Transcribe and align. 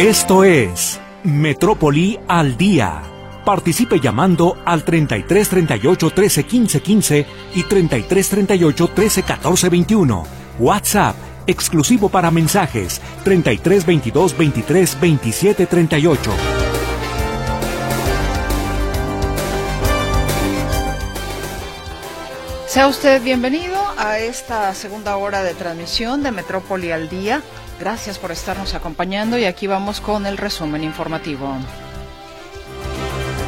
Esto 0.00 0.44
es 0.44 0.98
Metrópoli 1.24 2.18
al 2.26 2.56
Día. 2.56 3.02
Participe 3.44 4.00
llamando 4.00 4.56
al 4.64 4.82
33 4.82 5.46
38 5.46 6.10
13 6.10 6.44
15 6.44 6.80
15 6.80 7.26
y 7.56 7.62
33 7.64 8.28
38 8.30 8.88
13 8.94 9.22
14 9.24 9.68
21. 9.68 10.24
WhatsApp 10.58 11.16
exclusivo 11.46 12.08
para 12.08 12.30
mensajes 12.30 12.98
33 13.24 13.84
22 13.84 14.38
23 14.38 15.00
27 15.02 15.66
38. 15.66 16.30
Sea 22.66 22.86
usted 22.86 23.20
bienvenido 23.20 23.78
a 23.98 24.18
esta 24.18 24.72
segunda 24.74 25.16
hora 25.16 25.42
de 25.42 25.52
transmisión 25.52 26.22
de 26.22 26.30
Metrópoli 26.30 26.90
al 26.90 27.10
Día. 27.10 27.42
Gracias 27.80 28.18
por 28.18 28.30
estarnos 28.30 28.74
acompañando 28.74 29.38
y 29.38 29.46
aquí 29.46 29.66
vamos 29.66 30.02
con 30.02 30.26
el 30.26 30.36
resumen 30.36 30.84
informativo. 30.84 31.56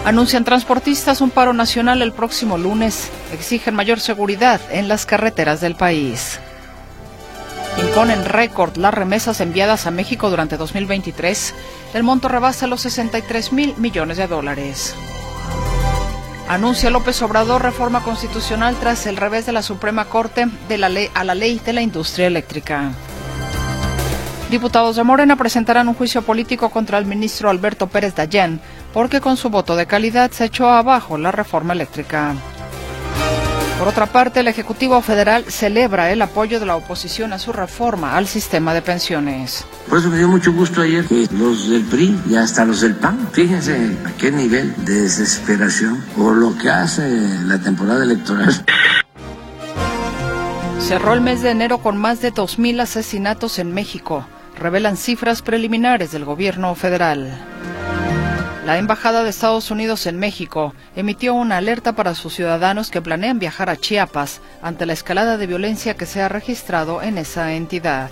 Anuncian 0.06 0.42
transportistas 0.42 1.20
un 1.20 1.28
paro 1.28 1.52
nacional 1.52 2.00
el 2.00 2.12
próximo 2.12 2.56
lunes. 2.56 3.10
Exigen 3.34 3.74
mayor 3.74 4.00
seguridad 4.00 4.58
en 4.70 4.88
las 4.88 5.04
carreteras 5.04 5.60
del 5.60 5.74
país. 5.74 6.40
Imponen 7.78 8.24
récord 8.24 8.78
las 8.78 8.94
remesas 8.94 9.38
enviadas 9.42 9.86
a 9.86 9.90
México 9.90 10.30
durante 10.30 10.56
2023. 10.56 11.54
El 11.92 12.02
monto 12.02 12.28
rebasa 12.28 12.66
los 12.66 12.80
63 12.80 13.52
mil 13.52 13.76
millones 13.76 14.16
de 14.16 14.28
dólares. 14.28 14.94
Anuncia 16.48 16.88
López 16.88 17.20
Obrador 17.20 17.62
reforma 17.62 18.02
constitucional 18.02 18.76
tras 18.80 19.06
el 19.06 19.18
revés 19.18 19.44
de 19.44 19.52
la 19.52 19.62
Suprema 19.62 20.06
Corte 20.06 20.48
de 20.68 20.78
la 20.78 20.88
ley, 20.88 21.10
a 21.12 21.22
la 21.22 21.34
ley 21.34 21.58
de 21.58 21.74
la 21.74 21.82
industria 21.82 22.26
eléctrica. 22.26 22.92
Diputados 24.52 24.96
de 24.96 25.02
Morena 25.02 25.36
presentarán 25.36 25.88
un 25.88 25.94
juicio 25.94 26.20
político 26.20 26.68
contra 26.68 26.98
el 26.98 27.06
ministro 27.06 27.48
Alberto 27.48 27.86
Pérez 27.86 28.14
Dayán 28.14 28.60
porque 28.92 29.22
con 29.22 29.38
su 29.38 29.48
voto 29.48 29.76
de 29.76 29.86
calidad 29.86 30.30
se 30.30 30.44
echó 30.44 30.68
abajo 30.68 31.16
la 31.16 31.32
reforma 31.32 31.72
eléctrica. 31.72 32.34
Por 33.78 33.88
otra 33.88 34.04
parte, 34.04 34.40
el 34.40 34.48
Ejecutivo 34.48 35.00
Federal 35.00 35.46
celebra 35.48 36.12
el 36.12 36.20
apoyo 36.20 36.60
de 36.60 36.66
la 36.66 36.76
oposición 36.76 37.32
a 37.32 37.38
su 37.38 37.50
reforma 37.54 38.14
al 38.14 38.26
sistema 38.26 38.74
de 38.74 38.82
pensiones. 38.82 39.64
Por 39.88 40.00
eso 40.00 40.10
me 40.10 40.18
dio 40.18 40.28
mucho 40.28 40.52
gusto 40.52 40.82
ayer 40.82 41.06
que 41.06 41.26
los 41.32 41.70
del 41.70 41.84
PRI 41.84 42.20
y 42.28 42.34
hasta 42.34 42.66
los 42.66 42.82
del 42.82 42.94
PAN, 42.96 43.30
fíjense 43.32 43.96
a 44.04 44.10
qué 44.18 44.30
nivel 44.30 44.74
de 44.84 45.00
desesperación 45.00 46.04
por 46.14 46.36
lo 46.36 46.58
que 46.58 46.68
hace 46.68 47.08
la 47.46 47.58
temporada 47.58 48.04
electoral. 48.04 48.66
Cerró 50.78 51.14
el 51.14 51.22
mes 51.22 51.40
de 51.40 51.48
enero 51.48 51.78
con 51.78 51.96
más 51.96 52.20
de 52.20 52.34
2.000 52.34 52.82
asesinatos 52.82 53.58
en 53.58 53.72
México, 53.72 54.26
revelan 54.62 54.96
cifras 54.96 55.42
preliminares 55.42 56.12
del 56.12 56.24
gobierno 56.24 56.74
federal. 56.74 57.30
La 58.64 58.78
Embajada 58.78 59.24
de 59.24 59.30
Estados 59.30 59.72
Unidos 59.72 60.06
en 60.06 60.20
México 60.20 60.72
emitió 60.94 61.34
una 61.34 61.56
alerta 61.56 61.94
para 61.94 62.14
sus 62.14 62.34
ciudadanos 62.34 62.90
que 62.90 63.02
planean 63.02 63.40
viajar 63.40 63.68
a 63.68 63.76
Chiapas 63.76 64.40
ante 64.62 64.86
la 64.86 64.92
escalada 64.92 65.36
de 65.36 65.48
violencia 65.48 65.94
que 65.94 66.06
se 66.06 66.22
ha 66.22 66.28
registrado 66.28 67.02
en 67.02 67.18
esa 67.18 67.54
entidad. 67.54 68.10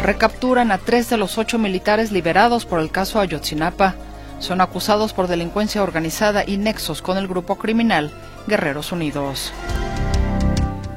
Recapturan 0.00 0.70
a 0.70 0.78
tres 0.78 1.10
de 1.10 1.16
los 1.16 1.38
ocho 1.38 1.58
militares 1.58 2.12
liberados 2.12 2.64
por 2.64 2.78
el 2.78 2.92
caso 2.92 3.18
Ayotzinapa. 3.18 3.96
Son 4.38 4.60
acusados 4.60 5.12
por 5.12 5.26
delincuencia 5.26 5.82
organizada 5.82 6.44
y 6.46 6.56
nexos 6.56 7.02
con 7.02 7.18
el 7.18 7.26
grupo 7.26 7.56
criminal 7.56 8.12
Guerreros 8.46 8.92
Unidos. 8.92 9.52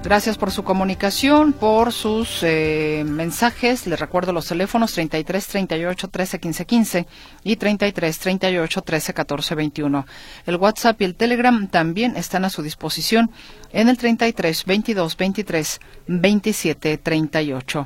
Gracias 0.04 0.38
por 0.38 0.50
su 0.50 0.64
comunicación, 0.64 1.54
por 1.54 1.94
sus 1.94 2.42
eh, 2.42 3.04
mensajes. 3.06 3.86
Les 3.86 4.00
recuerdo 4.00 4.34
los 4.34 4.48
teléfonos 4.48 4.94
33 4.94 5.48
38 5.48 6.08
13 6.08 6.40
15 6.40 6.66
15 6.66 7.08
y 7.44 7.56
33 7.56 8.20
38 8.20 8.82
13 8.82 9.14
14 9.14 9.56
21. 9.56 10.06
El 10.48 10.56
WhatsApp 10.56 11.00
y 11.02 11.06
el 11.06 11.16
Telegram 11.16 11.68
también 11.68 12.18
están 12.18 12.46
a 12.46 12.50
su 12.50 12.64
disposición 12.64 13.30
en 13.72 13.90
el 13.90 13.98
33 13.98 14.66
22 14.66 15.18
23 15.18 15.80
27 16.08 16.98
38. 16.98 17.86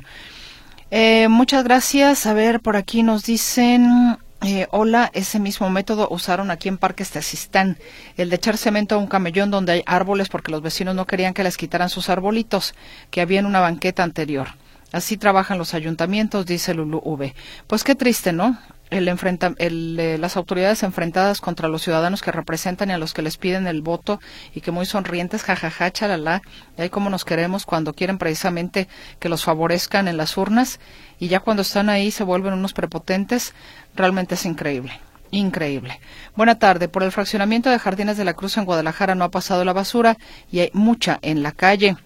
Eh, 0.90 1.28
muchas 1.28 1.64
gracias. 1.64 2.24
A 2.26 2.32
ver, 2.32 2.60
por 2.60 2.76
aquí 2.76 3.02
nos 3.02 3.24
dicen 3.24 4.16
eh, 4.42 4.66
hola, 4.70 5.10
ese 5.14 5.40
mismo 5.40 5.70
método 5.70 6.08
usaron 6.10 6.50
aquí 6.50 6.68
en 6.68 6.78
Parques 6.78 7.10
Tezistán, 7.10 7.78
el 8.16 8.30
de 8.30 8.36
echar 8.36 8.56
cemento 8.56 8.94
a 8.94 8.98
un 8.98 9.06
camellón 9.06 9.50
donde 9.50 9.72
hay 9.72 9.82
árboles 9.86 10.28
porque 10.28 10.52
los 10.52 10.62
vecinos 10.62 10.94
no 10.94 11.06
querían 11.06 11.34
que 11.34 11.44
les 11.44 11.56
quitaran 11.56 11.88
sus 11.88 12.08
arbolitos 12.08 12.74
que 13.10 13.20
había 13.20 13.40
en 13.40 13.46
una 13.46 13.60
banqueta 13.60 14.02
anterior. 14.02 14.48
Así 14.92 15.16
trabajan 15.16 15.58
los 15.58 15.74
ayuntamientos, 15.74 16.46
dice 16.46 16.72
Lulu 16.74 17.02
V. 17.04 17.34
Pues 17.66 17.82
qué 17.82 17.94
triste, 17.94 18.32
¿no? 18.32 18.58
El 18.88 19.08
enfrenta, 19.08 19.52
el, 19.58 19.98
eh, 19.98 20.16
las 20.16 20.36
autoridades 20.36 20.84
enfrentadas 20.84 21.40
contra 21.40 21.68
los 21.68 21.82
ciudadanos 21.82 22.22
que 22.22 22.30
representan 22.30 22.90
y 22.90 22.92
a 22.92 22.98
los 22.98 23.12
que 23.12 23.22
les 23.22 23.36
piden 23.36 23.66
el 23.66 23.82
voto 23.82 24.20
y 24.54 24.60
que 24.60 24.70
muy 24.70 24.86
sonrientes, 24.86 25.42
jajaja, 25.42 25.90
chalala, 25.90 26.40
y 26.78 26.82
ahí 26.82 26.88
como 26.88 27.10
nos 27.10 27.24
queremos 27.24 27.66
cuando 27.66 27.94
quieren 27.94 28.16
precisamente 28.16 28.86
que 29.18 29.28
los 29.28 29.42
favorezcan 29.42 30.06
en 30.06 30.16
las 30.16 30.36
urnas 30.36 30.78
y 31.18 31.26
ya 31.26 31.40
cuando 31.40 31.62
están 31.62 31.88
ahí 31.88 32.12
se 32.12 32.22
vuelven 32.22 32.52
unos 32.52 32.72
prepotentes, 32.72 33.54
realmente 33.96 34.34
es 34.34 34.44
increíble. 34.44 34.92
Increíble. 35.30 36.00
Buena 36.36 36.58
tarde. 36.58 36.88
Por 36.88 37.02
el 37.02 37.12
fraccionamiento 37.12 37.70
de 37.70 37.78
Jardines 37.78 38.16
de 38.16 38.24
la 38.24 38.34
Cruz 38.34 38.56
en 38.56 38.64
Guadalajara 38.64 39.14
no 39.14 39.24
ha 39.24 39.30
pasado 39.30 39.64
la 39.64 39.72
basura 39.72 40.16
y 40.50 40.60
hay 40.60 40.70
mucha 40.72 41.18
en 41.22 41.42
la 41.42 41.52
calle. 41.52 41.96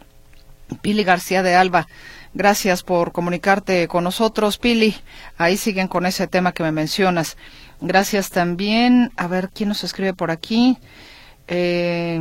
Pili 0.83 1.05
García 1.05 1.43
de 1.43 1.55
Alba. 1.55 1.87
Gracias 2.33 2.83
por 2.83 3.13
comunicarte 3.13 3.89
con 3.89 4.05
nosotros, 4.05 4.59
Pili. 4.59 4.95
Ahí 5.37 5.57
siguen 5.57 5.89
con 5.89 6.07
ese 6.07 6.29
tema 6.29 6.53
que 6.53 6.63
me 6.63 6.73
mencionas. 6.73 7.37
Gracias 7.81 8.31
también. 8.31 9.11
A 9.17 9.27
ver, 9.27 9.51
¿quién 9.53 9.69
nos 9.69 9.85
escribe 9.85 10.15
por 10.15 10.31
aquí? 10.31 10.79
Eh, 11.49 12.21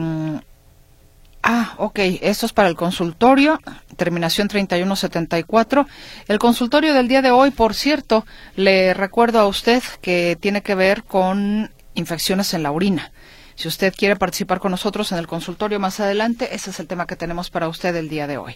ah, 1.49 1.73
ok. 1.77 1.99
Esto 2.21 2.45
es 2.45 2.53
para 2.53 2.69
el 2.69 2.75
consultorio. 2.75 3.59
Terminación 3.97 4.47
3174. 4.47 5.87
El 6.27 6.39
consultorio 6.39 6.93
del 6.93 7.07
día 7.07 7.21
de 7.21 7.31
hoy, 7.31 7.51
por 7.51 7.73
cierto, 7.73 8.25
le 8.55 8.93
recuerdo 8.93 9.39
a 9.39 9.47
usted 9.47 9.81
que 10.01 10.37
tiene 10.39 10.61
que 10.61 10.75
ver 10.75 11.03
con 11.03 11.71
infecciones 11.95 12.53
en 12.53 12.63
la 12.63 12.71
orina. 12.71 13.11
Si 13.55 13.67
usted 13.67 13.93
quiere 13.93 14.15
participar 14.15 14.59
con 14.59 14.71
nosotros 14.71 15.11
en 15.11 15.17
el 15.17 15.27
consultorio 15.27 15.81
más 15.81 15.99
adelante, 15.99 16.55
ese 16.55 16.69
es 16.69 16.79
el 16.79 16.87
tema 16.87 17.07
que 17.07 17.17
tenemos 17.17 17.49
para 17.49 17.67
usted 17.67 17.93
el 17.95 18.07
día 18.07 18.25
de 18.25 18.37
hoy. 18.37 18.55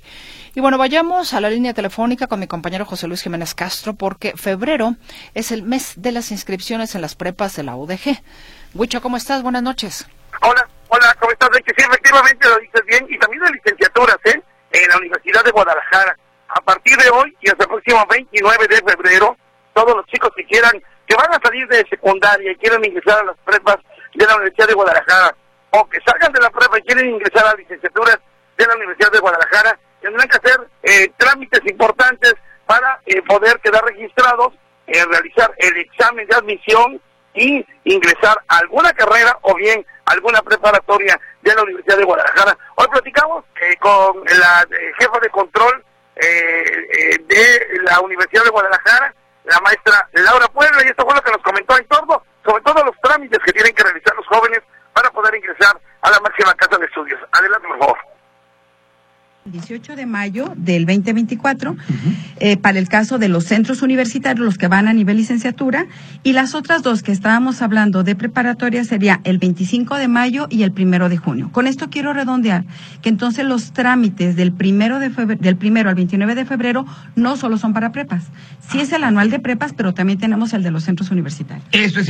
Y 0.55 0.61
bueno, 0.61 0.77
vayamos 0.77 1.33
a 1.33 1.41
la 1.41 1.49
línea 1.49 1.73
telefónica 1.73 2.27
con 2.27 2.39
mi 2.39 2.47
compañero 2.47 2.85
José 2.85 3.07
Luis 3.07 3.21
Jiménez 3.21 3.53
Castro, 3.53 3.95
porque 3.95 4.31
febrero 4.37 4.95
es 5.33 5.51
el 5.51 5.63
mes 5.63 5.95
de 5.97 6.13
las 6.13 6.31
inscripciones 6.31 6.95
en 6.95 7.01
las 7.01 7.15
prepas 7.15 7.53
de 7.57 7.63
la 7.63 7.75
UDG. 7.75 8.21
Huicho, 8.75 9.01
¿cómo 9.01 9.17
estás? 9.17 9.41
Buenas 9.41 9.63
noches. 9.63 10.07
Hola, 10.45 10.67
hola, 10.89 11.15
¿cómo 11.21 11.31
estás? 11.31 11.49
Sí, 11.53 11.63
efectivamente 11.77 12.49
lo 12.49 12.57
dices 12.57 12.81
bien, 12.85 13.05
y 13.07 13.17
también 13.17 13.43
de 13.43 13.51
licenciaturas, 13.51 14.17
¿eh? 14.25 14.41
En 14.73 14.89
la 14.89 14.97
Universidad 14.97 15.41
de 15.41 15.51
Guadalajara. 15.51 16.17
A 16.49 16.59
partir 16.59 16.97
de 16.97 17.09
hoy 17.11 17.33
y 17.39 17.49
hasta 17.49 17.63
el 17.63 17.69
próximo 17.69 18.05
29 18.09 18.67
de 18.67 18.75
febrero, 18.75 19.37
todos 19.73 19.95
los 19.95 20.05
chicos 20.07 20.31
que 20.35 20.43
quieran, 20.43 20.73
que 21.07 21.15
van 21.15 21.31
a 21.31 21.39
salir 21.41 21.65
de 21.69 21.87
secundaria 21.89 22.51
y 22.51 22.57
quieren 22.57 22.83
ingresar 22.83 23.21
a 23.21 23.23
las 23.23 23.37
prepas 23.45 23.77
de 24.13 24.25
la 24.25 24.35
Universidad 24.35 24.67
de 24.67 24.73
Guadalajara 24.73 25.33
o 25.69 25.87
que 25.87 25.99
salgan 26.05 26.33
de 26.33 26.41
la 26.41 26.49
prueba 26.49 26.77
y 26.77 26.81
quieren 26.81 27.09
ingresar 27.09 27.47
a 27.47 27.55
licenciaturas 27.55 28.19
de 28.57 28.67
la 28.67 28.75
Universidad 28.75 29.11
de 29.13 29.19
Guadalajara, 29.19 29.79
tendrán 30.01 30.27
que 30.27 30.37
hacer 30.37 30.67
eh, 30.83 31.09
trámites 31.15 31.61
importantes 31.71 32.35
para 32.65 32.99
eh, 33.05 33.21
poder 33.21 33.61
quedar 33.61 33.85
registrados, 33.85 34.53
eh, 34.87 35.05
realizar 35.05 35.53
el 35.57 35.77
examen 35.77 36.27
de 36.27 36.35
admisión 36.35 37.01
y 37.33 37.65
ingresar 37.85 38.37
a 38.49 38.57
alguna 38.57 38.91
carrera 38.91 39.39
o 39.41 39.55
bien 39.55 39.85
alguna 40.05 40.41
preparatoria 40.41 41.19
de 41.41 41.55
la 41.55 41.63
Universidad 41.63 41.97
de 41.97 42.03
Guadalajara. 42.03 42.57
Hoy 42.75 42.87
platicamos 42.91 43.45
con 43.79 44.23
la 44.25 44.67
jefa 44.99 45.19
de 45.19 45.29
control 45.29 45.83
de 46.15 47.67
la 47.83 47.99
Universidad 48.01 48.43
de 48.43 48.49
Guadalajara, 48.49 49.13
la 49.45 49.59
maestra 49.61 50.09
Laura 50.13 50.47
Puebla, 50.47 50.83
y 50.83 50.87
esto 50.87 51.05
fue 51.05 51.15
lo 51.15 51.21
que 51.21 51.31
nos 51.31 51.41
comentó 51.41 51.77
en 51.77 51.87
torno 51.87 52.23
sobre 52.45 52.61
todo 52.63 52.83
los 52.83 52.95
trámites 53.01 53.39
que 53.45 53.53
tienen 53.53 53.73
que 53.73 53.83
realizar 53.83 54.13
los 54.15 54.27
jóvenes 54.27 54.59
para 54.93 55.09
poder 55.11 55.33
ingresar 55.35 55.79
a 56.01 56.11
la 56.11 56.19
máxima 56.19 56.53
casa 56.55 56.77
de 56.77 56.85
estudios. 56.85 57.19
Adelante, 57.31 57.67
por 57.67 57.79
favor. 57.79 57.97
18 59.53 59.95
de 59.95 60.07
mayo 60.07 60.51
del 60.55 60.87
2024 60.87 61.75
eh, 62.39 62.57
para 62.57 62.79
el 62.79 62.89
caso 62.89 63.19
de 63.19 63.29
los 63.29 63.45
centros 63.45 63.83
universitarios, 63.83 64.43
los 64.43 64.57
que 64.57 64.67
van 64.67 64.87
a 64.87 64.93
nivel 64.93 65.17
licenciatura, 65.17 65.85
y 66.23 66.33
las 66.33 66.55
otras 66.55 66.81
dos 66.81 67.03
que 67.03 67.11
estábamos 67.11 67.61
hablando 67.61 68.03
de 68.03 68.15
preparatoria 68.15 68.83
sería 68.83 69.21
el 69.23 69.37
25 69.37 69.97
de 69.97 70.07
mayo 70.07 70.47
y 70.49 70.63
el 70.63 70.71
primero 70.71 71.07
de 71.07 71.17
junio. 71.17 71.49
Con 71.51 71.67
esto 71.67 71.91
quiero 71.91 72.13
redondear 72.13 72.65
que 73.03 73.09
entonces 73.09 73.45
los 73.45 73.73
trámites 73.73 74.35
del 74.35 74.53
primero, 74.53 74.97
de 74.97 75.09
del 75.09 75.55
primero 75.55 75.89
al 75.89 75.95
29 75.95 76.33
de 76.33 76.45
febrero 76.45 76.85
no 77.15 77.37
solo 77.37 77.57
son 77.59 77.73
para 77.73 77.91
prepas, 77.91 78.23
sí 78.71 78.79
es 78.79 78.91
el 78.91 79.03
anual 79.03 79.29
de 79.29 79.37
prepas, 79.37 79.73
pero 79.73 79.93
también 79.93 80.17
tenemos 80.17 80.53
el 80.53 80.63
de 80.63 80.71
los 80.71 80.83
centros 80.83 81.11
universitarios. 81.11 81.67
Eso 81.71 81.99
es 81.99 82.07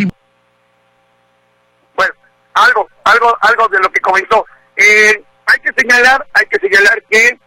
Bueno, 1.98 2.14
algo, 2.54 2.88
algo, 3.04 3.36
algo 3.42 3.68
de 3.68 3.80
lo 3.82 3.92
que 3.92 4.00
comentó. 4.00 4.46
Eh, 4.78 5.22
hay 5.46 5.60
que 5.60 5.72
señalar, 5.82 6.26
hay 6.34 6.46
que 6.46 6.60
señalar 6.60 7.04
que 7.10 7.38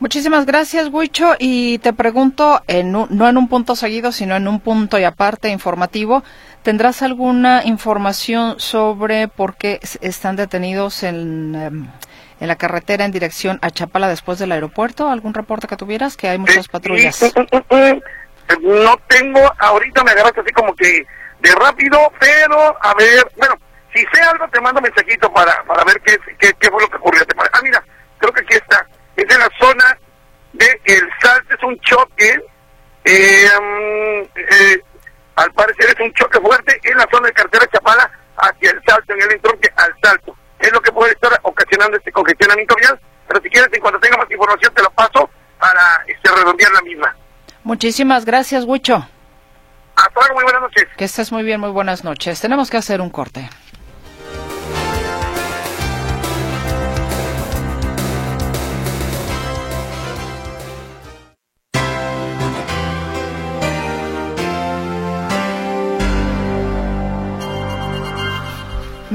Muchísimas 0.01 0.47
gracias, 0.47 0.89
Huicho. 0.93 1.35
Y 1.41 1.79
te 1.79 1.93
pregunto, 1.93 2.63
en 2.69 2.93
no 2.93 3.29
en 3.29 3.37
un 3.37 3.49
punto 3.49 3.75
seguido, 3.75 4.13
sino 4.13 4.37
en 4.37 4.47
un 4.47 4.61
punto 4.61 4.99
y 4.99 5.05
aparte 5.05 5.49
informativo, 5.49 6.23
¿tendrás 6.63 7.03
alguna 7.03 7.63
información 7.65 8.61
sobre 8.61 9.27
por 9.27 9.57
qué 9.57 9.81
están 10.01 10.37
detenidos 10.37 11.03
en, 11.03 11.55
em, 11.57 11.89
en 12.39 12.49
la 12.49 12.55
carretera 12.55 13.07
en 13.07 13.11
dirección 13.11 13.59
a 13.61 13.71
Chapala 13.71 14.09
después 14.09 14.39
del 14.39 14.53
aeropuerto? 14.53 15.09
¿Algún 15.09 15.35
reporte 15.35 15.67
que 15.67 15.77
tuvieras? 15.77 16.17
Que 16.17 16.29
hay 16.29 16.39
muchas 16.39 16.69
patrullas. 16.69 17.35
No 18.63 18.97
tengo, 19.09 19.41
ahorita 19.59 20.05
me 20.05 20.13
agarraste 20.13 20.41
así 20.43 20.53
como 20.53 20.75
que 20.75 21.05
de 21.41 21.55
rápido, 21.55 22.13
pero 22.21 22.77
a 22.81 22.95
ver, 22.95 23.31
bueno, 23.37 23.57
si 23.95 24.01
sé 24.13 24.21
algo 24.23 24.49
te 24.49 24.61
mando 24.61 24.81
mensajito 24.81 25.33
para, 25.33 25.63
para 25.65 25.85
ver 25.85 26.01
qué, 26.03 26.19
qué, 26.39 26.71
fue 26.71 26.83
lo 26.83 26.89
que 26.89 26.97
ocurrió. 26.97 27.23
Ah, 27.53 27.61
mira, 27.63 27.83
creo 28.19 28.33
que 28.33 28.43
aquí 28.43 28.55
está. 28.55 28.87
Es 29.17 29.25
en 29.33 29.39
la 29.41 29.51
zona 29.59 29.99
de 30.53 30.81
El 30.85 31.09
Salto, 31.21 31.55
es 31.55 31.63
un 31.63 31.79
choque, 31.81 32.41
eh, 33.05 33.49
mm, 33.61 34.39
eh, 34.39 34.83
al 35.37 35.53
parecer 35.53 35.87
es 35.91 36.01
un 36.01 36.13
choque 36.15 36.41
fuerte 36.41 36.81
en 36.83 36.99
la 36.99 37.07
zona 37.11 37.29
de 37.29 37.33
carretera 37.33 37.67
Chapala 37.73 38.11
hacia 38.37 38.71
El 38.71 38.83
Salto, 38.87 39.13
en 39.15 39.23
el 39.23 39.33
entronque 39.33 39.71
al 39.77 39.95
Salto 40.03 40.37
es 40.59 40.73
lo 40.73 40.81
que 40.81 40.93
puede 40.93 41.13
estar 41.13 41.31
ocasionando 41.43 41.97
este 41.97 42.13
congestionamiento 42.13 42.75
vial. 42.77 42.99
Pero 43.27 43.41
si 43.43 43.51
quieres, 43.51 43.73
en 43.73 43.81
cuanto 43.81 44.01
tenga 44.01 44.17
más 44.17 44.31
información, 44.31 44.73
te 44.75 44.83
lo 44.83 44.91
paso 44.91 45.31
para 45.59 46.03
este, 46.07 46.31
redondear 46.35 46.73
la 46.73 46.83
misma. 46.83 47.17
Muchísimas 47.63 48.25
gracias, 48.25 48.65
Huicho. 48.65 49.07
Hasta 49.97 50.21
luego, 50.21 50.35
muy 50.35 50.45
buenas 50.45 50.63
noches. 50.63 50.87
Que 50.97 51.05
estés 51.05 51.33
muy 51.33 51.43
bien, 51.43 51.61
muy 51.61 51.71
buenas 51.71 52.05
noches. 52.05 52.41
Tenemos 52.41 52.71
que 52.71 52.77
hacer 52.77 53.01
un 53.01 53.11
corte. 53.11 53.49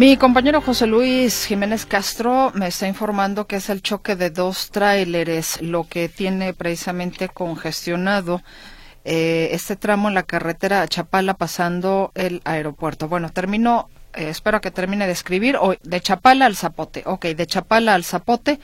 Mi 0.03 0.17
compañero 0.17 0.59
José 0.59 0.85
Luis 0.85 1.45
Jiménez 1.45 1.85
Castro 1.85 2.51
me 2.55 2.67
está 2.67 2.89
informando 2.89 3.47
que 3.47 3.55
es 3.55 3.69
el 3.69 3.81
choque 3.81 4.17
de 4.17 4.31
dos 4.31 4.69
tráileres 4.69 5.61
lo 5.61 5.85
que 5.85 6.09
tiene 6.09 6.53
precisamente 6.53 7.29
congestionado 7.29 8.41
eh, 9.05 9.51
este 9.53 9.77
tramo 9.77 10.09
en 10.09 10.13
la 10.13 10.23
carretera 10.23 10.85
Chapala 10.89 11.35
pasando 11.35 12.11
el 12.15 12.41
aeropuerto. 12.43 13.07
Bueno, 13.07 13.29
termino, 13.29 13.87
eh, 14.13 14.27
espero 14.27 14.59
que 14.59 14.71
termine 14.71 15.07
de 15.07 15.13
escribir, 15.13 15.55
hoy 15.55 15.77
de 15.83 16.01
Chapala 16.01 16.47
al 16.47 16.57
Zapote. 16.57 17.03
Ok, 17.05 17.27
de 17.27 17.47
Chapala 17.47 17.93
al 17.93 18.03
Zapote 18.03 18.59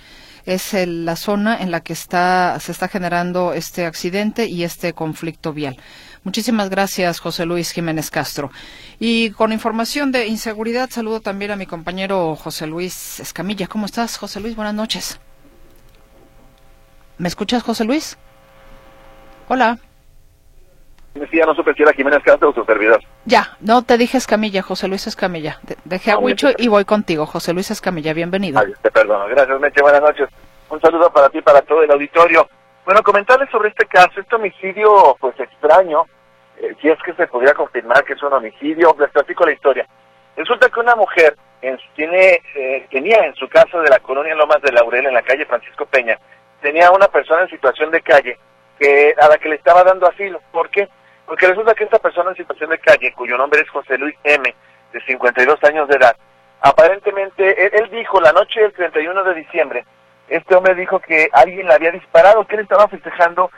es 0.46 0.74
la 0.74 1.16
zona 1.16 1.56
en 1.62 1.72
la 1.72 1.80
que 1.80 1.94
está, 1.94 2.58
se 2.60 2.74
está 2.74 2.90
generando 2.90 3.54
este 3.54 3.86
accidente 3.86 4.48
y 4.48 4.66
este 4.66 4.92
conflicto 4.92 5.54
vial. 5.54 5.78
Muchísimas 6.24 6.70
gracias, 6.70 7.20
José 7.20 7.46
Luis 7.46 7.72
Jiménez 7.72 8.12
Castro. 8.12 8.52
Y 9.00 9.32
con 9.32 9.54
información 9.54 10.12
de 10.12 10.28
inseguridad, 10.28 10.90
saludo 10.90 11.22
también 11.22 11.52
a 11.52 11.56
mi 11.56 11.66
compañero 11.66 12.36
José 12.36 12.68
Luis 12.68 13.20
Escamilla. 13.20 13.68
¿Cómo 13.68 13.86
estás, 13.86 14.18
José 14.18 14.40
Luis? 14.42 14.56
Buenas 14.56 14.74
noches. 14.74 15.20
¿Me 17.18 17.28
escuchas, 17.28 17.64
José 17.64 17.86
Luis? 17.86 18.18
Hola. 19.48 19.78
Decía, 21.14 21.46
no 21.46 21.56
supe 21.56 21.74
si 21.74 21.84
era 21.84 21.94
Jiménez 21.94 22.22
Castro 22.24 22.50
o 22.50 22.54
su 22.54 22.64
servidor. 22.66 23.02
Ya, 23.26 23.58
no 23.62 23.82
te 23.82 23.98
dije 23.98 24.18
Escamilla, 24.18 24.62
José 24.62 24.88
Luis 24.88 25.08
Escamilla. 25.08 25.60
dejé 25.86 26.12
a 26.12 26.16
ah, 26.16 26.20
Huicho 26.20 26.50
y 26.58 26.68
voy 26.68 26.86
contigo, 26.86 27.26
José 27.26 27.54
Luis 27.54 27.72
Escamilla. 27.72 28.14
Bienvenido. 28.14 28.60
Ay, 28.60 28.74
te 28.82 28.92
perdono. 28.92 29.28
Gracias, 29.28 29.60
Meche. 29.60 29.82
Buenas 29.82 30.02
noches. 30.02 30.30
Un 30.70 30.80
saludo 30.80 31.12
para 31.12 31.30
ti 31.30 31.42
para 31.42 31.62
todo 31.62 31.82
el 31.82 31.92
auditorio. 31.92 32.48
Bueno, 32.90 33.04
comentarles 33.04 33.52
sobre 33.52 33.70
este 33.70 33.86
caso, 33.86 34.20
este 34.20 34.36
homicidio 34.36 35.16
pues 35.20 35.40
extraño, 35.40 36.08
eh, 36.58 36.76
si 36.82 36.90
es 36.90 36.98
que 37.04 37.14
se 37.14 37.28
podría 37.28 37.54
confirmar 37.54 38.04
que 38.04 38.14
es 38.14 38.24
un 38.24 38.34
homicidio, 38.34 38.96
les 38.98 39.12
platico 39.12 39.46
la 39.46 39.52
historia. 39.52 39.86
Resulta 40.36 40.70
que 40.70 40.80
una 40.80 40.96
mujer 40.96 41.36
tiene, 41.94 42.42
eh, 42.56 42.88
tenía 42.90 43.28
en 43.28 43.36
su 43.36 43.48
casa 43.48 43.80
de 43.80 43.92
la 43.92 44.00
colonia 44.00 44.34
Lomas 44.34 44.64
de 44.64 44.72
Laurel, 44.72 45.06
en 45.06 45.14
la 45.14 45.22
calle 45.22 45.46
Francisco 45.46 45.86
Peña, 45.86 46.18
tenía 46.64 46.90
una 46.90 47.06
persona 47.06 47.44
en 47.44 47.50
situación 47.50 47.92
de 47.92 48.02
calle 48.02 48.40
que 48.80 49.14
a 49.22 49.28
la 49.28 49.38
que 49.38 49.50
le 49.50 49.58
estaba 49.58 49.84
dando 49.84 50.08
asilo. 50.08 50.42
¿Por 50.52 50.72
qué? 50.72 50.90
Porque 51.28 51.46
resulta 51.46 51.76
que 51.76 51.84
esta 51.84 52.00
persona 52.00 52.32
en 52.32 52.38
situación 52.38 52.72
de 52.72 52.80
calle, 52.80 53.14
cuyo 53.14 53.38
nombre 53.38 53.62
es 53.62 53.70
José 53.70 54.00
Luis 54.00 54.16
M., 54.24 54.52
de 54.94 55.02
52 55.02 55.64
años 55.64 55.88
de 55.90 55.96
edad, 55.96 56.18
aparentemente, 56.62 57.68
él, 57.68 57.84
él 57.84 57.90
dijo 57.92 58.20
la 58.20 58.32
noche 58.32 58.62
del 58.62 58.74
31 58.74 59.24
de 59.26 59.36
diciembre, 59.36 59.86
este 60.30 60.56
hombre 60.56 60.76
dijo 60.76 61.00
que 61.00 61.28
alguien 61.32 61.68
le 61.68 61.74
había 61.74 61.92
disparado, 61.92 62.46
que 62.46 62.56
él 62.56 62.62
estaba 62.62 62.88
festejando 62.88 63.50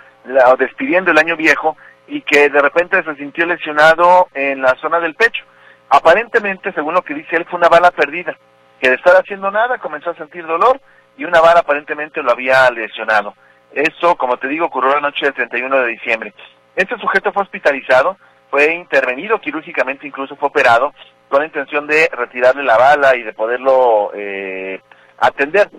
o 0.48 0.58
despidiendo 0.58 1.12
el 1.12 1.18
año 1.18 1.36
viejo 1.36 1.76
y 2.08 2.22
que 2.22 2.50
de 2.50 2.62
repente 2.62 3.04
se 3.04 3.16
sintió 3.16 3.46
lesionado 3.46 4.28
en 4.34 4.62
la 4.62 4.76
zona 4.76 5.00
del 5.00 5.16
pecho. 5.16 5.44
Aparentemente, 5.90 6.72
según 6.74 6.94
lo 6.94 7.02
que 7.02 7.14
dice 7.14 7.36
él, 7.36 7.46
fue 7.46 7.60
una 7.60 7.70
bala 7.70 7.92
perdida, 7.92 8.38
que 8.80 8.90
de 8.90 8.96
estar 8.96 9.16
haciendo 9.16 9.52
nada 9.52 9.78
comenzó 9.78 10.12
a 10.12 10.16
sentir 10.16 10.46
dolor 10.46 10.80
y 11.18 11.26
una 11.26 11.42
bala 11.42 11.60
aparentemente 11.60 12.24
lo 12.24 12.32
había 12.32 12.70
lesionado. 12.72 13.34
Eso, 13.74 14.16
como 14.16 14.38
te 14.38 14.48
digo, 14.48 14.66
ocurrió 14.66 14.96
la 14.96 15.02
noche 15.02 15.26
del 15.26 15.34
31 15.34 15.78
de 15.82 15.88
diciembre. 15.88 16.34
Este 16.76 16.98
sujeto 16.98 17.32
fue 17.32 17.44
hospitalizado, 17.44 18.18
fue 18.50 18.74
intervenido 18.74 19.40
quirúrgicamente, 19.40 20.08
incluso 20.08 20.36
fue 20.36 20.50
operado, 20.50 20.94
con 21.30 21.40
la 21.40 21.46
intención 21.46 21.88
de 21.88 22.10
retirarle 22.12 22.64
la 22.64 22.78
bala 22.78 23.16
y 23.16 23.24
de 23.24 23.34
poderlo 23.34 24.12
eh, 24.14 24.82
atender 25.18 25.70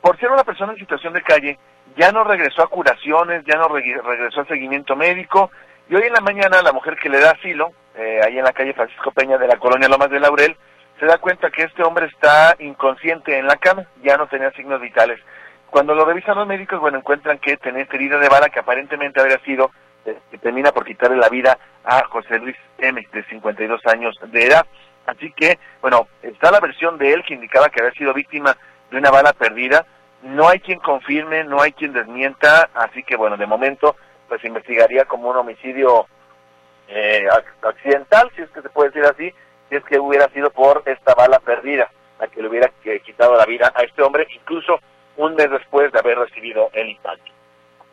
por 0.00 0.18
ser 0.18 0.30
una 0.30 0.44
persona 0.44 0.72
en 0.72 0.78
situación 0.78 1.12
de 1.12 1.22
calle, 1.22 1.58
ya 1.96 2.12
no 2.12 2.24
regresó 2.24 2.62
a 2.62 2.68
curaciones, 2.68 3.44
ya 3.44 3.58
no 3.58 3.68
regresó 3.68 4.40
a 4.40 4.46
seguimiento 4.46 4.96
médico, 4.96 5.50
y 5.88 5.94
hoy 5.94 6.04
en 6.04 6.12
la 6.12 6.20
mañana 6.20 6.62
la 6.62 6.72
mujer 6.72 6.96
que 6.96 7.08
le 7.08 7.20
da 7.20 7.32
asilo, 7.32 7.72
eh, 7.96 8.20
ahí 8.24 8.38
en 8.38 8.44
la 8.44 8.52
calle 8.52 8.72
Francisco 8.72 9.10
Peña 9.10 9.38
de 9.38 9.48
la 9.48 9.56
colonia 9.56 9.88
Lomas 9.88 10.10
de 10.10 10.20
Laurel, 10.20 10.56
se 10.98 11.06
da 11.06 11.18
cuenta 11.18 11.50
que 11.50 11.62
este 11.62 11.82
hombre 11.82 12.06
está 12.06 12.54
inconsciente 12.58 13.38
en 13.38 13.46
la 13.46 13.56
cama, 13.56 13.86
ya 14.02 14.16
no 14.16 14.28
tenía 14.28 14.50
signos 14.52 14.80
vitales. 14.80 15.18
Cuando 15.70 15.94
lo 15.94 16.04
revisan 16.04 16.36
los 16.36 16.46
médicos, 16.46 16.80
bueno, 16.80 16.98
encuentran 16.98 17.38
que 17.38 17.56
tenía 17.56 17.86
herida 17.90 18.18
de 18.18 18.28
bala 18.28 18.50
que 18.50 18.58
aparentemente 18.58 19.20
habría 19.20 19.38
sido, 19.38 19.70
eh, 20.04 20.18
que 20.30 20.38
termina 20.38 20.72
por 20.72 20.84
quitarle 20.84 21.16
la 21.16 21.28
vida 21.28 21.58
a 21.84 22.04
José 22.04 22.38
Luis 22.38 22.56
M., 22.78 23.06
de 23.12 23.24
52 23.24 23.86
años 23.86 24.18
de 24.30 24.46
edad. 24.46 24.66
Así 25.06 25.32
que, 25.32 25.58
bueno, 25.80 26.06
está 26.22 26.50
la 26.50 26.60
versión 26.60 26.98
de 26.98 27.12
él 27.12 27.24
que 27.26 27.34
indicaba 27.34 27.68
que 27.68 27.80
había 27.80 27.94
sido 27.94 28.12
víctima 28.12 28.56
de 28.90 28.98
una 28.98 29.10
bala 29.10 29.32
perdida. 29.32 29.86
No 30.22 30.48
hay 30.48 30.60
quien 30.60 30.78
confirme, 30.80 31.44
no 31.44 31.60
hay 31.60 31.72
quien 31.72 31.92
desmienta, 31.92 32.68
así 32.74 33.02
que 33.02 33.16
bueno, 33.16 33.36
de 33.36 33.46
momento 33.46 33.96
pues 34.28 34.44
investigaría 34.44 35.06
como 35.06 35.28
un 35.30 35.36
homicidio 35.36 36.06
eh, 36.88 37.26
accidental, 37.62 38.30
si 38.36 38.42
es 38.42 38.50
que 38.50 38.62
se 38.62 38.68
puede 38.68 38.90
decir 38.90 39.04
así, 39.04 39.34
si 39.68 39.76
es 39.76 39.84
que 39.84 39.98
hubiera 39.98 40.28
sido 40.28 40.50
por 40.50 40.82
esta 40.86 41.14
bala 41.14 41.38
perdida, 41.40 41.90
la 42.18 42.28
que 42.28 42.42
le 42.42 42.48
hubiera 42.48 42.70
quitado 43.04 43.36
la 43.36 43.46
vida 43.46 43.72
a 43.74 43.82
este 43.82 44.02
hombre, 44.02 44.26
incluso 44.34 44.78
un 45.16 45.34
mes 45.34 45.50
después 45.50 45.92
de 45.92 45.98
haber 45.98 46.18
recibido 46.18 46.70
el 46.72 46.90
impacto. 46.90 47.30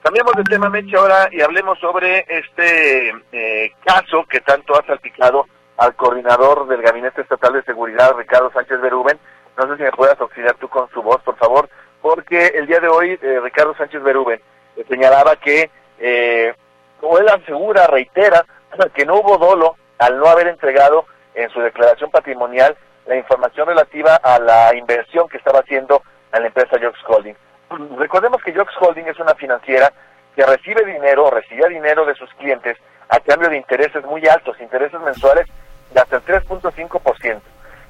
Cambiemos 0.04 0.34
de 0.36 0.44
tema, 0.44 0.70
Meche, 0.70 0.96
ahora 0.96 1.27
y 1.32 1.42
hablemos 1.42 1.80
sobre 1.80 2.25
este 2.27 3.10
eh, 3.32 3.74
caso 3.84 4.25
que 4.25 4.42
tanto 4.42 4.80
ha 4.80 4.86
salpicado 4.86 5.48
al 5.77 5.96
coordinador 5.96 6.68
del 6.68 6.82
Gabinete 6.82 7.22
Estatal 7.22 7.54
de 7.54 7.63
Seguridad, 7.63 8.16
Ricardo 8.16 8.51
Sánchez 8.51 8.80
Berúben. 8.80 9.20
No 9.58 9.68
sé 9.68 9.78
si 9.78 9.84
me 9.84 9.92
puedas 9.92 10.20
auxiliar 10.22 10.56
tú 10.56 10.70
con 10.70 10.88
su 10.92 11.02
voz, 11.02 11.22
por 11.24 11.36
favor, 11.38 11.68
porque 12.02 12.48
el 12.56 12.68
día 12.68 12.80
de 12.80 12.88
hoy 12.88 13.18
eh, 13.22 13.40
Ricardo 13.42 13.76
Sánchez 13.76 14.04
Berúben 14.04 14.40
señalaba 14.88 15.36
que, 15.38 15.72
eh, 15.98 16.54
él 17.02 17.30
asegura, 17.30 17.88
reitera, 17.88 18.46
que 18.94 19.06
no 19.06 19.16
hubo 19.16 19.38
dolo 19.38 19.76
al 19.98 20.20
no 20.20 20.28
haber 20.28 20.48
entregado 20.48 21.06
en 21.34 21.50
su 21.50 21.60
declaración 21.60 22.12
patrimonial 22.12 22.78
la 23.08 23.16
información 23.16 23.68
relativa 23.68 24.16
a 24.16 24.38
la 24.38 24.76
inversión 24.76 25.28
que 25.28 25.38
estaba 25.38 25.60
haciendo 25.60 26.04
en 26.34 26.42
la 26.42 26.48
empresa 26.48 26.78
Jox 26.80 27.00
Holding. 27.08 27.36
Recordemos 27.98 28.44
que 28.44 28.54
Jox 28.54 28.72
Holding 28.80 29.08
es 29.08 29.20
una 29.20 29.34
financiera 29.34 29.92
que 30.36 30.46
recibe 30.46 30.86
dinero 30.86 31.32
recibía 31.32 31.68
dinero 31.68 32.06
de 32.06 32.14
sus 32.14 32.32
clientes 32.36 32.78
a 33.10 33.20
cambio 33.22 33.50
de 33.50 33.58
intereses 33.58 34.06
muy 34.06 34.28
altos, 34.28 34.60
intereses 34.62 35.00
mensuales 35.02 35.48
de 35.92 36.00
hasta 36.00 36.18
el 36.18 36.26
3.5%. 36.26 37.42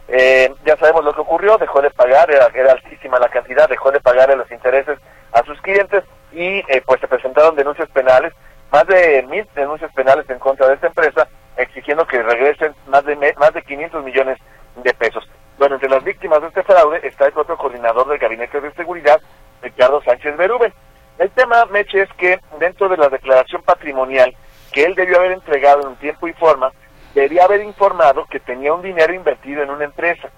Eh, 0.08 0.54
ya 0.66 0.78
sabemos 0.78 1.04
lo 1.04 1.14
que 1.14 1.22
ocurrió, 1.22 1.58
dejó 1.58 1.82
de 1.82 1.90
pagar, 1.92 2.32
era, 2.32 2.72
altísima 2.72 3.20
la 3.20 3.30
cantidad, 3.30 3.68
dejó 3.68 3.92
de 3.92 4.00
pagar 4.00 4.36
los 4.38 4.50
intereses 4.52 4.98
a 5.34 5.44
sus 5.44 5.60
clientes 5.62 6.04
y 6.32 6.60
eh, 6.68 6.82
pues 6.86 7.02
se 7.02 7.08
presentaron 7.08 7.56
denuncias 7.56 7.90
penales, 7.90 8.34
más 8.72 8.88
de 8.88 9.24
mil 9.30 9.46
denuncias 9.56 9.92
penales 9.94 10.30
en 10.30 10.40
contra 10.40 10.68
de 10.68 10.76
esta 10.76 10.88
empresa, 10.88 11.28
exigiendo 11.58 12.06
que 12.08 12.22
regresen 12.22 12.74
más 12.88 13.04
de 13.06 13.16
más 13.38 13.54
de 13.54 13.62
500 13.62 14.04
millones 14.04 14.38
de 14.78 14.94
pesos. 14.94 15.28
Bueno, 15.58 15.76
entre 15.76 15.90
las 15.90 16.04
víctimas 16.04 16.42
de 16.42 16.48
este 16.48 16.64
fraude 16.64 17.00
está 17.04 17.26
el 17.26 17.34
otro 17.36 17.58
coordinador 17.58 18.08
del 18.08 18.20
Gabinete 18.20 18.62
de 18.62 18.72
Seguridad, 18.74 19.20
Ricardo 19.62 20.02
Sánchez 20.04 20.38
Berube. 20.38 20.72
El 21.18 21.32
tema, 21.32 21.66
Meche, 21.66 22.04
es 22.04 22.14
que 22.14 22.40
dentro 22.60 22.88
de 22.90 22.98
la 22.98 23.10
declaración 23.10 23.64
patrimonial 23.64 24.36
que 24.72 24.84
él 24.84 24.94
debió 24.94 25.18
haber 25.18 25.32
entregado 25.32 25.90
en 25.90 25.96
tiempo 25.96 26.28
y 26.28 26.34
forma, 26.34 26.72
debía 27.20 27.44
haber 27.44 27.62
informado 27.62 28.26
que 28.26 28.40
tenía 28.40 28.74
un 28.74 28.82
dinero 28.82 29.14
invertido 29.14 29.64
en 29.64 29.70
una 29.70 29.86
empresa. 29.86 30.30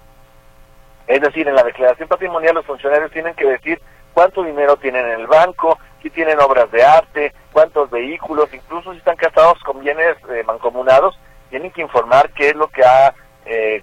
Es 1.06 1.20
decir, 1.20 1.48
en 1.48 1.54
la 1.54 1.62
declaración 1.62 2.08
patrimonial 2.08 2.54
los 2.54 2.66
funcionarios 2.66 3.10
tienen 3.10 3.34
que 3.34 3.46
decir 3.46 3.80
cuánto 4.12 4.42
dinero 4.42 4.76
tienen 4.76 5.06
en 5.06 5.20
el 5.20 5.26
banco, 5.26 5.78
si 6.02 6.10
tienen 6.10 6.40
obras 6.40 6.70
de 6.70 6.84
arte, 6.84 7.32
cuántos 7.52 7.90
vehículos, 7.90 8.52
incluso 8.52 8.92
si 8.92 8.98
están 8.98 9.16
casados 9.16 9.58
con 9.64 9.80
bienes 9.80 10.16
eh, 10.30 10.42
mancomunados, 10.46 11.18
tienen 11.50 11.70
que 11.72 11.82
informar 11.82 12.30
qué 12.30 12.50
es 12.50 12.56
lo 12.56 12.68
que 12.68 12.84
ha 12.84 13.14
eh, 13.44 13.82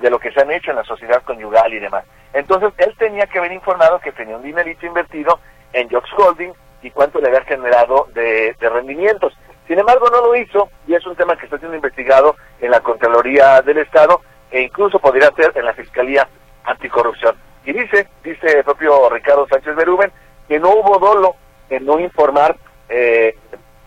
de 0.00 0.10
lo 0.10 0.18
que 0.18 0.32
se 0.32 0.40
han 0.40 0.50
hecho 0.50 0.70
en 0.70 0.76
la 0.76 0.84
sociedad 0.84 1.22
conyugal 1.22 1.72
y 1.72 1.78
demás. 1.78 2.04
Entonces, 2.32 2.72
él 2.78 2.94
tenía 2.98 3.26
que 3.26 3.38
haber 3.38 3.52
informado 3.52 4.00
que 4.00 4.12
tenía 4.12 4.36
un 4.36 4.42
dinerito 4.42 4.86
invertido 4.86 5.38
en 5.72 5.88
Jox 5.88 6.08
Holding 6.16 6.52
y 6.82 6.90
cuánto 6.90 7.20
le 7.20 7.28
había 7.28 7.42
generado 7.42 8.08
de, 8.12 8.56
rendimientos. 8.60 9.36
Sin 9.66 9.78
embargo, 9.78 10.08
no 10.10 10.20
lo 10.20 10.36
hizo 10.36 10.68
y 10.86 10.94
es 10.94 11.06
un 11.06 11.16
tema 11.16 11.36
que 11.36 11.46
está 11.46 11.58
siendo 11.58 11.76
investigado 11.76 12.36
en 12.60 12.70
la 12.70 12.80
Contraloría 12.80 13.62
del 13.62 13.78
Estado 13.78 14.20
e 14.50 14.60
incluso 14.62 14.98
podría 14.98 15.30
ser 15.32 15.52
en 15.54 15.64
la 15.64 15.74
Fiscalía 15.74 16.28
Anticorrupción. 16.64 17.36
Y 17.64 17.72
dice, 17.72 18.08
dice 18.22 18.58
el 18.58 18.64
propio 18.64 19.08
Ricardo 19.08 19.46
Sánchez 19.48 19.74
Berúben, 19.74 20.12
que 20.48 20.58
no 20.58 20.70
hubo 20.70 20.98
dolo 20.98 21.36
en 21.70 21.86
no 21.86 21.98
informar 21.98 22.56
eh, 22.88 23.36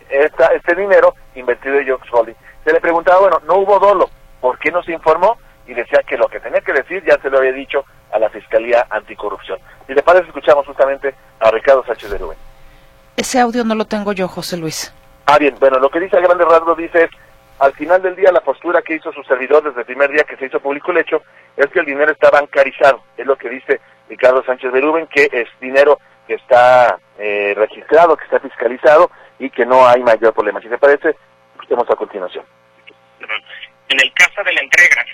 este 0.09 0.75
dinero 0.75 1.13
invertido 1.35 1.77
en 1.77 1.87
Jox 1.87 2.07
Holding. 2.11 2.35
Se 2.65 2.73
le 2.73 2.81
preguntaba, 2.81 3.19
bueno, 3.19 3.41
no 3.45 3.57
hubo 3.57 3.79
dolo, 3.79 4.09
¿por 4.41 4.57
qué 4.57 4.71
no 4.71 4.81
se 4.83 4.93
informó? 4.93 5.37
y 5.67 5.73
decía 5.73 6.01
que 6.07 6.17
lo 6.17 6.27
que 6.27 6.39
tenía 6.39 6.61
que 6.61 6.73
decir 6.73 7.03
ya 7.05 7.19
se 7.21 7.29
lo 7.29 7.39
había 7.39 7.51
dicho 7.51 7.85
a 8.11 8.19
la 8.19 8.29
Fiscalía 8.29 8.87
Anticorrupción. 8.89 9.59
Y 9.87 9.93
de 9.93 10.01
parece, 10.01 10.27
escuchamos 10.27 10.65
justamente 10.65 11.13
a 11.39 11.51
Ricardo 11.51 11.83
Sánchez 11.85 12.09
de 12.09 12.17
Rubén. 12.17 12.37
Ese 13.17 13.39
audio 13.39 13.63
no 13.63 13.75
lo 13.75 13.85
tengo 13.85 14.13
yo, 14.13 14.27
José 14.27 14.57
Luis. 14.57 14.93
Ah, 15.29 15.37
bien, 15.37 15.55
bueno, 15.59 15.77
lo 15.79 15.89
que 15.89 15.99
dice 15.99 16.17
a 16.17 16.21
grandes 16.21 16.47
rasgos 16.47 16.77
dice 16.77 17.03
es, 17.03 17.09
al 17.59 17.73
final 17.73 18.01
del 18.01 18.15
día 18.15 18.31
la 18.31 18.39
postura 18.39 18.81
que 18.81 18.95
hizo 18.95 19.11
su 19.11 19.23
servidor 19.23 19.61
desde 19.61 19.81
el 19.81 19.85
primer 19.85 20.09
día 20.09 20.23
que 20.23 20.37
se 20.37 20.45
hizo 20.45 20.61
público 20.61 20.91
el 20.91 20.99
hecho 20.99 21.21
es 21.57 21.67
que 21.67 21.79
el 21.79 21.85
dinero 21.85 22.11
está 22.11 22.29
bancarizado, 22.29 23.03
es 23.17 23.25
lo 23.25 23.35
que 23.35 23.49
dice 23.49 23.81
Ricardo 24.07 24.41
Sánchez 24.45 24.71
de 24.71 24.79
Rubén, 24.79 25.07
que 25.07 25.27
es 25.29 25.49
dinero 25.59 25.99
que 26.27 26.35
está 26.35 26.97
eh, 27.19 27.53
registrado, 27.57 28.15
que 28.15 28.23
está 28.23 28.39
fiscalizado 28.39 29.11
y 29.37 29.49
que 29.49 29.65
no 29.65 29.85
hay 29.85 30.01
mayor 30.01 30.33
problema. 30.33 30.61
Si 30.61 30.69
te 30.69 30.77
parece, 30.77 31.15
escuchemos 31.55 31.89
a 31.89 31.95
continuación. 31.95 32.45
En 33.89 33.99
el 33.99 34.13
caso 34.13 34.43
de 34.45 34.53
la 34.53 34.61
entrega 34.61 35.05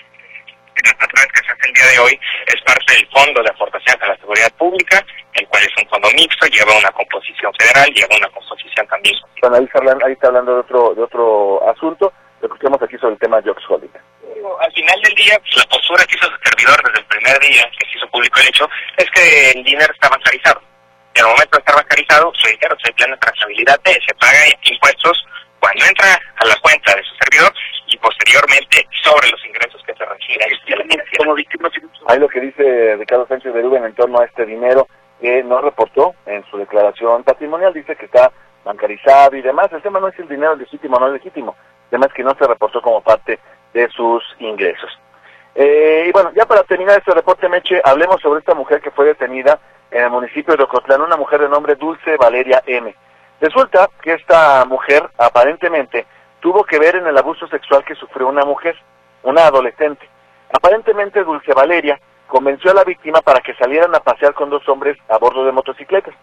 a 0.82 1.06
través 1.06 1.32
que 1.32 1.46
se 1.46 1.52
hace 1.52 1.66
el 1.68 1.74
día 1.74 1.86
de 1.86 1.98
hoy 1.98 2.20
es 2.46 2.60
parte 2.62 2.94
del 2.94 3.06
Fondo 3.08 3.42
de 3.42 3.50
Aportación 3.50 3.96
a 4.02 4.08
la 4.08 4.16
Seguridad 4.16 4.52
Pública, 4.58 5.04
el 5.34 5.46
cual 5.48 5.62
es 5.62 5.82
un 5.82 5.88
fondo 5.88 6.08
mixto, 6.16 6.46
lleva 6.46 6.76
una 6.78 6.90
composición 6.90 7.52
federal, 7.58 7.90
lleva 7.92 8.16
una 8.16 8.28
composición 8.28 8.86
también 8.86 9.16
Bueno, 9.40 9.56
ahí 9.56 9.64
está 9.64 9.78
hablando, 9.78 10.06
ahí 10.06 10.12
está 10.12 10.28
hablando 10.28 10.54
de 10.54 10.60
otro 10.60 10.94
de 10.94 11.02
otro 11.02 11.70
asunto, 11.70 12.12
estamos 12.42 12.82
aquí 12.82 12.96
sobre 12.98 13.14
el 13.14 13.18
tema 13.18 13.40
de 13.40 13.50
Jox 13.50 13.62
Holding. 13.68 13.90
Al 14.60 14.72
final 14.72 15.00
del 15.02 15.14
día, 15.14 15.40
la 15.56 15.64
postura 15.64 16.04
que 16.04 16.16
hizo 16.16 16.26
su 16.26 16.38
servidor 16.44 16.76
desde 16.84 17.00
el 17.00 17.06
primer 17.06 17.38
día 17.40 17.70
que 17.78 17.86
se 17.86 17.98
hizo 17.98 18.08
público 18.08 18.40
el 18.40 18.48
hecho 18.48 18.68
es 18.96 19.10
que 19.10 19.50
el 19.52 19.64
dinero 19.64 19.92
está 19.92 20.08
bancarizado. 20.08 20.60
En 21.14 21.24
el 21.24 21.30
momento 21.30 21.56
de 21.56 21.58
estar 21.58 21.76
bancarizado, 21.76 22.32
su 22.34 22.48
dinero 22.48 22.76
se 22.82 22.92
plena 22.92 23.16
trazabilidad 23.16 23.80
de, 23.84 23.92
se 24.06 24.14
paga 24.14 24.38
impuestos 24.64 25.24
cuando 25.64 25.84
entra 25.86 26.20
a 26.36 26.44
la 26.44 26.56
cuenta 26.60 26.94
de 26.94 27.02
su 27.02 27.14
servidor 27.24 27.50
y 27.86 27.96
posteriormente 27.96 28.86
sobre 29.02 29.30
los 29.30 29.42
ingresos 29.46 29.82
que 29.86 29.94
se 29.94 30.04
reciben 30.04 31.00
como 31.16 31.34
víctimas. 31.34 31.72
Hay 32.06 32.18
lo 32.18 32.28
que 32.28 32.40
dice 32.40 32.96
Ricardo 32.96 33.26
Sánchez 33.26 33.54
de 33.54 33.62
Rubén 33.62 33.84
en 33.84 33.94
torno 33.94 34.20
a 34.20 34.26
este 34.26 34.44
dinero 34.44 34.86
que 35.22 35.42
no 35.42 35.62
reportó 35.62 36.14
en 36.26 36.44
su 36.50 36.58
declaración 36.58 37.24
patrimonial, 37.24 37.72
dice 37.72 37.96
que 37.96 38.04
está 38.04 38.30
bancarizado 38.62 39.36
y 39.36 39.40
demás. 39.40 39.72
El 39.72 39.80
tema 39.80 40.00
no 40.00 40.08
es 40.08 40.18
el 40.18 40.28
dinero 40.28 40.54
legítimo 40.54 40.98
o 40.98 41.00
no 41.00 41.08
legítimo, 41.08 41.56
el 41.84 41.90
tema 41.90 42.06
es 42.06 42.12
que 42.12 42.24
no 42.24 42.34
se 42.34 42.46
reportó 42.46 42.82
como 42.82 43.00
parte 43.00 43.38
de 43.72 43.88
sus 43.88 44.22
ingresos. 44.40 44.90
Eh, 45.54 46.04
y 46.08 46.12
bueno, 46.12 46.30
ya 46.34 46.44
para 46.44 46.64
terminar 46.64 46.98
este 46.98 47.14
reporte, 47.14 47.48
Meche, 47.48 47.80
hablemos 47.84 48.20
sobre 48.20 48.40
esta 48.40 48.54
mujer 48.54 48.82
que 48.82 48.90
fue 48.90 49.06
detenida 49.06 49.58
en 49.90 50.04
el 50.04 50.10
municipio 50.10 50.56
de 50.56 50.64
Ocotlán, 50.64 51.00
una 51.00 51.16
mujer 51.16 51.40
de 51.40 51.48
nombre 51.48 51.76
Dulce 51.76 52.18
Valeria 52.18 52.62
M. 52.66 52.94
Resulta 53.40 53.90
que 54.00 54.14
esta 54.14 54.64
mujer 54.64 55.08
aparentemente 55.18 56.06
tuvo 56.40 56.64
que 56.64 56.78
ver 56.78 56.96
en 56.96 57.06
el 57.06 57.18
abuso 57.18 57.46
sexual 57.48 57.84
que 57.84 57.94
sufrió 57.94 58.28
una 58.28 58.44
mujer, 58.44 58.76
una 59.22 59.46
adolescente. 59.46 60.08
Aparentemente 60.52 61.24
Dulce 61.24 61.52
Valeria 61.52 61.98
convenció 62.26 62.70
a 62.70 62.74
la 62.74 62.84
víctima 62.84 63.20
para 63.22 63.40
que 63.40 63.54
salieran 63.54 63.94
a 63.94 64.00
pasear 64.00 64.34
con 64.34 64.50
dos 64.50 64.68
hombres 64.68 64.96
a 65.08 65.18
bordo 65.18 65.44
de 65.44 65.52
motocicletas. 65.52 66.14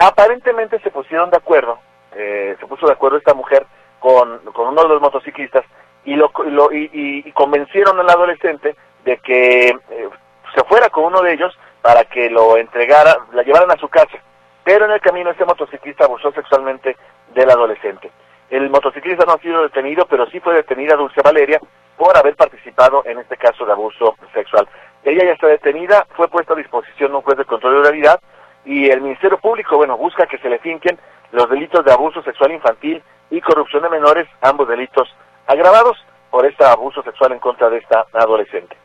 Aparentemente 0.00 0.80
se 0.80 0.90
pusieron 0.90 1.30
de 1.30 1.36
acuerdo, 1.36 1.78
eh, 2.14 2.56
se 2.58 2.66
puso 2.66 2.86
de 2.86 2.92
acuerdo 2.92 3.16
esta 3.16 3.34
mujer 3.34 3.66
con, 4.00 4.40
uno 4.54 4.82
de 4.82 4.88
los 4.88 5.00
motociclistas 5.00 5.64
y, 6.04 6.14
lo, 6.14 6.30
y, 6.72 7.30
convencieron 7.32 7.98
al 8.00 8.10
adolescente 8.10 8.76
de 9.04 9.16
que 9.18 9.68
eh, 9.68 10.08
se 10.54 10.64
fuera 10.64 10.90
con 10.90 11.04
uno 11.04 11.22
de 11.22 11.32
ellos 11.32 11.56
para 11.80 12.04
que 12.04 12.28
lo 12.28 12.56
entregara, 12.56 13.16
la 13.32 13.42
llevaran 13.42 13.70
a 13.70 13.76
su 13.76 13.88
casa 13.88 14.18
pero 14.64 14.86
en 14.86 14.92
el 14.92 15.00
camino 15.00 15.30
este 15.30 15.44
motociclista 15.44 16.06
abusó 16.06 16.32
sexualmente 16.32 16.96
del 17.34 17.50
adolescente. 17.50 18.10
El 18.50 18.70
motociclista 18.70 19.24
no 19.24 19.34
ha 19.34 19.38
sido 19.38 19.62
detenido, 19.62 20.06
pero 20.06 20.26
sí 20.26 20.40
fue 20.40 20.54
detenida 20.54 20.96
Dulce 20.96 21.20
Valeria 21.22 21.60
por 21.96 22.16
haber 22.16 22.34
participado 22.34 23.02
en 23.04 23.18
este 23.18 23.36
caso 23.36 23.64
de 23.64 23.72
abuso 23.72 24.16
sexual. 24.32 24.68
Ella 25.04 25.24
ya 25.24 25.32
está 25.32 25.46
detenida, 25.46 26.06
fue 26.16 26.28
puesta 26.28 26.54
a 26.54 26.56
disposición 26.56 27.10
de 27.10 27.16
un 27.16 27.22
juez 27.22 27.38
de 27.38 27.44
control 27.44 27.74
de 27.74 27.80
oralidad 27.80 28.20
y 28.64 28.90
el 28.90 29.02
Ministerio 29.02 29.38
Público, 29.38 29.76
bueno, 29.76 29.96
busca 29.96 30.26
que 30.26 30.38
se 30.38 30.48
le 30.48 30.58
finquen 30.58 30.98
los 31.32 31.48
delitos 31.50 31.84
de 31.84 31.92
abuso 31.92 32.22
sexual 32.22 32.52
infantil 32.52 33.02
y 33.30 33.40
corrupción 33.40 33.82
de 33.82 33.90
menores, 33.90 34.28
ambos 34.40 34.68
delitos 34.68 35.14
agravados 35.46 36.02
por 36.30 36.46
este 36.46 36.64
abuso 36.64 37.02
sexual 37.02 37.32
en 37.32 37.38
contra 37.38 37.68
de 37.68 37.78
esta 37.78 38.06
adolescente. 38.12 38.76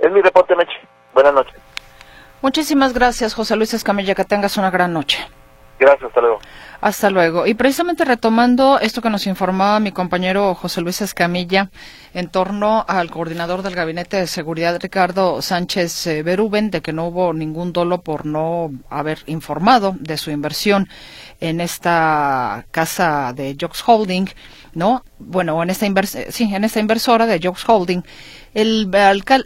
Es 0.00 0.10
mi 0.10 0.20
reporte, 0.20 0.56
Meche. 0.56 0.80
Buenas 1.14 1.32
noches. 1.32 1.75
Muchísimas 2.42 2.92
gracias, 2.92 3.34
José 3.34 3.56
Luis 3.56 3.74
Escamilla. 3.74 4.14
Que 4.14 4.24
tengas 4.24 4.56
una 4.56 4.70
gran 4.70 4.92
noche. 4.92 5.18
Gracias, 5.78 6.08
hasta 6.08 6.20
luego. 6.20 6.38
Hasta 6.80 7.10
luego. 7.10 7.46
Y 7.46 7.54
precisamente 7.54 8.04
retomando 8.04 8.78
esto 8.78 9.02
que 9.02 9.10
nos 9.10 9.26
informaba 9.26 9.80
mi 9.80 9.92
compañero 9.92 10.54
José 10.54 10.80
Luis 10.80 11.02
Escamilla 11.02 11.70
en 12.14 12.28
torno 12.28 12.84
al 12.88 13.10
coordinador 13.10 13.62
del 13.62 13.74
Gabinete 13.74 14.18
de 14.18 14.26
Seguridad, 14.26 14.78
Ricardo 14.80 15.42
Sánchez 15.42 16.06
eh, 16.06 16.22
Berúben, 16.22 16.70
de 16.70 16.80
que 16.80 16.92
no 16.92 17.06
hubo 17.08 17.32
ningún 17.32 17.72
dolo 17.72 18.00
por 18.02 18.24
no 18.24 18.70
haber 18.88 19.18
informado 19.26 19.96
de 19.98 20.16
su 20.16 20.30
inversión 20.30 20.88
en 21.40 21.60
esta 21.60 22.66
casa 22.70 23.32
de 23.34 23.56
Jox 23.60 23.82
Holding. 23.86 24.28
¿No? 24.76 25.02
Bueno, 25.18 25.60
en 25.62 25.70
esta 25.70 25.86
sí, 26.28 26.44
en 26.54 26.62
esta 26.62 26.80
inversora 26.80 27.24
de 27.24 27.40
Jokes 27.42 27.62
Holding, 27.66 28.02
el, 28.52 28.90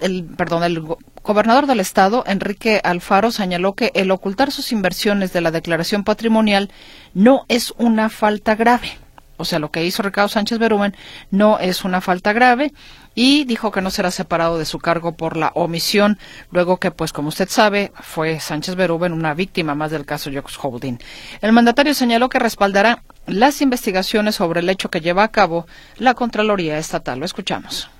el, 0.00 0.24
perdón, 0.36 0.64
el 0.64 0.82
gobernador 1.22 1.66
del 1.66 1.78
estado, 1.78 2.24
Enrique 2.26 2.80
Alfaro, 2.82 3.30
señaló 3.30 3.74
que 3.74 3.92
el 3.94 4.10
ocultar 4.10 4.50
sus 4.50 4.72
inversiones 4.72 5.32
de 5.32 5.40
la 5.40 5.52
declaración 5.52 6.02
patrimonial 6.02 6.70
no 7.14 7.44
es 7.48 7.72
una 7.78 8.10
falta 8.10 8.56
grave. 8.56 8.98
O 9.40 9.44
sea, 9.44 9.58
lo 9.58 9.70
que 9.70 9.84
hizo 9.84 10.02
Ricardo 10.02 10.28
Sánchez 10.28 10.58
Berumen 10.58 10.96
no 11.30 11.58
es 11.58 11.84
una 11.84 12.00
falta 12.00 12.32
grave 12.32 12.72
y 13.14 13.44
dijo 13.44 13.70
que 13.70 13.80
no 13.80 13.90
será 13.90 14.10
separado 14.10 14.58
de 14.58 14.64
su 14.64 14.78
cargo 14.78 15.12
por 15.12 15.36
la 15.36 15.50
omisión, 15.54 16.18
luego 16.50 16.78
que, 16.78 16.90
pues 16.90 17.12
como 17.12 17.28
usted 17.28 17.48
sabe, 17.48 17.92
fue 18.00 18.38
Sánchez 18.40 18.76
Berumen 18.76 19.12
una 19.12 19.34
víctima 19.34 19.74
más 19.74 19.90
del 19.90 20.06
caso 20.06 20.30
Jokes 20.32 20.54
Holding. 20.60 20.98
El 21.40 21.52
mandatario 21.52 21.94
señaló 21.94 22.28
que 22.28 22.38
respaldará 22.38 23.02
las 23.26 23.60
investigaciones 23.60 24.36
sobre 24.36 24.60
el 24.60 24.68
hecho 24.68 24.90
que 24.90 25.00
lleva 25.00 25.24
a 25.24 25.28
cabo 25.28 25.66
la 25.96 26.14
Contraloría 26.14 26.78
Estatal. 26.78 27.18
Lo 27.18 27.24
escuchamos. 27.24 27.90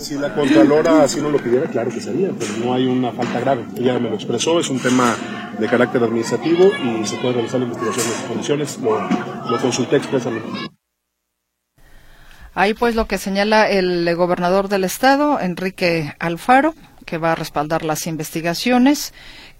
Si 0.00 0.14
la 0.18 0.34
Contralora 0.34 1.02
así 1.02 1.20
no 1.20 1.28
lo 1.28 1.38
pidiera, 1.38 1.66
claro 1.68 1.90
que 1.90 2.00
sería, 2.00 2.30
pero 2.38 2.52
no 2.64 2.72
hay 2.72 2.86
una 2.86 3.12
falta 3.12 3.38
grave. 3.38 3.66
Ella 3.76 3.98
me 3.98 4.08
lo 4.08 4.14
expresó, 4.14 4.58
es 4.58 4.70
un 4.70 4.80
tema 4.80 5.14
de 5.58 5.68
carácter 5.68 6.02
administrativo 6.02 6.70
y 6.74 7.06
se 7.06 7.16
puede 7.18 7.34
realizar 7.34 7.60
la 7.60 7.66
investigación 7.66 8.06
en 8.06 8.12
sus 8.12 8.24
condiciones, 8.24 8.78
lo, 8.78 9.50
lo 9.50 9.60
consulté 9.60 9.96
expresamente. 9.96 10.48
Ahí 12.54 12.72
pues 12.72 12.94
lo 12.94 13.06
que 13.06 13.18
señala 13.18 13.68
el 13.68 14.14
gobernador 14.16 14.68
del 14.68 14.84
estado, 14.84 15.38
Enrique 15.38 16.14
Alfaro, 16.18 16.74
que 17.04 17.18
va 17.18 17.32
a 17.32 17.34
respaldar 17.34 17.84
las 17.84 18.06
investigaciones, 18.06 19.12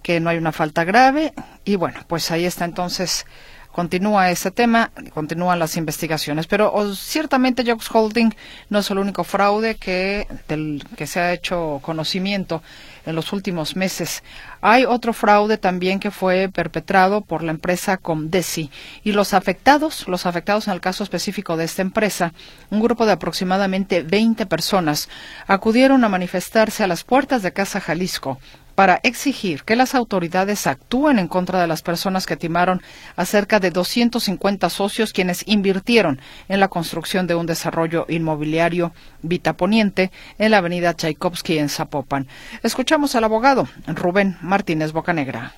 que 0.03 0.21
no 0.21 0.31
hay 0.31 0.39
una 0.39 0.53
falta 0.53 0.85
grave 0.85 1.35
y 1.65 1.77
bueno, 1.77 2.01
pues 2.09 2.31
ahí 2.31 2.47
está 2.47 2.65
entonces 2.65 3.27
continúa 3.73 4.31
este 4.31 4.51
tema, 4.51 4.91
continúan 5.15 5.59
las 5.59 5.77
investigaciones. 5.77 6.47
Pero 6.47 6.95
ciertamente 6.95 7.65
Jobs 7.65 7.89
Holding 7.93 8.35
no 8.69 8.81
es 8.81 8.91
el 8.91 8.99
único 8.99 9.25
fraude 9.25 9.77
que, 9.77 10.27
del, 10.49 10.85
que 10.97 11.07
se 11.07 11.21
ha 11.21 11.33
hecho 11.33 11.81
conocimiento 11.83 12.63
en 13.07 13.17
los 13.17 13.33
últimos 13.33 13.77
meses. 13.77 14.23
Hay 14.61 14.85
otro 14.85 15.13
fraude 15.13 15.57
también 15.59 16.01
que 16.01 16.11
fue 16.11 16.49
perpetrado 16.49 17.23
por 17.23 17.43
la 17.43 17.51
empresa 17.51 17.97
Comdesi 17.97 18.71
y 19.03 19.13
los 19.13 19.33
afectados, 19.35 20.07
los 20.09 20.27
afectados 20.27 20.67
en 20.67 20.75
el 20.75 20.81
caso 20.81 21.03
específico 21.03 21.57
de 21.57 21.65
esta 21.65 21.83
empresa, 21.83 22.33
un 22.71 22.81
grupo 22.81 23.07
de 23.07 23.13
aproximadamente 23.13 24.03
20 24.03 24.47
personas 24.47 25.09
acudieron 25.47 26.05
a 26.05 26.09
manifestarse 26.09 26.85
a 26.85 26.87
las 26.87 27.05
puertas 27.05 27.43
de 27.43 27.53
Casa 27.53 27.81
Jalisco 27.81 28.39
para 28.81 28.99
exigir 29.03 29.65
que 29.65 29.77
las 29.77 29.95
autoridades 29.95 30.67
actúen 30.67 31.19
en 31.19 31.29
contra 31.29 31.61
de 31.61 31.67
las 31.67 31.83
personas 31.83 32.25
que 32.25 32.39
timaron 32.39 32.81
a 33.15 33.27
cerca 33.27 33.61
de 33.61 33.71
250 33.71 34.71
socios 34.71 35.13
quienes 35.13 35.47
invirtieron 35.47 36.19
en 36.49 36.61
la 36.61 36.69
construcción 36.69 37.27
de 37.27 37.35
un 37.35 37.45
desarrollo 37.45 38.07
inmobiliario 38.09 38.93
vitaponiente 39.21 40.11
en 40.39 40.53
la 40.53 40.57
avenida 40.57 40.95
Tchaikovsky 40.95 41.59
en 41.59 41.69
Zapopan. 41.69 42.27
Escuchamos 42.63 43.15
al 43.15 43.25
abogado 43.25 43.69
Rubén 43.87 44.39
Martínez 44.41 44.93
Bocanegra. 44.93 45.53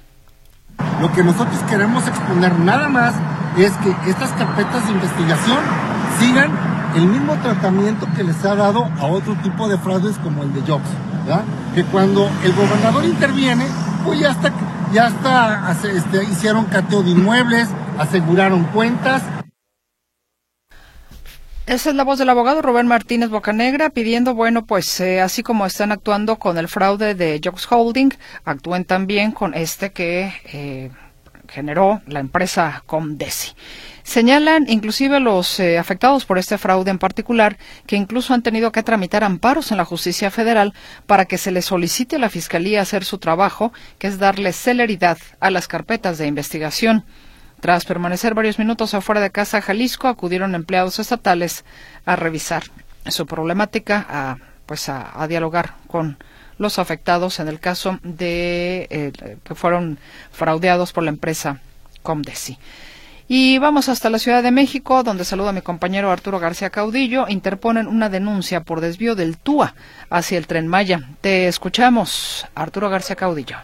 Lo 1.01 1.13
que 1.13 1.23
nosotros 1.23 1.63
queremos 1.71 2.05
exponer 2.09 2.59
nada 2.59 2.89
más 2.89 3.15
es 3.57 3.71
que 3.85 4.11
estas 4.11 4.33
carpetas 4.33 4.85
de 4.85 4.95
investigación 4.95 5.59
sigan 6.19 6.51
el 6.97 7.07
mismo 7.07 7.37
tratamiento 7.37 8.09
que 8.17 8.25
les 8.25 8.45
ha 8.45 8.57
dado 8.57 8.91
a 8.99 9.07
otro 9.07 9.37
tipo 9.45 9.69
de 9.69 9.79
fraudes 9.79 10.19
como 10.19 10.43
el 10.43 10.53
de 10.53 10.63
Jobs. 10.63 11.12
Que 11.75 11.85
cuando 11.85 12.31
el 12.45 12.53
gobernador 12.53 13.05
interviene, 13.05 13.67
pues 14.05 14.21
ya 14.21 14.31
está, 14.31 14.53
ya 14.93 15.09
está, 15.09 15.77
este, 15.85 16.25
hicieron 16.25 16.67
cateo 16.67 17.03
de 17.03 17.11
inmuebles, 17.11 17.69
aseguraron 17.99 18.65
cuentas. 18.65 19.23
Esa 21.67 21.91
es 21.91 21.97
la 21.97 22.03
voz 22.03 22.19
del 22.19 22.29
abogado 22.29 22.61
Rubén 22.61 22.89
Martínez 22.89 23.31
Bocanegra 23.31 23.91
pidiendo, 23.91 24.35
bueno, 24.35 24.67
pues 24.67 25.01
eh, 25.01 25.21
así 25.21 25.45
como 25.45 25.65
están 25.65 25.93
actuando 25.93 26.37
con 26.37 26.59
el 26.59 26.67
fraude 26.67 27.15
de 27.15 27.41
Jobs 27.43 27.69
Holding, 27.71 28.11
actúen 28.45 28.85
también 28.85 29.31
con 29.31 29.55
este 29.55 29.93
que 29.93 30.35
eh, 30.53 30.91
generó 31.49 32.03
la 32.09 32.19
empresa 32.19 32.83
Comdesi. 32.85 33.55
Señalan 34.05 34.69
inclusive 34.69 35.21
los 35.21 35.61
eh, 35.61 35.79
afectados 35.79 36.25
por 36.25 36.39
este 36.39 36.59
fraude 36.59 36.91
en 36.91 36.99
particular 36.99 37.57
que 37.87 37.97
incluso 37.97 38.35
han 38.35 38.43
tenido 38.43 38.73
que 38.73 38.83
tramitar 38.83 39.23
amparos 39.23 39.71
en 39.71 39.77
la 39.77 39.85
justicia 39.85 40.31
federal 40.31 40.75
para 41.07 41.27
que 41.27 41.39
se 41.39 41.53
les 41.53 41.67
solicite 41.67 42.17
a 42.17 42.19
la 42.19 42.29
Fiscalía 42.29 42.83
hacer 42.83 43.05
su 43.05 43.19
trabajo, 43.19 43.73
que 43.99 44.09
es 44.09 44.19
darle 44.19 44.53
celeridad 44.53 45.19
a 45.41 45.51
las 45.51 45.69
carpetas 45.69 46.19
de 46.19 46.27
investigación. 46.27 47.05
Tras 47.61 47.85
permanecer 47.85 48.35
varios 48.35 48.59
minutos 48.59 48.93
afuera 48.93 49.21
de 49.21 49.31
casa 49.31 49.63
Jalisco, 49.63 50.09
acudieron 50.09 50.57
empleados 50.57 50.99
estatales 50.99 51.65
a 52.05 52.17
revisar 52.17 52.65
su 53.07 53.25
problemática, 53.25 54.05
a, 54.09 54.39
pues 54.67 54.89
a, 54.89 55.27
dialogar 55.29 55.75
con 55.87 56.19
los 56.59 56.81
afectados 56.81 57.39
en 57.39 57.47
el 57.47 57.61
caso 57.61 58.01
de 58.03 58.89
eh, 58.91 59.13
que 59.45 59.55
fueron 59.55 59.99
fraudeados 60.33 60.93
por 60.93 61.05
la 61.05 61.11
empresa 61.11 61.61
Comdesi. 62.03 62.59
Y 63.35 63.59
vamos 63.59 63.89
hasta 63.89 64.11
la 64.11 64.19
Ciudad 64.19 64.43
de 64.43 64.51
México, 64.51 65.03
donde 65.03 65.25
saluda 65.25 65.49
a 65.49 65.53
mi 65.55 65.63
compañero 65.63 66.11
Arturo 66.11 66.39
García 66.39 66.69
Caudillo. 66.69 67.25
Interponen 67.29 67.87
una 67.87 68.11
denuncia 68.11 68.61
por 68.61 68.83
desvío 68.83 69.15
del 69.15 69.39
TUA 69.39 69.73
hacia 70.11 70.37
el 70.37 70.47
tren 70.47 70.69
Maya. 70.69 71.01
Te 71.23 71.49
escuchamos, 71.49 72.47
Arturo 72.55 72.91
García 72.91 73.17
Caudillo. 73.17 73.57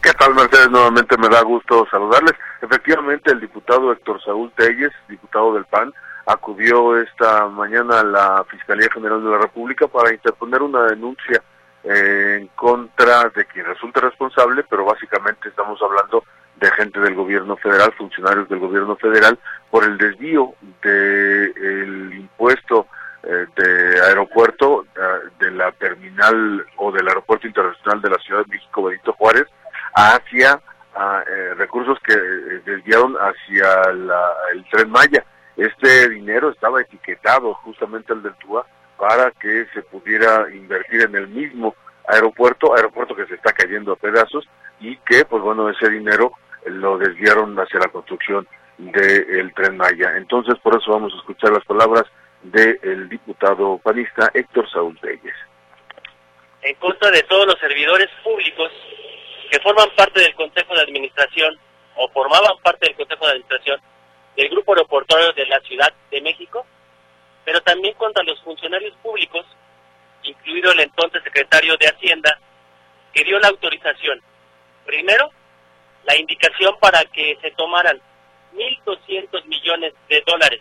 ¿Qué 0.00 0.14
tal, 0.14 0.34
Mercedes? 0.34 0.70
Nuevamente 0.70 1.18
me 1.18 1.28
da 1.28 1.42
gusto 1.42 1.86
saludarles. 1.90 2.32
Efectivamente, 2.62 3.30
el 3.30 3.40
diputado 3.40 3.92
Héctor 3.92 4.24
Saúl 4.24 4.50
Telles, 4.56 4.92
diputado 5.06 5.52
del 5.52 5.66
PAN, 5.66 5.92
acudió 6.24 6.98
esta 6.98 7.46
mañana 7.46 8.00
a 8.00 8.04
la 8.04 8.44
Fiscalía 8.50 8.88
General 8.90 9.22
de 9.22 9.32
la 9.32 9.38
República 9.38 9.86
para 9.86 10.14
interponer 10.14 10.62
una 10.62 10.84
denuncia 10.84 11.42
eh, 11.84 12.38
en 12.40 12.46
contra 12.56 13.28
de 13.28 13.44
quien 13.44 13.66
resulte 13.66 14.00
responsable, 14.00 14.64
pero 14.70 14.86
básicamente 14.86 15.50
estamos 15.50 15.78
hablando 15.82 16.24
de 16.60 16.70
gente 16.72 17.00
del 17.00 17.14
gobierno 17.14 17.56
federal, 17.56 17.92
funcionarios 17.96 18.48
del 18.48 18.58
gobierno 18.58 18.96
federal, 18.96 19.38
por 19.70 19.84
el 19.84 19.96
desvío 19.96 20.54
del 20.82 22.12
impuesto 22.14 22.86
eh, 23.22 23.46
de 23.56 24.00
aeropuerto 24.02 24.86
eh, 24.96 25.28
de 25.38 25.50
la 25.50 25.72
terminal 25.72 26.64
o 26.76 26.92
del 26.92 27.06
aeropuerto 27.08 27.46
internacional 27.46 28.00
de 28.00 28.10
la 28.10 28.18
Ciudad 28.18 28.40
de 28.44 28.52
México 28.52 28.82
Benito 28.82 29.12
Juárez 29.14 29.46
hacia 29.94 30.60
eh, 31.26 31.54
recursos 31.54 31.98
que 32.06 32.16
desviaron 32.16 33.16
hacia 33.16 33.82
el 34.52 34.64
tren 34.70 34.90
Maya. 34.90 35.24
Este 35.56 36.08
dinero 36.08 36.50
estaba 36.50 36.80
etiquetado 36.80 37.54
justamente 37.54 38.12
al 38.12 38.22
del 38.22 38.34
TUA 38.36 38.64
para 38.96 39.30
que 39.32 39.66
se 39.74 39.82
pudiera 39.82 40.46
invertir 40.54 41.02
en 41.02 41.14
el 41.14 41.28
mismo 41.28 41.74
aeropuerto, 42.08 42.74
aeropuerto 42.74 43.14
que 43.14 43.26
se 43.26 43.34
está 43.34 43.52
cayendo 43.52 43.92
a 43.92 43.96
pedazos 43.96 44.48
y 44.80 44.96
que, 44.98 45.24
pues 45.24 45.42
bueno, 45.42 45.68
ese 45.68 45.88
dinero 45.90 46.32
lo 46.66 46.98
desviaron 46.98 47.56
hacia 47.58 47.80
la 47.80 47.88
construcción 47.88 48.46
del 48.78 49.52
tren 49.54 49.76
Maya. 49.76 50.16
Entonces, 50.16 50.54
por 50.62 50.76
eso 50.80 50.92
vamos 50.92 51.12
a 51.12 51.16
escuchar 51.16 51.52
las 51.52 51.64
palabras 51.64 52.04
del 52.42 53.08
diputado 53.08 53.78
panista 53.78 54.30
Héctor 54.32 54.70
Saúl 54.70 54.98
Reyes. 55.02 55.34
En 56.62 56.74
contra 56.76 57.10
de 57.10 57.22
todos 57.24 57.46
los 57.46 57.58
servidores 57.58 58.08
públicos 58.22 58.70
que 59.50 59.60
forman 59.60 59.88
parte 59.96 60.20
del 60.20 60.34
Consejo 60.34 60.74
de 60.74 60.82
Administración 60.82 61.58
o 61.96 62.08
formaban 62.10 62.56
parte 62.62 62.86
del 62.86 62.96
Consejo 62.96 63.26
de 63.26 63.32
Administración 63.32 63.80
del 64.36 64.48
Grupo 64.48 64.72
Aeroportuario 64.72 65.32
de 65.32 65.46
la 65.46 65.60
Ciudad 65.60 65.92
de 66.10 66.20
México, 66.20 66.64
pero 67.44 67.60
también 67.62 67.94
contra 67.94 68.22
los 68.22 68.40
funcionarios 68.42 68.94
públicos, 69.02 69.44
incluido 70.22 70.72
el 70.72 70.80
entonces 70.80 71.22
secretario 71.24 71.76
de 71.76 71.88
Hacienda, 71.88 72.38
que 73.12 73.24
dio 73.24 73.38
la 73.38 73.48
autorización, 73.48 74.22
primero, 74.86 75.30
la 76.04 76.16
indicación 76.16 76.76
para 76.80 77.04
que 77.06 77.38
se 77.40 77.50
tomaran 77.52 78.00
1.200 78.54 79.44
millones 79.44 79.94
de 80.08 80.22
dólares 80.26 80.60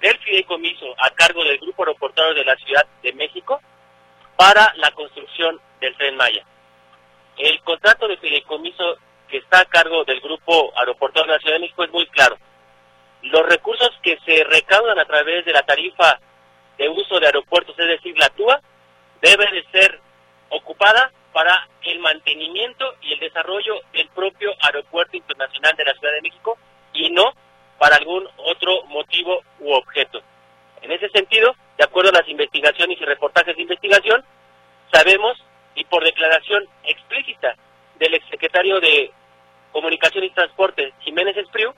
del 0.00 0.18
fideicomiso 0.18 0.94
a 0.98 1.10
cargo 1.10 1.42
del 1.44 1.58
Grupo 1.58 1.82
Aeroportuario 1.82 2.34
de 2.34 2.44
la 2.44 2.56
Ciudad 2.56 2.86
de 3.02 3.12
México 3.12 3.60
para 4.36 4.72
la 4.76 4.90
construcción 4.92 5.60
del 5.80 5.96
Tren 5.96 6.16
Maya. 6.16 6.44
El 7.36 7.60
contrato 7.62 8.06
de 8.06 8.16
fideicomiso 8.18 8.98
que 9.28 9.38
está 9.38 9.60
a 9.60 9.64
cargo 9.64 10.04
del 10.04 10.20
Grupo 10.20 10.72
Aeroportuario 10.76 11.32
de 11.32 11.38
la 11.38 11.42
Ciudad 11.42 11.56
de 11.56 11.60
México 11.60 11.84
es 11.84 11.90
muy 11.90 12.06
claro. 12.08 12.36
Los 13.22 13.46
recursos 13.46 13.90
que 14.02 14.18
se 14.24 14.44
recaudan 14.44 14.98
a 14.98 15.04
través 15.04 15.44
de 15.44 15.52
la 15.52 15.62
tarifa 15.62 16.20
de 16.78 16.88
uso 16.88 17.18
de 17.18 17.26
aeropuertos, 17.26 17.76
es 17.78 17.88
decir, 17.88 18.16
la 18.16 18.28
TUA, 18.30 18.60
debe 19.20 19.46
de 19.50 19.64
ser 19.72 20.00
ocupada 20.50 21.12
para 21.38 21.68
el 21.82 22.00
mantenimiento 22.00 22.96
y 23.00 23.12
el 23.12 23.20
desarrollo 23.20 23.74
del 23.92 24.08
propio 24.08 24.50
Aeropuerto 24.60 25.16
Internacional 25.16 25.72
de 25.76 25.84
la 25.84 25.94
Ciudad 25.94 26.12
de 26.14 26.22
México 26.22 26.58
y 26.92 27.10
no 27.10 27.32
para 27.78 27.94
algún 27.94 28.26
otro 28.38 28.82
motivo 28.86 29.44
u 29.60 29.70
objeto. 29.70 30.20
En 30.82 30.90
ese 30.90 31.08
sentido, 31.10 31.54
de 31.76 31.84
acuerdo 31.84 32.10
a 32.10 32.18
las 32.20 32.28
investigaciones 32.28 33.00
y 33.00 33.04
reportajes 33.04 33.54
de 33.54 33.62
investigación, 33.62 34.24
sabemos 34.92 35.40
y 35.76 35.84
por 35.84 36.02
declaración 36.02 36.66
explícita 36.82 37.54
del 38.00 38.14
exsecretario 38.14 38.80
de 38.80 39.12
Comunicación 39.70 40.24
y 40.24 40.30
Transporte, 40.30 40.92
Jiménez 41.02 41.36
Espriu, 41.36 41.72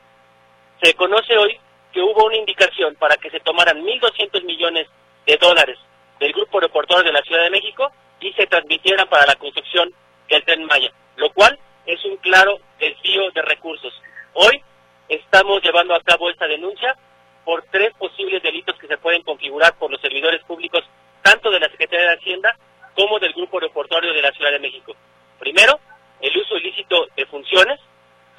se 0.82 0.94
conoce 0.94 1.36
hoy 1.36 1.60
que 1.92 2.00
hubo 2.00 2.24
una 2.24 2.38
indicación 2.38 2.94
para 2.94 3.18
que 3.18 3.28
se 3.28 3.40
tomaran 3.40 3.82
1.200 3.82 4.42
millones 4.42 4.88
de 5.26 5.36
dólares 5.36 5.78
del 6.18 6.32
Grupo 6.32 6.56
Aeroportuario 6.56 7.04
de 7.04 7.12
la 7.12 7.20
Ciudad 7.20 7.42
de 7.42 7.50
México 7.50 7.92
y 8.20 8.32
se 8.32 8.46
transmitieran 8.46 9.08
para 9.08 9.26
la 9.26 9.36
construcción 9.36 9.92
del 10.28 10.44
Tren 10.44 10.64
Maya, 10.64 10.92
lo 11.16 11.32
cual 11.32 11.58
es 11.86 12.04
un 12.04 12.16
claro 12.18 12.58
desvío 12.78 13.30
de 13.32 13.42
recursos. 13.42 13.92
Hoy 14.34 14.62
estamos 15.08 15.62
llevando 15.62 15.94
a 15.94 16.00
cabo 16.00 16.30
esta 16.30 16.46
denuncia 16.46 16.96
por 17.44 17.64
tres 17.70 17.92
posibles 17.94 18.42
delitos 18.42 18.78
que 18.78 18.86
se 18.86 18.98
pueden 18.98 19.22
configurar 19.22 19.76
por 19.78 19.90
los 19.90 20.00
servidores 20.00 20.42
públicos, 20.44 20.84
tanto 21.22 21.50
de 21.50 21.60
la 21.60 21.68
Secretaría 21.68 22.10
de 22.10 22.16
Hacienda 22.16 22.56
como 22.94 23.18
del 23.18 23.32
Grupo 23.32 23.58
Aeroportuario 23.58 24.12
de 24.12 24.22
la 24.22 24.32
Ciudad 24.32 24.52
de 24.52 24.58
México. 24.58 24.94
Primero, 25.38 25.80
el 26.20 26.36
uso 26.36 26.56
ilícito 26.56 27.06
de 27.16 27.26
funciones. 27.26 27.80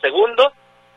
Segundo, 0.02 0.54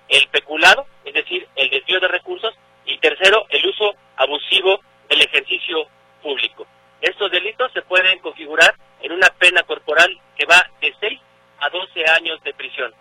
el 0.08 0.28
peculado, 0.28 0.86
es 1.04 1.14
decir, 1.14 1.48
el 1.56 1.70
desvío 1.70 2.00
de 2.00 2.08
recursos. 2.08 2.54
Y 2.86 2.98
tercero, 2.98 3.46
el 3.48 3.66
uso 3.66 3.94
abusivo 4.16 4.80
del 5.08 5.22
ejercicio 5.22 5.86
público. 6.22 6.66
Estos 7.04 7.30
delitos 7.30 7.70
se 7.74 7.82
pueden 7.82 8.18
configurar 8.20 8.74
en 9.02 9.12
una 9.12 9.28
pena 9.38 9.62
corporal 9.64 10.08
que 10.38 10.46
va 10.46 10.64
de 10.80 10.90
6 10.98 11.20
a 11.60 11.68
12 11.68 12.02
años 12.10 12.42
de 12.42 12.54
prisión. 12.54 12.94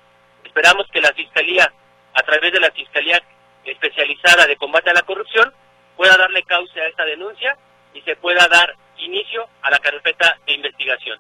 Esperamos 0.44 0.86
que 0.92 1.00
la 1.00 1.14
Fiscalía, 1.14 1.72
a 2.14 2.22
través 2.24 2.52
de 2.52 2.60
la 2.60 2.70
Fiscalía 2.72 3.24
especializada 3.64 4.46
de 4.46 4.58
combate 4.58 4.90
a 4.90 4.94
la 4.94 5.04
corrupción, 5.04 5.54
pueda 5.96 6.18
darle 6.18 6.44
causa 6.44 6.82
a 6.82 6.88
esta 6.88 7.06
denuncia 7.06 7.58
y 7.94 8.02
se 8.02 8.18
pueda 8.18 8.46
dar 8.50 8.76
inicio 8.98 9.48
a 9.62 9.72
la 9.72 9.80
carpeta 9.80 10.38
de 10.46 10.54
investigación. 10.54 11.18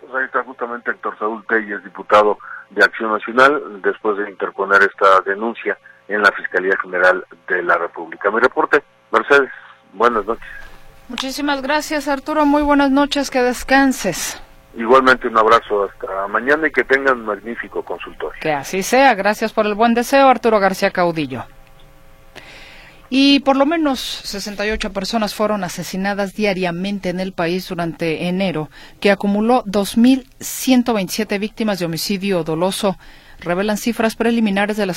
Pues 0.00 0.12
ahí 0.12 0.24
está 0.24 0.42
justamente 0.42 0.90
Héctor 0.90 1.16
Saúl 1.16 1.46
Telles, 1.46 1.84
diputado 1.84 2.38
de 2.70 2.84
Acción 2.84 3.12
Nacional, 3.12 3.82
después 3.82 4.18
de 4.18 4.30
interponer 4.30 4.82
esta 4.82 5.20
denuncia 5.20 5.78
en 6.08 6.22
la 6.22 6.32
Fiscalía 6.32 6.76
General 6.82 7.24
de 7.46 7.62
la 7.62 7.76
República. 7.76 8.32
Mi 8.32 8.40
reporte, 8.40 8.82
Mercedes, 9.12 9.52
buenas 9.92 10.26
noches. 10.26 10.69
Muchísimas 11.10 11.60
gracias, 11.60 12.06
Arturo. 12.06 12.46
Muy 12.46 12.62
buenas 12.62 12.92
noches, 12.92 13.30
que 13.30 13.42
descanses. 13.42 14.40
Igualmente 14.76 15.26
un 15.26 15.36
abrazo 15.36 15.90
hasta 15.90 16.28
mañana 16.28 16.68
y 16.68 16.70
que 16.70 16.84
tengan 16.84 17.18
un 17.18 17.26
magnífico 17.26 17.84
consultorio. 17.84 18.38
Que 18.40 18.52
así 18.52 18.84
sea. 18.84 19.16
Gracias 19.16 19.52
por 19.52 19.66
el 19.66 19.74
buen 19.74 19.92
deseo, 19.92 20.28
Arturo 20.28 20.60
García 20.60 20.92
Caudillo. 20.92 21.46
Y 23.08 23.40
por 23.40 23.56
lo 23.56 23.66
menos 23.66 23.98
68 23.98 24.92
personas 24.92 25.34
fueron 25.34 25.64
asesinadas 25.64 26.34
diariamente 26.34 27.08
en 27.08 27.18
el 27.18 27.32
país 27.32 27.68
durante 27.68 28.28
enero, 28.28 28.70
que 29.00 29.10
acumuló 29.10 29.64
2.127 29.64 31.40
víctimas 31.40 31.80
de 31.80 31.86
homicidio 31.86 32.44
doloso, 32.44 32.96
revelan 33.40 33.78
cifras 33.78 34.14
preliminares 34.14 34.76
de 34.76 34.86
la, 34.86 34.94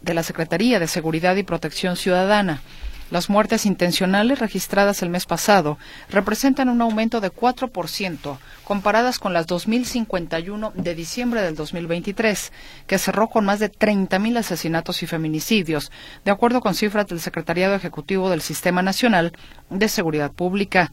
de 0.00 0.14
la 0.14 0.22
Secretaría 0.22 0.78
de 0.78 0.86
Seguridad 0.86 1.34
y 1.34 1.42
Protección 1.42 1.96
Ciudadana. 1.96 2.60
Las 3.08 3.30
muertes 3.30 3.66
intencionales 3.66 4.40
registradas 4.40 5.00
el 5.00 5.10
mes 5.10 5.26
pasado 5.26 5.78
representan 6.10 6.68
un 6.68 6.82
aumento 6.82 7.20
de 7.20 7.30
4% 7.30 8.38
comparadas 8.64 9.20
con 9.20 9.32
las 9.32 9.46
2.051 9.46 10.72
de 10.72 10.94
diciembre 10.96 11.40
del 11.40 11.54
2023, 11.54 12.52
que 12.88 12.98
cerró 12.98 13.28
con 13.28 13.44
más 13.44 13.60
de 13.60 13.70
30.000 13.70 14.38
asesinatos 14.38 15.04
y 15.04 15.06
feminicidios, 15.06 15.92
de 16.24 16.32
acuerdo 16.32 16.60
con 16.60 16.74
cifras 16.74 17.06
del 17.06 17.20
Secretariado 17.20 17.76
Ejecutivo 17.76 18.28
del 18.28 18.42
Sistema 18.42 18.82
Nacional 18.82 19.32
de 19.70 19.88
Seguridad 19.88 20.32
Pública. 20.32 20.92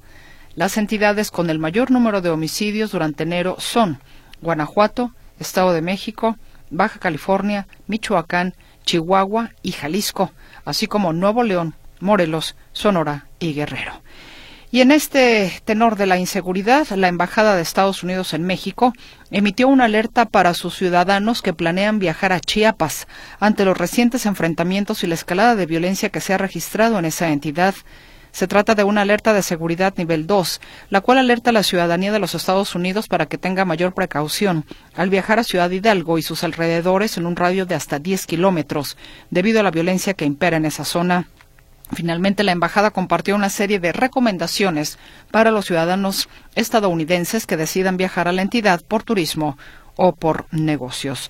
Las 0.54 0.78
entidades 0.78 1.32
con 1.32 1.49
el 1.49 1.58
mayor 1.58 1.89
número 1.89 2.21
de 2.21 2.30
homicidios 2.30 2.91
durante 2.91 3.23
enero 3.23 3.56
son 3.58 3.99
Guanajuato, 4.39 5.15
Estado 5.39 5.73
de 5.73 5.82
México, 5.82 6.38
Baja 6.69 6.99
California, 6.99 7.65
Michoacán, 7.88 8.54
Chihuahua 8.86 9.49
y 9.63 9.71
Jalisco, 9.71 10.32
así 10.63 10.86
como 10.86 11.12
Nuevo 11.12 11.41
León, 11.41 11.73
Morelos, 12.04 12.56
Sonora 12.74 13.28
y 13.39 13.54
Guerrero. 13.54 14.04
Y 14.74 14.82
en 14.82 14.92
este 14.92 15.62
tenor 15.66 15.98
de 15.98 16.08
la 16.08 16.18
inseguridad, 16.18 16.88
la 16.89 17.08
Embajada 17.08 17.56
de 17.56 17.62
Estados 17.62 18.02
Unidos 18.02 18.34
en 18.34 18.44
México 18.44 18.92
emitió 19.30 19.68
una 19.68 19.86
alerta 19.86 20.26
para 20.26 20.56
sus 20.56 20.76
ciudadanos 20.76 21.44
que 21.44 21.54
planean 21.54 22.00
viajar 22.00 22.34
a 22.34 22.39
Chiapas 22.39 23.08
ante 23.39 23.66
los 23.66 23.78
recientes 23.78 24.26
enfrentamientos 24.26 25.04
y 25.04 25.08
la 25.08 25.13
escalada 25.13 25.56
de 25.56 25.68
violencia 25.68 26.10
que 26.10 26.22
se 26.22 26.34
ha 26.34 26.39
registrado 26.39 26.98
en 26.98 27.06
esa 27.06 27.30
entidad. 27.30 27.76
Se 28.32 28.48
trata 28.48 28.74
de 28.74 28.84
una 28.84 29.02
alerta 29.02 29.32
de 29.32 29.44
seguridad 29.44 29.94
nivel 29.96 30.26
2, 30.26 30.60
la 30.89 31.02
cual 31.02 31.20
alerta 31.20 31.52
a 31.52 31.54
la 31.54 31.62
ciudadanía 31.62 32.12
de 32.12 32.18
los 32.18 32.34
Estados 32.34 32.74
Unidos 32.74 33.08
para 33.08 33.28
que 33.28 33.38
tenga 33.38 33.66
mayor 33.66 33.94
precaución 33.94 34.66
al 34.96 35.12
viajar 35.12 35.38
a 35.38 35.44
Ciudad 35.44 35.70
Hidalgo 35.70 36.18
y 36.18 36.24
sus 36.24 36.44
alrededores 36.44 37.16
en 37.18 37.28
un 37.28 37.36
radio 37.36 37.68
de 37.68 37.76
hasta 37.76 38.00
10 38.00 38.26
kilómetros, 38.26 38.98
debido 39.30 39.60
a 39.60 39.63
la 39.63 39.70
violencia 39.70 40.16
que 40.16 40.26
impera 40.26 40.58
en 40.58 40.66
esa 40.66 40.84
zona. 40.84 41.28
Finalmente, 41.91 42.43
la 42.43 42.54
embajada 42.54 42.91
compartió 42.91 43.36
una 43.36 43.50
serie 43.50 43.80
de 43.80 43.91
recomendaciones 43.91 44.98
para 45.32 45.52
los 45.52 45.65
ciudadanos 45.65 46.30
estadounidenses 46.56 47.46
que 47.46 47.58
decidan 47.58 47.98
viajar 47.98 48.28
a 48.28 48.32
la 48.32 48.41
entidad 48.41 48.82
por 48.82 49.04
turismo 49.04 49.58
o 49.96 50.15
por 50.15 50.46
negocios. 50.52 51.30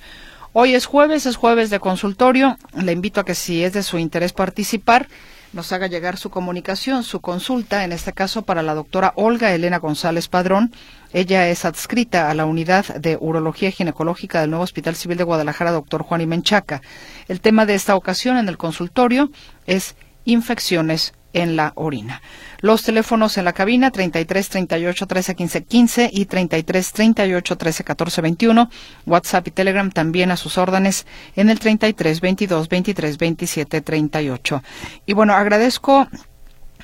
Hoy 0.53 0.75
es 0.75 0.85
jueves, 0.85 1.25
es 1.25 1.35
jueves 1.35 1.69
de 1.71 1.79
consultorio. 1.79 2.57
Le 2.75 2.91
invito 2.91 3.19
a 3.19 3.25
que 3.25 3.33
si 3.33 3.63
es 3.63 3.73
de 3.73 3.81
su 3.81 3.97
interés 3.97 4.33
participar, 4.33 5.07
nos 5.51 5.71
haga 5.71 5.87
llegar 5.87 6.17
su 6.17 6.29
comunicación, 6.29 7.03
su 7.03 7.21
consulta, 7.21 7.83
en 7.83 7.91
este 7.91 8.13
caso 8.13 8.43
para 8.43 8.61
la 8.61 8.73
doctora 8.73 9.13
Olga 9.15 9.53
Elena 9.53 9.79
González 9.79 10.27
Padrón. 10.27 10.71
Ella 11.11 11.47
es 11.47 11.65
adscrita 11.65 12.29
a 12.29 12.33
la 12.33 12.45
unidad 12.45 12.85
de 12.95 13.17
urología 13.19 13.71
ginecológica 13.71 14.41
del 14.41 14.49
nuevo 14.51 14.63
Hospital 14.63 14.95
Civil 14.95 15.17
de 15.17 15.23
Guadalajara, 15.23 15.71
doctor 15.71 16.03
Juan 16.03 16.21
Imenchaca. 16.21 16.81
El 17.27 17.41
tema 17.41 17.65
de 17.65 17.75
esta 17.75 17.95
ocasión 17.95 18.37
en 18.37 18.47
el 18.47 18.57
consultorio 18.57 19.31
es 19.67 19.95
infecciones 20.25 21.13
en 21.33 21.55
la 21.55 21.73
orina. 21.75 22.21
Los 22.61 22.83
teléfonos 22.83 23.37
en 23.37 23.45
la 23.45 23.53
cabina 23.53 23.91
33 23.91 24.49
38 24.49 25.07
13 25.07 25.35
15 25.35 25.63
15 25.63 26.09
y 26.13 26.25
33 26.25 26.93
38 26.93 27.57
13 27.57 27.83
14 27.83 28.21
21. 28.21 28.69
WhatsApp 29.05 29.47
y 29.47 29.51
Telegram 29.51 29.91
también 29.91 30.31
a 30.31 30.37
sus 30.37 30.57
órdenes 30.57 31.05
en 31.35 31.49
el 31.49 31.59
33 31.59 32.21
22 32.21 32.69
23 32.69 33.17
27 33.17 33.81
38. 33.81 34.63
Y 35.05 35.13
bueno, 35.13 35.33
agradezco 35.33 36.07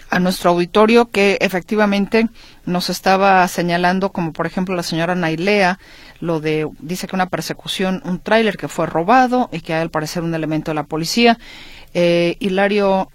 a 0.09 0.19
nuestro 0.19 0.51
auditorio 0.51 1.09
que 1.09 1.37
efectivamente 1.39 2.27
nos 2.65 2.89
estaba 2.89 3.47
señalando, 3.47 4.11
como 4.11 4.33
por 4.33 4.47
ejemplo 4.47 4.75
la 4.75 4.83
señora 4.83 5.13
Nailea, 5.13 5.77
lo 6.19 6.39
de, 6.39 6.67
dice 6.79 7.07
que 7.07 7.15
una 7.15 7.29
persecución, 7.29 8.01
un 8.03 8.19
tráiler 8.19 8.57
que 8.57 8.67
fue 8.67 8.87
robado 8.87 9.49
y 9.51 9.61
que 9.61 9.73
al 9.73 9.91
parecer 9.91 10.23
un 10.23 10.33
elemento 10.33 10.71
de 10.71 10.75
la 10.75 10.83
policía. 10.83 11.37
Eh, 11.93 12.37
Hilario 12.39 13.09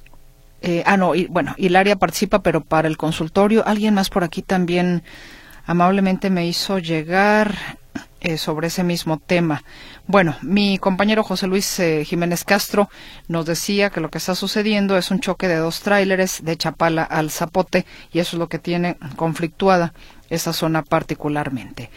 eh, 0.67 0.83
ah, 0.87 0.97
no, 0.97 1.15
y, 1.15 1.27
bueno, 1.27 1.55
Hilaria 1.59 1.97
participa, 1.97 2.43
pero 2.43 2.63
para 2.63 2.89
el 2.89 2.97
consultorio. 2.97 3.67
Alguien 3.67 3.93
más 3.93 4.09
por 4.09 4.25
aquí 4.25 4.41
también 4.41 5.03
amablemente 5.67 6.31
me 6.31 6.47
hizo 6.47 6.79
llegar 6.79 7.55
eh, 8.23 8.39
sobre 8.39 8.69
ese 8.69 8.83
mismo 8.83 9.19
tema. 9.19 9.63
Bueno, 10.07 10.37
mi 10.41 10.79
compañero 10.79 11.23
José 11.23 11.49
Luis 11.49 11.79
eh, 11.81 12.07
Jiménez 12.07 12.45
Castro 12.45 12.89
nos 13.29 13.45
decía 13.45 13.91
que 13.91 14.01
lo 14.01 14.09
que 14.11 14.17
está 14.17 14.35
sucediendo 14.35 14.97
es 14.97 15.11
un 15.11 15.21
choque 15.21 15.49
de 15.49 15.57
dos 15.57 15.81
tráileres 15.81 16.43
de 16.43 16.57
Chapala 16.57 17.03
al 17.03 17.31
Zapote 17.31 17.85
y 18.11 18.21
eso 18.21 18.37
es 18.37 18.39
lo 18.39 18.49
que 18.49 18.59
tiene 18.59 18.97
conflictuada 19.17 19.93
esa 20.31 20.55
zona 20.55 20.83
particularmente. 20.83 21.91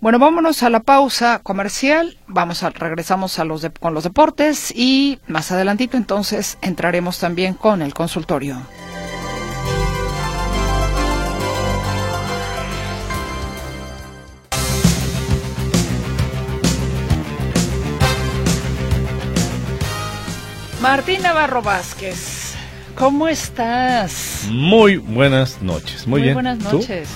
Bueno, 0.00 0.18
vámonos 0.18 0.62
a 0.62 0.70
la 0.70 0.80
pausa 0.80 1.40
comercial. 1.42 2.18
Vamos 2.26 2.62
a 2.62 2.70
regresamos 2.70 3.38
a 3.38 3.44
los 3.44 3.66
con 3.80 3.94
los 3.94 4.04
deportes 4.04 4.70
y 4.74 5.18
más 5.26 5.50
adelantito 5.52 5.96
entonces 5.96 6.58
entraremos 6.60 7.18
también 7.18 7.54
con 7.54 7.82
el 7.82 7.94
consultorio. 7.94 8.58
Martín 20.82 21.22
Navarro 21.22 21.62
Vázquez, 21.62 22.54
¿cómo 22.94 23.26
estás? 23.26 24.46
Muy 24.50 24.98
buenas 24.98 25.60
noches. 25.60 26.06
Muy, 26.06 26.22
bien. 26.22 26.34
Buenas 26.34 26.58
noches. 26.58 27.08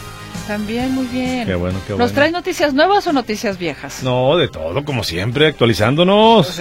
También, 0.46 0.92
muy 0.92 1.06
bien. 1.06 1.46
Qué 1.46 1.54
bueno, 1.54 1.78
qué 1.86 1.92
bueno. 1.92 2.04
¿Nos 2.04 2.12
traes 2.12 2.32
noticias 2.32 2.74
nuevas 2.74 3.06
o 3.06 3.12
noticias 3.12 3.58
viejas? 3.58 4.02
No, 4.02 4.36
de 4.36 4.48
todo, 4.48 4.84
como 4.84 5.04
siempre, 5.04 5.46
actualizándonos. 5.46 6.60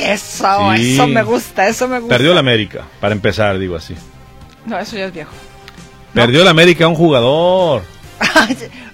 eso, 0.00 0.72
eso 0.72 1.06
me 1.06 1.22
gusta, 1.22 1.68
eso 1.68 1.88
me 1.88 1.98
gusta. 1.98 2.14
Perdió 2.14 2.34
la 2.34 2.40
América, 2.40 2.84
para 3.00 3.14
empezar, 3.14 3.58
digo 3.58 3.76
así. 3.76 3.94
No, 4.64 4.78
eso 4.78 4.96
ya 4.96 5.06
es 5.06 5.12
viejo. 5.12 5.32
Perdió 6.14 6.44
la 6.44 6.50
América 6.50 6.88
un 6.88 6.94
jugador. 6.94 7.82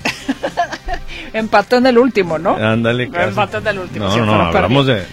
Empató 1.33 1.77
en 1.77 1.87
el 1.87 1.99
último, 1.99 2.39
¿no? 2.39 2.57
Ándale, 2.57 3.05
Empató 3.05 3.59
en 3.59 3.67
el 3.69 3.79
último. 3.79 4.07
No, 4.07 4.27
no, 4.27 4.35
hablamos 4.35 4.87
de, 4.87 5.05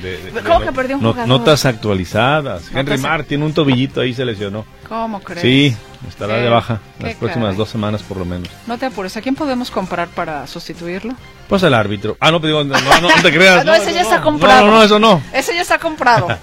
¿Cómo 0.46 0.62
que 0.62 0.72
perdió 0.72 0.98
un 0.98 1.04
jugador? 1.04 1.28
Notas 1.28 1.66
actualizadas. 1.66 2.70
Henry 2.74 2.98
Martin, 2.98 3.44
un 3.44 3.54
tobillito 3.54 4.02
ahí 4.02 4.14
se 4.14 4.26
lesionó. 4.26 4.66
¿Cómo 4.88 5.22
crees? 5.22 5.42
Sí, 5.42 5.76
Estará 6.08 6.38
de 6.38 6.48
baja 6.50 6.80
¿Qué 6.98 7.08
las 7.08 7.16
próximas 7.16 7.48
caray? 7.48 7.58
dos 7.58 7.70
semanas 7.70 8.04
por 8.04 8.18
lo 8.18 8.26
menos. 8.26 8.48
No 8.68 8.78
te 8.78 8.86
apures, 8.86 9.16
¿a 9.18 9.22
quién 9.22 9.36
podemos 9.36 9.70
comprar 9.70 10.08
para 10.08 10.48
sustituirlo? 10.48 11.14
Pues 11.50 11.62
el 11.64 11.74
árbitro. 11.74 12.16
Ah, 12.22 12.32
no, 12.32 12.40
digo, 12.40 12.64
no, 12.64 12.80
no, 12.80 13.02
no 13.02 13.10
te 13.22 13.34
creas. 13.34 13.58
Ah, 13.62 13.64
no, 13.66 13.74
ese 13.74 13.86
eso 13.90 13.96
ya 13.96 14.02
está 14.02 14.22
comprado. 14.22 14.66
No, 14.66 14.72
no, 14.72 14.84
eso 14.84 14.98
no. 15.00 15.22
Ese 15.34 15.54
ya 15.54 15.62
está 15.62 15.78
comprado. 15.78 16.28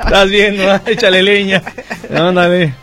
Estás 0.00 0.28
viendo, 0.30 0.74
échale 0.86 1.22
leña. 1.22 1.62
Ándale. 2.14 2.74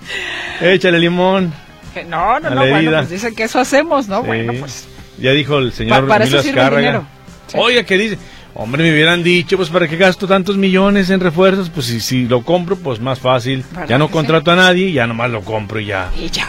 Échale 0.61 0.99
limón. 0.99 1.53
Que 1.93 2.03
no, 2.03 2.39
no, 2.39 2.49
no, 2.49 2.55
la 2.55 2.61
bueno, 2.61 2.77
herida. 2.77 2.97
pues 2.99 3.09
dicen 3.09 3.35
que 3.35 3.43
eso 3.43 3.59
hacemos, 3.59 4.07
¿no? 4.07 4.21
Sí. 4.21 4.27
Bueno, 4.27 4.53
pues 4.59 4.87
Ya 5.17 5.31
dijo 5.31 5.57
el 5.57 5.71
señor 5.73 6.01
Pa- 6.01 6.07
para 6.07 6.25
eso 6.25 6.37
Emilio 6.37 6.43
sirve 6.43 6.59
el 6.61 6.65
Azcárraga. 6.65 6.87
dinero. 6.87 7.07
Sí. 7.47 7.57
Oiga, 7.59 7.83
¿qué 7.83 7.97
dice? 7.97 8.17
Hombre, 8.57 8.83
me 8.83 8.93
hubieran 8.93 9.21
dicho, 9.21 9.57
pues 9.57 9.69
¿para 9.69 9.87
qué 9.87 9.97
gasto 9.97 10.27
tantos 10.27 10.55
millones 10.55 11.09
en 11.09 11.19
refuerzos? 11.19 11.69
Pues 11.69 11.87
si, 11.87 11.99
si 11.99 12.25
lo 12.25 12.41
compro, 12.41 12.77
pues 12.77 13.01
más 13.01 13.19
fácil. 13.19 13.65
¿Verdad 13.71 13.87
Ya 13.89 13.97
no 13.97 14.07
contrato 14.09 14.49
a 14.51 14.55
nadie, 14.55 14.91
ya 14.93 15.05
nomás 15.07 15.29
lo 15.29 15.41
compro 15.41 15.79
y 15.79 15.87
ya. 15.87 16.09
y 16.17 16.29
ya. 16.29 16.47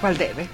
¿Cuál 0.00 0.18
debe? 0.18 0.46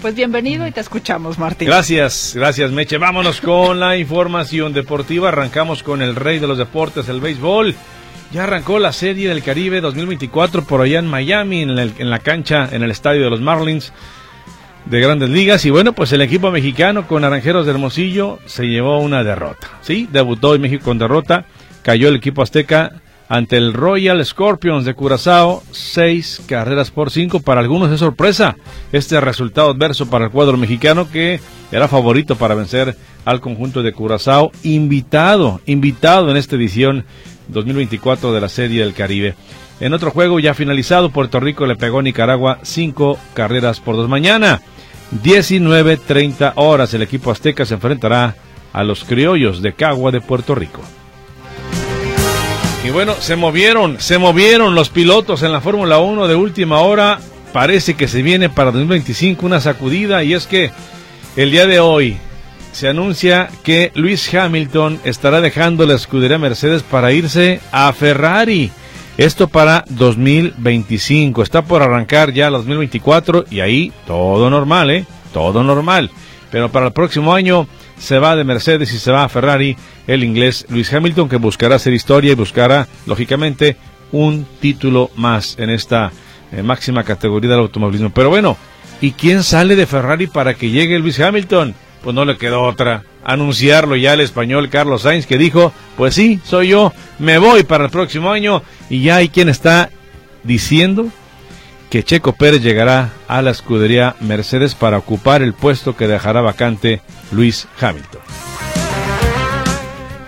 Pues 0.00 0.16
bienvenido 0.16 0.66
y 0.66 0.72
te 0.72 0.80
escuchamos, 0.80 1.38
Martín. 1.38 1.68
Gracias, 1.68 2.32
gracias 2.34 2.72
Meche. 2.72 2.98
Vámonos 2.98 3.40
con 3.40 3.78
la 3.78 3.96
información 3.96 4.72
deportiva. 4.72 5.28
Arrancamos 5.28 5.84
con 5.84 6.02
el 6.02 6.16
rey 6.16 6.40
de 6.40 6.48
los 6.48 6.58
deportes, 6.58 7.08
el 7.08 7.20
béisbol. 7.20 7.76
Ya 8.32 8.42
arrancó 8.44 8.80
la 8.80 8.92
Serie 8.92 9.28
del 9.28 9.44
Caribe 9.44 9.80
2024 9.80 10.64
por 10.64 10.80
allá 10.80 10.98
en 10.98 11.06
Miami, 11.06 11.62
en, 11.62 11.70
el- 11.78 11.94
en 11.98 12.10
la 12.10 12.18
cancha, 12.18 12.68
en 12.72 12.82
el 12.82 12.90
estadio 12.90 13.22
de 13.22 13.30
los 13.30 13.40
Marlins 13.40 13.92
de 14.86 15.00
Grandes 15.00 15.30
Ligas. 15.30 15.64
Y 15.64 15.70
bueno, 15.70 15.92
pues 15.92 16.12
el 16.12 16.22
equipo 16.22 16.50
mexicano 16.50 17.06
con 17.06 17.22
Naranjeros 17.22 17.66
de 17.66 17.72
Hermosillo 17.72 18.38
se 18.46 18.66
llevó 18.66 18.98
una 19.00 19.24
derrota. 19.24 19.70
Sí, 19.82 20.08
debutó 20.10 20.54
en 20.54 20.62
México 20.62 20.84
con 20.84 20.98
derrota. 20.98 21.46
Cayó 21.82 22.08
el 22.08 22.16
equipo 22.16 22.42
azteca 22.42 23.02
ante 23.28 23.56
el 23.56 23.72
Royal 23.72 24.24
Scorpions 24.24 24.84
de 24.84 24.94
Curazao, 24.94 25.62
seis 25.70 26.42
carreras 26.46 26.90
por 26.90 27.10
cinco. 27.10 27.40
Para 27.40 27.60
algunos 27.60 27.90
es 27.90 28.00
sorpresa 28.00 28.56
este 28.92 29.20
resultado 29.20 29.70
adverso 29.70 30.10
para 30.10 30.26
el 30.26 30.30
cuadro 30.30 30.56
mexicano 30.56 31.10
que 31.10 31.40
era 31.70 31.88
favorito 31.88 32.36
para 32.36 32.54
vencer 32.54 32.96
al 33.24 33.40
conjunto 33.40 33.82
de 33.82 33.92
Curazao, 33.92 34.52
invitado, 34.64 35.60
invitado 35.64 36.30
en 36.30 36.36
esta 36.36 36.56
edición 36.56 37.06
2024 37.48 38.32
de 38.32 38.40
la 38.40 38.48
Serie 38.48 38.82
del 38.84 38.94
Caribe. 38.94 39.34
En 39.80 39.94
otro 39.94 40.10
juego 40.10 40.38
ya 40.38 40.54
finalizado, 40.54 41.10
Puerto 41.10 41.40
Rico 41.40 41.66
le 41.66 41.76
pegó 41.76 42.00
a 42.00 42.02
Nicaragua 42.02 42.58
cinco 42.62 43.18
carreras 43.34 43.80
por 43.80 43.96
dos. 43.96 44.08
Mañana, 44.08 44.60
19.30 45.22 46.52
horas, 46.56 46.94
el 46.94 47.02
equipo 47.02 47.30
azteca 47.30 47.66
se 47.66 47.74
enfrentará 47.74 48.34
a 48.72 48.84
los 48.84 49.04
criollos 49.04 49.60
de 49.60 49.74
Cagua 49.74 50.10
de 50.10 50.20
Puerto 50.20 50.54
Rico. 50.54 50.80
Y 52.84 52.90
bueno, 52.90 53.14
se 53.20 53.36
movieron, 53.36 54.00
se 54.00 54.18
movieron 54.18 54.74
los 54.74 54.88
pilotos 54.88 55.42
en 55.42 55.52
la 55.52 55.60
Fórmula 55.60 55.98
1 55.98 56.26
de 56.26 56.34
última 56.34 56.80
hora. 56.80 57.20
Parece 57.52 57.94
que 57.94 58.08
se 58.08 58.22
viene 58.22 58.48
para 58.48 58.72
2025 58.72 59.46
una 59.46 59.60
sacudida 59.60 60.24
y 60.24 60.32
es 60.32 60.46
que 60.46 60.70
el 61.36 61.50
día 61.50 61.66
de 61.66 61.78
hoy 61.78 62.16
se 62.72 62.88
anuncia 62.88 63.50
que 63.62 63.92
Luis 63.94 64.32
Hamilton 64.34 64.98
estará 65.04 65.40
dejando 65.40 65.86
la 65.86 65.94
escudería 65.94 66.38
Mercedes 66.38 66.82
para 66.82 67.12
irse 67.12 67.60
a 67.70 67.92
Ferrari. 67.92 68.72
Esto 69.22 69.46
para 69.46 69.84
2025. 69.88 71.44
Está 71.44 71.62
por 71.62 71.80
arrancar 71.80 72.32
ya 72.32 72.50
2024 72.50 73.44
y 73.52 73.60
ahí 73.60 73.92
todo 74.04 74.50
normal, 74.50 74.90
¿eh? 74.90 75.06
Todo 75.32 75.62
normal. 75.62 76.10
Pero 76.50 76.72
para 76.72 76.86
el 76.86 76.92
próximo 76.92 77.32
año 77.32 77.68
se 77.96 78.18
va 78.18 78.34
de 78.34 78.42
Mercedes 78.42 78.92
y 78.92 78.98
se 78.98 79.12
va 79.12 79.22
a 79.22 79.28
Ferrari 79.28 79.76
el 80.08 80.24
inglés 80.24 80.66
Luis 80.70 80.92
Hamilton 80.92 81.28
que 81.28 81.36
buscará 81.36 81.76
hacer 81.76 81.92
historia 81.92 82.32
y 82.32 82.34
buscará, 82.34 82.88
lógicamente, 83.06 83.76
un 84.10 84.44
título 84.60 85.08
más 85.14 85.56
en 85.60 85.70
esta 85.70 86.10
eh, 86.50 86.64
máxima 86.64 87.04
categoría 87.04 87.50
del 87.50 87.60
automovilismo. 87.60 88.10
Pero 88.10 88.28
bueno, 88.28 88.56
¿y 89.00 89.12
quién 89.12 89.44
sale 89.44 89.76
de 89.76 89.86
Ferrari 89.86 90.26
para 90.26 90.54
que 90.54 90.70
llegue 90.70 90.98
Luis 90.98 91.20
Hamilton? 91.20 91.76
Pues 92.02 92.12
no 92.12 92.24
le 92.24 92.36
quedó 92.38 92.62
otra. 92.62 93.04
Anunciarlo 93.24 93.96
ya 93.96 94.14
el 94.14 94.20
español 94.20 94.68
Carlos 94.68 95.02
Sainz 95.02 95.26
que 95.26 95.38
dijo, 95.38 95.72
pues 95.96 96.14
sí, 96.14 96.40
soy 96.44 96.68
yo, 96.68 96.92
me 97.18 97.38
voy 97.38 97.62
para 97.64 97.84
el 97.84 97.90
próximo 97.90 98.30
año 98.30 98.62
y 98.90 99.02
ya 99.02 99.16
hay 99.16 99.28
quien 99.28 99.48
está 99.48 99.90
diciendo 100.42 101.06
que 101.90 102.02
Checo 102.02 102.32
Pérez 102.32 102.62
llegará 102.62 103.12
a 103.28 103.42
la 103.42 103.50
escudería 103.50 104.16
Mercedes 104.20 104.74
para 104.74 104.98
ocupar 104.98 105.42
el 105.42 105.52
puesto 105.52 105.94
que 105.94 106.08
dejará 106.08 106.40
vacante 106.40 107.02
Luis 107.30 107.68
Hamilton. 107.80 108.22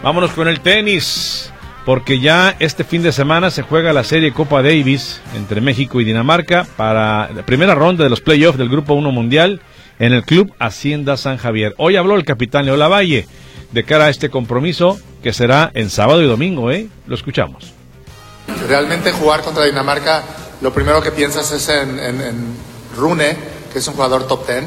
Vámonos 0.03 0.33
con 0.33 0.47
el 0.47 0.61
tenis, 0.61 1.51
porque 1.87 2.21
ya 2.21 2.55
este 2.59 2.85
fin 2.85 3.03
de 3.03 3.13
semana 3.13 3.51
se 3.51 3.63
juega 3.63 3.95
la 3.95 4.05
serie 4.05 4.33
Copa 4.33 4.63
Davis 4.63 5.23
entre 5.35 5.63
México 5.63 6.01
y 6.01 6.05
Dinamarca 6.05 6.67
para 6.77 7.31
la 7.33 7.47
primera 7.47 7.75
ronda 7.75 8.05
de 8.05 8.11
los 8.11 8.21
playoffs 8.21 8.59
del 8.59 8.69
Grupo 8.69 8.95
1 8.95 9.11
Mundial 9.11 9.63
en 9.99 10.13
el 10.13 10.25
Club 10.25 10.53
Hacienda 10.59 11.17
San 11.17 11.37
Javier. 11.37 11.75
Hoy 11.79 11.97
habló 11.97 12.17
el 12.17 12.25
capitán 12.25 12.67
Leo 12.67 12.77
Lavalle 12.77 13.27
de 13.73 13.85
cara 13.85 14.07
a 14.07 14.11
este 14.11 14.31
compromiso 14.31 14.99
que 15.23 15.33
será 15.33 15.71
en 15.75 15.91
sábado 15.91 16.23
y 16.23 16.27
domingo, 16.27 16.71
¿eh? 16.71 16.89
Lo 17.07 17.15
escuchamos. 17.15 17.73
Realmente 18.69 19.13
jugar 19.13 19.43
contra 19.43 19.65
Dinamarca, 19.65 20.23
lo 20.61 20.73
primero 20.73 21.03
que 21.03 21.11
piensas 21.11 21.51
es 21.53 21.69
en, 21.69 22.57
Rune, 22.97 23.37
que 23.73 23.79
es 23.79 23.89
un 23.89 23.95
jugador 23.95 24.27
top 24.27 24.47
10 24.47 24.65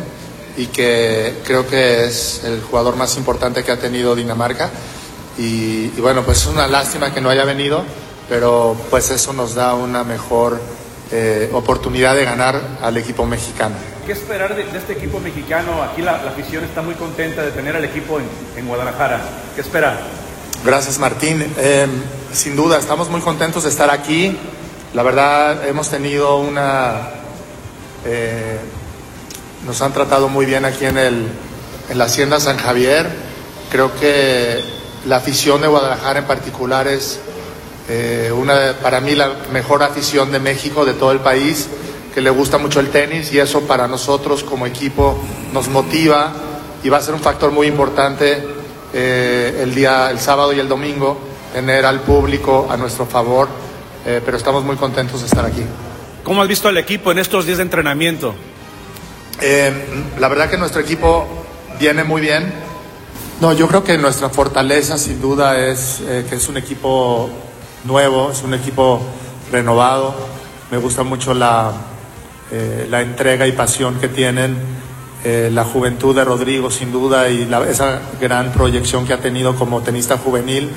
y 0.57 0.65
que 0.67 1.35
creo 1.45 1.67
que 1.67 2.05
es 2.05 2.43
el 2.43 2.61
jugador 2.61 2.95
más 2.95 3.15
importante 3.17 3.63
que 3.63 3.71
ha 3.71 3.77
tenido 3.77 4.15
Dinamarca. 4.15 4.69
Y, 5.37 5.91
y 5.95 6.01
bueno, 6.01 6.23
pues 6.23 6.39
es 6.39 6.47
una 6.47 6.67
lástima 6.67 7.13
que 7.13 7.21
no 7.21 7.29
haya 7.29 7.45
venido, 7.45 7.83
pero 8.27 8.75
pues 8.89 9.11
eso 9.11 9.33
nos 9.33 9.53
da 9.53 9.75
una 9.75 10.03
mejor 10.03 10.59
eh, 11.11 11.49
oportunidad 11.53 12.15
de 12.15 12.25
ganar 12.25 12.61
al 12.81 12.97
equipo 12.97 13.25
mexicano. 13.25 13.75
¿Qué 14.07 14.13
esperar 14.13 14.55
de, 14.55 14.63
de 14.63 14.77
este 14.77 14.93
equipo 14.93 15.19
mexicano? 15.19 15.83
Aquí 15.83 16.01
la, 16.01 16.23
la 16.23 16.29
afición 16.31 16.63
está 16.63 16.81
muy 16.81 16.95
contenta 16.95 17.41
de 17.41 17.51
tener 17.51 17.75
al 17.75 17.83
equipo 17.83 18.19
en, 18.19 18.25
en 18.55 18.65
Guadalajara. 18.65 19.19
¿Qué 19.53 19.59
espera? 19.59 19.99
Gracias 20.63 20.97
Martín. 20.97 21.45
Eh, 21.57 21.87
sin 22.31 22.55
duda, 22.55 22.77
estamos 22.79 23.09
muy 23.09 23.19
contentos 23.19 23.63
de 23.63 23.69
estar 23.69 23.89
aquí. 23.89 24.37
La 24.93 25.03
verdad, 25.03 25.67
hemos 25.67 25.89
tenido 25.89 26.37
una... 26.37 27.09
eh, 28.05 28.57
nos 29.65 29.81
han 29.81 29.91
tratado 29.91 30.29
muy 30.29 30.45
bien 30.45 30.63
aquí 30.63 30.85
en, 30.85 30.97
el, 30.97 31.27
en 31.89 31.97
la 31.97 32.05
Hacienda 32.05 32.39
San 32.39 32.57
Javier. 32.57 33.09
Creo 33.69 33.93
que 33.99 34.63
la 35.05 35.17
afición 35.17 35.59
de 35.59 35.67
Guadalajara 35.67 36.19
en 36.19 36.25
particular 36.27 36.87
es 36.87 37.19
eh, 37.89 38.31
una 38.33 38.73
para 38.81 39.01
mí 39.01 39.15
la 39.15 39.33
mejor 39.51 39.83
afición 39.83 40.31
de 40.31 40.39
México, 40.39 40.85
de 40.85 40.93
todo 40.93 41.11
el 41.11 41.19
país, 41.19 41.67
que 42.17 42.21
le 42.23 42.31
gusta 42.31 42.57
mucho 42.57 42.79
el 42.79 42.89
tenis 42.89 43.31
y 43.31 43.37
eso 43.37 43.61
para 43.67 43.87
nosotros 43.87 44.43
como 44.43 44.65
equipo 44.65 45.23
nos 45.53 45.67
motiva 45.67 46.33
y 46.83 46.89
va 46.89 46.97
a 46.97 47.01
ser 47.01 47.13
un 47.13 47.19
factor 47.19 47.51
muy 47.51 47.67
importante 47.67 48.43
eh, 48.91 49.59
el 49.61 49.75
día, 49.75 50.09
el 50.09 50.19
sábado 50.19 50.51
y 50.51 50.59
el 50.59 50.67
domingo, 50.67 51.15
tener 51.53 51.85
al 51.85 51.99
público 51.99 52.65
a 52.71 52.75
nuestro 52.75 53.05
favor, 53.05 53.47
eh, 54.03 54.19
pero 54.25 54.35
estamos 54.35 54.63
muy 54.63 54.77
contentos 54.77 55.19
de 55.19 55.27
estar 55.27 55.45
aquí. 55.45 55.61
¿Cómo 56.23 56.41
has 56.41 56.47
visto 56.47 56.67
al 56.67 56.79
equipo 56.79 57.11
en 57.11 57.19
estos 57.19 57.45
días 57.45 57.57
de 57.57 57.65
entrenamiento? 57.65 58.33
Eh, 59.39 59.71
la 60.17 60.27
verdad 60.27 60.49
que 60.49 60.57
nuestro 60.57 60.81
equipo 60.81 61.27
viene 61.79 62.03
muy 62.03 62.19
bien. 62.19 62.51
No, 63.41 63.53
yo 63.53 63.67
creo 63.67 63.83
que 63.83 63.95
nuestra 63.99 64.29
fortaleza 64.29 64.97
sin 64.97 65.21
duda 65.21 65.55
es 65.67 66.01
que 66.27 66.35
es 66.35 66.49
un 66.49 66.57
equipo 66.57 67.29
nuevo, 67.83 68.31
es 68.31 68.41
un 68.41 68.55
equipo 68.55 69.01
renovado. 69.51 70.15
Me 70.71 70.79
gusta 70.79 71.03
mucho 71.03 71.35
la, 71.35 71.71
eh, 72.51 72.87
la 72.89 73.01
entrega 73.01 73.47
y 73.47 73.51
pasión 73.51 73.99
que 73.99 74.07
tienen, 74.07 74.55
eh, 75.25 75.49
la 75.51 75.63
juventud 75.63 76.15
de 76.15 76.23
Rodrigo 76.23 76.71
sin 76.71 76.91
duda 76.91 77.29
y 77.29 77.47
esa 77.69 78.01
gran 78.21 78.51
proyección 78.53 79.05
que 79.05 79.13
ha 79.13 79.19
tenido 79.19 79.55
como 79.55 79.81
tenista 79.81 80.17
juvenil. 80.17 80.69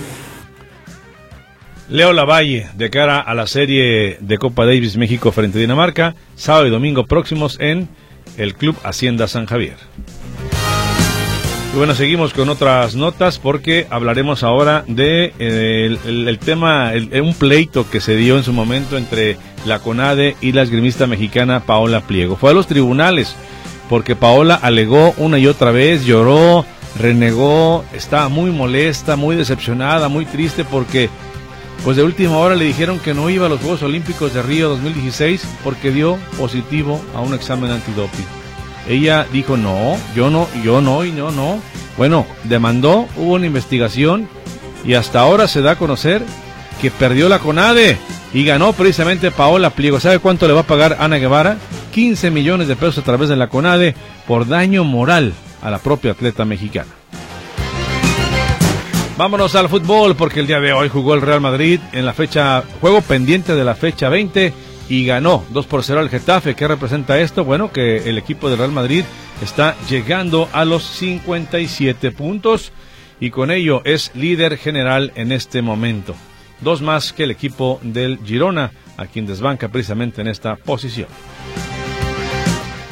Leo 1.88 2.12
Lavalle, 2.12 2.68
de 2.74 2.88
cara 2.90 3.20
a 3.20 3.34
la 3.34 3.46
serie 3.46 4.16
de 4.20 4.38
Copa 4.38 4.64
Davis 4.64 4.96
México 4.96 5.32
frente 5.32 5.58
a 5.58 5.60
Dinamarca, 5.60 6.14
sábado 6.36 6.66
y 6.66 6.70
domingo 6.70 7.04
próximos 7.04 7.58
en 7.60 7.88
el 8.36 8.54
Club 8.54 8.76
Hacienda 8.84 9.28
San 9.28 9.46
Javier. 9.46 9.76
Y 11.72 11.76
bueno, 11.76 11.94
seguimos 11.94 12.32
con 12.32 12.48
otras 12.48 12.96
notas 12.96 13.38
porque 13.38 13.86
hablaremos 13.90 14.42
ahora 14.42 14.84
de 14.88 15.32
eh, 15.38 15.96
el, 16.04 16.38
tema, 16.40 16.92
el- 16.94 17.20
un 17.22 17.32
pleito 17.32 17.88
que 17.88 18.00
se 18.00 18.16
dio 18.16 18.36
en 18.36 18.42
su 18.42 18.52
momento 18.52 18.96
entre 18.98 19.36
la 19.64 19.78
CONADE 19.78 20.36
y 20.40 20.50
la 20.52 20.62
esgrimista 20.62 21.06
mexicana 21.06 21.60
Paola 21.60 22.00
Pliego. 22.00 22.34
Fue 22.34 22.50
a 22.50 22.54
los 22.54 22.66
tribunales 22.66 23.36
porque 23.88 24.16
Paola 24.16 24.56
alegó 24.56 25.14
una 25.16 25.38
y 25.38 25.46
otra 25.46 25.70
vez, 25.70 26.04
lloró, 26.04 26.64
renegó, 26.98 27.84
estaba 27.94 28.28
muy 28.28 28.50
molesta, 28.50 29.14
muy 29.14 29.36
decepcionada, 29.36 30.08
muy 30.08 30.26
triste 30.26 30.64
porque 30.64 31.08
pues 31.84 31.96
de 31.96 32.02
última 32.02 32.36
hora 32.38 32.56
le 32.56 32.64
dijeron 32.64 32.98
que 32.98 33.14
no 33.14 33.30
iba 33.30 33.46
a 33.46 33.48
los 33.48 33.60
Juegos 33.60 33.82
Olímpicos 33.84 34.34
de 34.34 34.42
Río 34.42 34.70
2016 34.70 35.46
porque 35.62 35.92
dio 35.92 36.18
positivo 36.36 37.00
a 37.14 37.20
un 37.20 37.32
examen 37.32 37.70
antidoping. 37.70 38.39
Ella 38.88 39.26
dijo, 39.32 39.56
no, 39.56 39.96
yo 40.14 40.30
no, 40.30 40.48
yo 40.64 40.80
no 40.80 41.04
y 41.04 41.12
no, 41.12 41.30
no. 41.30 41.60
Bueno, 41.96 42.26
demandó, 42.44 43.06
hubo 43.16 43.34
una 43.34 43.46
investigación 43.46 44.28
y 44.84 44.94
hasta 44.94 45.20
ahora 45.20 45.48
se 45.48 45.62
da 45.62 45.72
a 45.72 45.76
conocer 45.76 46.22
que 46.80 46.90
perdió 46.90 47.28
la 47.28 47.38
CONADE. 47.38 47.98
y 48.32 48.44
ganó 48.44 48.72
precisamente 48.72 49.30
Paola 49.30 49.70
Pliego. 49.70 49.98
¿Sabe 50.00 50.20
cuánto 50.20 50.46
le 50.46 50.54
va 50.54 50.60
a 50.60 50.66
pagar 50.66 50.96
Ana 51.00 51.16
Guevara? 51.16 51.58
15 51.92 52.30
millones 52.30 52.68
de 52.68 52.76
pesos 52.76 52.98
a 52.98 53.02
través 53.02 53.28
de 53.28 53.36
la 53.36 53.48
CONADE 53.48 53.94
por 54.26 54.46
daño 54.46 54.84
moral 54.84 55.34
a 55.62 55.70
la 55.70 55.78
propia 55.78 56.12
atleta 56.12 56.44
mexicana. 56.44 56.90
Vámonos 59.18 59.54
al 59.54 59.68
fútbol 59.68 60.16
porque 60.16 60.40
el 60.40 60.46
día 60.46 60.60
de 60.60 60.72
hoy 60.72 60.88
jugó 60.88 61.12
el 61.14 61.20
Real 61.20 61.42
Madrid 61.42 61.78
en 61.92 62.06
la 62.06 62.14
fecha, 62.14 62.62
juego 62.80 63.02
pendiente 63.02 63.54
de 63.54 63.64
la 63.64 63.74
fecha 63.74 64.08
20 64.08 64.54
y 64.90 65.06
ganó 65.06 65.44
2 65.50 65.66
por 65.66 65.84
0 65.84 66.00
al 66.00 66.10
Getafe. 66.10 66.56
¿Qué 66.56 66.66
representa 66.66 67.18
esto? 67.18 67.44
Bueno, 67.44 67.72
que 67.72 68.10
el 68.10 68.18
equipo 68.18 68.50
del 68.50 68.58
Real 68.58 68.72
Madrid 68.72 69.04
está 69.40 69.76
llegando 69.88 70.48
a 70.52 70.64
los 70.64 70.82
57 70.82 72.10
puntos 72.10 72.72
y 73.20 73.30
con 73.30 73.52
ello 73.52 73.82
es 73.84 74.10
líder 74.14 74.58
general 74.58 75.12
en 75.14 75.30
este 75.30 75.62
momento. 75.62 76.16
Dos 76.60 76.82
más 76.82 77.12
que 77.12 77.22
el 77.22 77.30
equipo 77.30 77.78
del 77.82 78.18
Girona, 78.24 78.72
a 78.96 79.06
quien 79.06 79.26
desbanca 79.26 79.68
precisamente 79.68 80.22
en 80.22 80.26
esta 80.26 80.56
posición. 80.56 81.08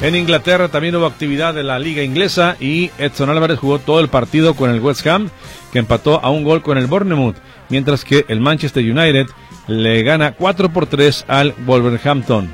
En 0.01 0.15
Inglaterra 0.15 0.69
también 0.69 0.95
hubo 0.95 1.05
actividad 1.05 1.53
de 1.53 1.63
la 1.63 1.77
liga 1.77 2.01
inglesa 2.01 2.55
y 2.61 2.91
Edson 2.97 3.29
Álvarez 3.29 3.59
jugó 3.59 3.79
todo 3.79 3.99
el 3.99 4.07
partido 4.07 4.53
con 4.53 4.69
el 4.69 4.79
West 4.79 5.05
Ham, 5.05 5.29
que 5.73 5.79
empató 5.79 6.23
a 6.23 6.29
un 6.29 6.45
gol 6.45 6.61
con 6.61 6.77
el 6.77 6.87
Bournemouth, 6.87 7.35
mientras 7.67 8.05
que 8.05 8.23
el 8.29 8.39
Manchester 8.39 8.89
United 8.89 9.27
le 9.69 10.03
gana 10.03 10.33
4 10.33 10.69
por 10.73 10.87
3 10.87 11.25
al 11.27 11.53
Wolverhampton. 11.65 12.49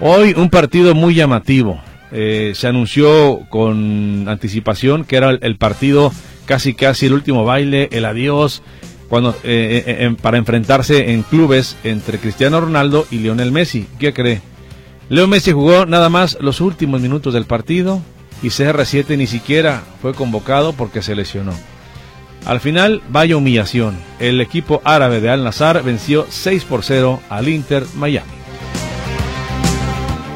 Hoy 0.00 0.34
un 0.36 0.50
partido 0.50 0.94
muy 0.94 1.14
llamativo. 1.14 1.80
Eh, 2.12 2.52
se 2.54 2.68
anunció 2.68 3.40
con 3.48 4.28
anticipación 4.28 5.04
que 5.04 5.16
era 5.16 5.30
el, 5.30 5.56
partido 5.56 6.12
casi 6.44 6.74
casi 6.74 7.06
el 7.06 7.14
último 7.14 7.44
baile, 7.44 7.88
el 7.90 8.04
adiós, 8.04 8.62
cuando 9.08 9.30
eh, 9.42 9.84
eh, 9.86 10.16
para 10.20 10.38
enfrentarse 10.38 11.12
en 11.12 11.22
clubes 11.22 11.76
entre 11.82 12.18
Cristiano 12.18 12.60
Ronaldo 12.60 13.06
y 13.10 13.18
Lionel 13.18 13.52
Messi. 13.52 13.86
¿Qué 13.98 14.12
cree? 14.12 14.40
Leo 15.08 15.26
Messi 15.26 15.52
jugó 15.52 15.86
nada 15.86 16.08
más 16.08 16.38
los 16.40 16.60
últimos 16.60 17.00
minutos 17.00 17.34
del 17.34 17.44
partido 17.44 18.00
y 18.42 18.48
CR7 18.48 19.16
ni 19.16 19.26
siquiera 19.26 19.82
fue 20.02 20.14
convocado 20.14 20.72
porque 20.72 21.02
se 21.02 21.14
lesionó. 21.14 21.52
Al 22.46 22.60
final, 22.60 23.02
vaya 23.08 23.36
humillación. 23.36 23.96
El 24.20 24.40
equipo 24.40 24.80
árabe 24.84 25.20
de 25.20 25.30
Al 25.30 25.42
Nazar 25.42 25.82
venció 25.82 26.26
6 26.28 26.64
por 26.64 26.84
0 26.84 27.20
al 27.28 27.48
Inter 27.48 27.84
Miami. 27.96 28.30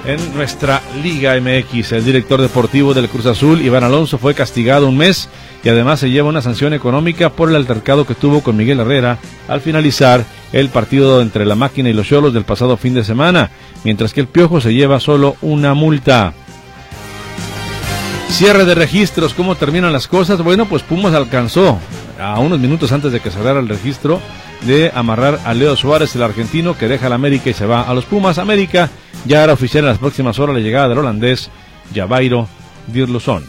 En 0.05 0.35
nuestra 0.35 0.83
Liga 1.05 1.39
MX, 1.41 1.93
el 1.93 2.05
director 2.05 2.41
deportivo 2.41 2.95
del 2.95 3.09
Cruz 3.09 3.27
Azul, 3.27 3.61
Iván 3.61 3.85
Alonso, 3.85 4.19
fue 4.19 4.35
castigado 4.35 4.89
un 4.89 4.97
mes 4.97 5.29
y 5.63 5.69
además 5.69 6.01
se 6.01 6.11
lleva 6.11 6.29
una 6.29 6.43
sanción 6.43 6.73
económica 6.73 7.31
por 7.31 7.49
el 7.49 7.55
altercado 7.55 8.07
que 8.07 8.15
tuvo 8.15 8.43
con 8.43 8.57
Miguel 8.57 8.81
Herrera 8.81 9.19
al 9.47 9.61
finalizar 9.61 10.25
el 10.53 10.69
partido 10.69 11.23
entre 11.23 11.45
la 11.47 11.55
máquina 11.55 11.91
y 11.91 11.93
los 11.93 12.09
cholos 12.09 12.33
del 12.33 12.45
pasado 12.45 12.77
fin 12.77 12.95
de 12.95 13.05
semana, 13.05 13.51
mientras 13.85 14.13
que 14.13 14.21
el 14.21 14.27
Piojo 14.27 14.61
se 14.61 14.75
lleva 14.75 14.99
solo 14.99 15.37
una 15.43 15.75
multa. 15.75 16.33
Cierre 18.31 18.65
de 18.65 18.75
registros, 18.75 19.35
¿cómo 19.35 19.55
terminan 19.55 19.93
las 19.93 20.09
cosas? 20.09 20.43
Bueno, 20.43 20.65
pues 20.65 20.83
Pumas 20.83 21.13
alcanzó 21.13 21.79
a 22.19 22.39
unos 22.41 22.59
minutos 22.59 22.91
antes 22.91 23.13
de 23.13 23.21
que 23.21 23.31
cerrara 23.31 23.61
el 23.61 23.69
registro 23.69 24.19
de 24.63 24.91
amarrar 24.95 25.41
a 25.45 25.53
Leo 25.53 25.77
Suárez, 25.77 26.17
el 26.17 26.23
argentino, 26.23 26.77
que 26.77 26.89
deja 26.89 27.11
la 27.11 27.17
América 27.17 27.51
y 27.51 27.53
se 27.53 27.67
va 27.67 27.83
a 27.83 27.93
los 27.93 28.07
Pumas. 28.07 28.39
América 28.39 28.89
ya 29.27 29.43
hará 29.43 29.53
oficial 29.53 29.85
en 29.85 29.91
las 29.91 29.99
próximas 29.99 30.39
horas 30.39 30.57
la 30.57 30.63
llegada 30.63 30.89
del 30.89 30.99
holandés 30.99 31.51
Javairo 31.95 32.49
Dirluzón. 32.87 33.45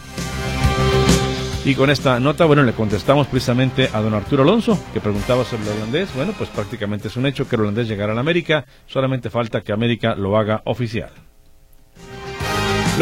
Y 1.64 1.74
con 1.74 1.88
esta 1.88 2.20
nota, 2.20 2.44
bueno, 2.44 2.62
le 2.62 2.72
contestamos 2.72 3.28
precisamente 3.28 3.88
a 3.94 4.00
don 4.00 4.12
Arturo 4.12 4.42
Alonso, 4.42 4.78
que 4.92 5.00
preguntaba 5.00 5.44
sobre 5.44 5.62
el 5.62 5.76
holandés. 5.76 6.10
Bueno, 6.14 6.34
pues 6.36 6.50
prácticamente 6.50 7.08
es 7.08 7.16
un 7.16 7.24
hecho 7.24 7.48
que 7.48 7.56
el 7.56 7.62
holandés 7.62 7.88
llegará 7.88 8.12
a 8.12 8.14
la 8.14 8.20
América, 8.20 8.66
solamente 8.86 9.30
falta 9.30 9.62
que 9.62 9.72
América 9.72 10.14
lo 10.16 10.36
haga 10.36 10.60
oficial. 10.66 11.10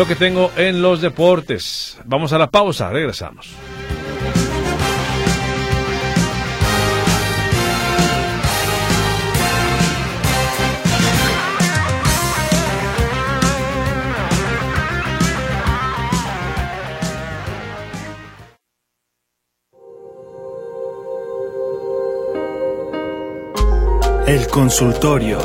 Lo 0.01 0.07
que 0.07 0.17
tengo 0.17 0.51
en 0.57 0.81
los 0.81 1.03
deportes. 1.03 1.99
Vamos 2.07 2.33
a 2.33 2.39
la 2.39 2.47
pausa, 2.47 2.89
regresamos. 2.89 3.51
El 24.27 24.49
consultorio. 24.49 25.39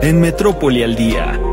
En 0.00 0.18
Metrópoli 0.18 0.82
al 0.82 0.96
día. 0.96 1.43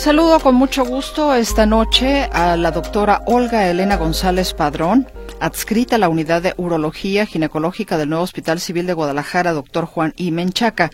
Saludo 0.00 0.40
con 0.40 0.54
mucho 0.54 0.86
gusto 0.86 1.34
esta 1.34 1.66
noche 1.66 2.26
a 2.32 2.56
la 2.56 2.70
doctora 2.70 3.20
Olga 3.26 3.68
Elena 3.68 3.98
González 3.98 4.54
Padrón, 4.54 5.06
adscrita 5.40 5.96
a 5.96 5.98
la 5.98 6.08
unidad 6.08 6.40
de 6.40 6.54
urología 6.56 7.26
ginecológica 7.26 7.98
del 7.98 8.08
nuevo 8.08 8.24
Hospital 8.24 8.60
Civil 8.60 8.86
de 8.86 8.94
Guadalajara, 8.94 9.52
doctor 9.52 9.84
Juan 9.84 10.14
I. 10.16 10.30
Menchaca. 10.30 10.88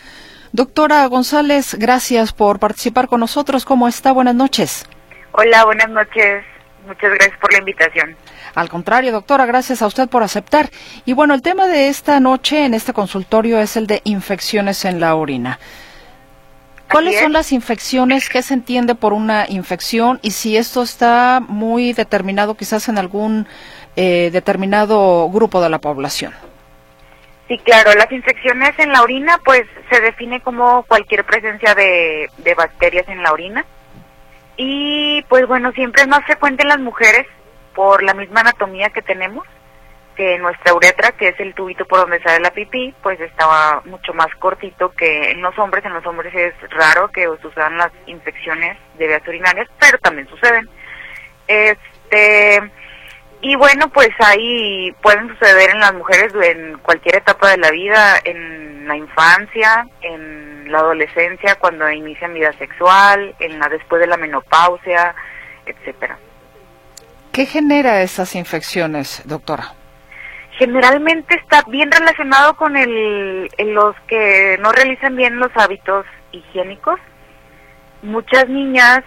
Doctora 0.51 1.07
González, 1.07 1.77
gracias 1.79 2.33
por 2.33 2.59
participar 2.59 3.07
con 3.07 3.21
nosotros. 3.21 3.64
¿Cómo 3.64 3.87
está? 3.87 4.11
Buenas 4.11 4.35
noches. 4.35 4.85
Hola, 5.31 5.64
buenas 5.64 5.88
noches. 5.88 6.45
Muchas 6.88 7.12
gracias 7.12 7.38
por 7.38 7.53
la 7.53 7.61
invitación. 7.61 8.16
Al 8.57 8.69
contrario, 8.69 9.12
doctora, 9.12 9.47
gracias 9.47 9.83
a 9.83 9.87
usted 9.87 10.09
por 10.09 10.25
aceptar. 10.25 10.69
Y 11.05 11.12
bueno, 11.12 11.33
el 11.33 11.42
tema 11.42 11.69
de 11.69 11.87
esta 11.87 12.19
noche 12.19 12.64
en 12.64 12.75
este 12.75 12.92
consultorio 12.92 13.61
es 13.61 13.77
el 13.77 13.87
de 13.87 14.01
infecciones 14.03 14.85
en 14.85 14.99
la 14.99 15.14
orina. 15.14 15.61
¿Cuáles 16.90 17.20
son 17.20 17.33
las 17.33 17.53
infecciones? 17.53 18.29
¿Qué 18.29 18.42
se 18.42 18.55
entiende 18.55 18.94
por 18.94 19.12
una 19.12 19.46
infección? 19.49 20.18
Y 20.22 20.31
si 20.31 20.57
esto 20.57 20.83
está 20.83 21.40
muy 21.46 21.92
determinado 21.92 22.55
quizás 22.57 22.88
en 22.88 22.99
algún 22.99 23.46
eh, 23.96 24.31
determinado 24.33 25.29
grupo 25.31 25.61
de 25.61 25.68
la 25.68 25.79
población. 25.79 26.33
Sí, 27.49 27.59
claro, 27.59 27.92
las 27.94 28.11
infecciones 28.11 28.79
en 28.79 28.92
la 28.92 29.03
orina 29.03 29.38
pues 29.44 29.62
se 29.90 30.01
define 30.01 30.40
como 30.40 30.83
cualquier 30.85 31.25
presencia 31.25 31.75
de, 31.75 32.29
de 32.38 32.55
bacterias 32.55 33.09
en 33.09 33.22
la 33.22 33.33
orina. 33.33 33.64
Y 34.57 35.22
pues 35.29 35.46
bueno, 35.46 35.72
siempre 35.72 36.03
es 36.03 36.09
más 36.09 36.25
frecuente 36.25 36.62
en 36.62 36.70
las 36.70 36.81
mujeres, 36.81 37.27
por 37.75 38.03
la 38.03 38.14
misma 38.14 38.40
anatomía 38.40 38.90
que 38.90 39.03
tenemos, 39.03 39.46
que 40.17 40.39
nuestra 40.39 40.75
uretra, 40.75 41.13
que 41.13 41.29
es 41.29 41.41
el 41.41 41.55
tubito 41.55 41.85
por 41.85 42.01
donde 42.01 42.23
sale 42.23 42.41
la 42.41 42.51
pipí, 42.51 42.95
pues 43.03 43.21
estaba 43.21 43.83
mucho 43.85 44.13
más 44.15 44.35
cortito 44.39 44.91
que 44.93 45.31
en 45.31 45.43
los 45.43 45.57
hombres. 45.59 45.85
En 45.85 45.95
los 45.95 46.07
hombres 46.07 46.35
es 46.35 46.55
raro 46.71 47.09
que 47.09 47.29
sucedan 47.41 47.77
las 47.77 47.93
infecciones 48.07 48.77
de 48.99 49.07
vías 49.07 49.29
urinarias, 49.29 49.69
pero 49.79 49.99
también 49.99 50.29
suceden. 50.29 50.69
Este 51.47 52.61
y 53.43 53.55
bueno, 53.55 53.89
pues 53.91 54.11
ahí 54.19 54.93
pueden 55.03 55.29
suceder 55.29 55.71
en 55.71 55.81
las 55.81 55.95
mujeres 55.95 56.33
en 56.43 56.79
cualquier 56.79 57.17
etapa 57.17 57.51
de 57.51 57.59
la 57.59 57.71
vida, 57.71 58.19
en 58.25 58.89
la 58.89 58.97
infancia, 58.97 59.87
en 60.01 60.73
la 60.73 60.79
adolescencia, 60.79 61.55
cuando 61.57 61.89
inician 61.91 62.35
vida 62.35 62.53
sexual, 62.55 63.35
en 63.39 63.59
la 63.59 63.69
después 63.69 64.01
de 64.01 64.07
la 64.07 64.17
menopausia, 64.17 65.15
etcétera. 65.67 66.19
¿Qué 67.31 67.45
genera 67.45 68.03
esas 68.03 68.35
infecciones, 68.35 69.23
doctora? 69.27 69.75
Generalmente 70.59 71.37
está 71.37 71.62
bien 71.69 71.90
relacionado 71.90 72.57
con 72.57 72.77
el, 72.77 73.51
los 73.59 73.95
que 74.09 74.59
no 74.61 74.73
realizan 74.73 75.14
bien 75.14 75.38
los 75.38 75.51
hábitos 75.55 76.07
higiénicos. 76.33 76.99
Muchas 78.03 78.49
niñas 78.49 79.03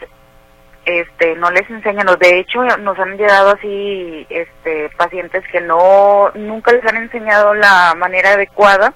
este 0.85 1.35
no 1.35 1.51
les 1.51 1.69
enseñan, 1.69 2.07
de 2.19 2.39
hecho 2.39 2.63
nos 2.77 2.97
han 2.97 3.17
llegado 3.17 3.51
así 3.51 4.25
este 4.29 4.89
pacientes 4.97 5.43
que 5.51 5.61
no 5.61 6.31
nunca 6.33 6.71
les 6.71 6.83
han 6.85 6.97
enseñado 6.97 7.53
la 7.53 7.93
manera 7.95 8.31
adecuada 8.31 8.93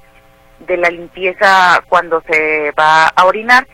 de 0.59 0.77
la 0.77 0.89
limpieza 0.89 1.83
cuando 1.89 2.21
se 2.21 2.71
va 2.71 3.07
a 3.07 3.25
orinar 3.25 3.67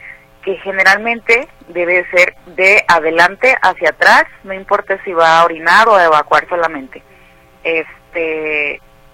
que 0.43 0.57
generalmente 0.57 1.47
debe 1.67 2.05
ser 2.09 2.35
de 2.47 2.83
adelante 2.87 3.55
hacia 3.61 3.89
atrás, 3.89 4.23
no 4.43 4.53
importa 4.53 5.01
si 5.03 5.13
va 5.13 5.39
a 5.39 5.45
orinar 5.45 5.87
o 5.87 5.95
a 5.95 6.05
evacuar 6.05 6.47
solamente. 6.47 7.03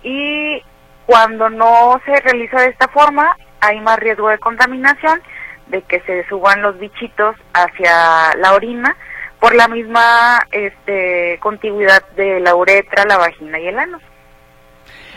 Y 0.04 0.62
cuando 1.06 1.50
no 1.50 2.00
se 2.06 2.20
realiza 2.22 2.62
de 2.62 2.70
esta 2.70 2.88
forma, 2.88 3.36
hay 3.62 3.80
más 3.82 3.98
riesgo 4.00 4.30
de 4.30 4.40
contaminación, 4.40 5.22
de 5.68 5.82
que 5.84 6.00
se 6.02 6.28
suban 6.28 6.62
los 6.62 6.78
bichitos 6.80 7.36
hacia 7.54 8.36
la 8.38 8.54
orina 8.54 8.96
por 9.40 9.56
la 9.56 9.68
misma 9.68 10.40
este, 10.52 11.40
contigüidad 11.42 12.08
de 12.16 12.40
la 12.40 12.56
uretra, 12.56 13.06
la 13.06 13.18
vagina 13.18 13.60
y 13.60 13.68
el 13.68 13.78
ano. 13.78 14.00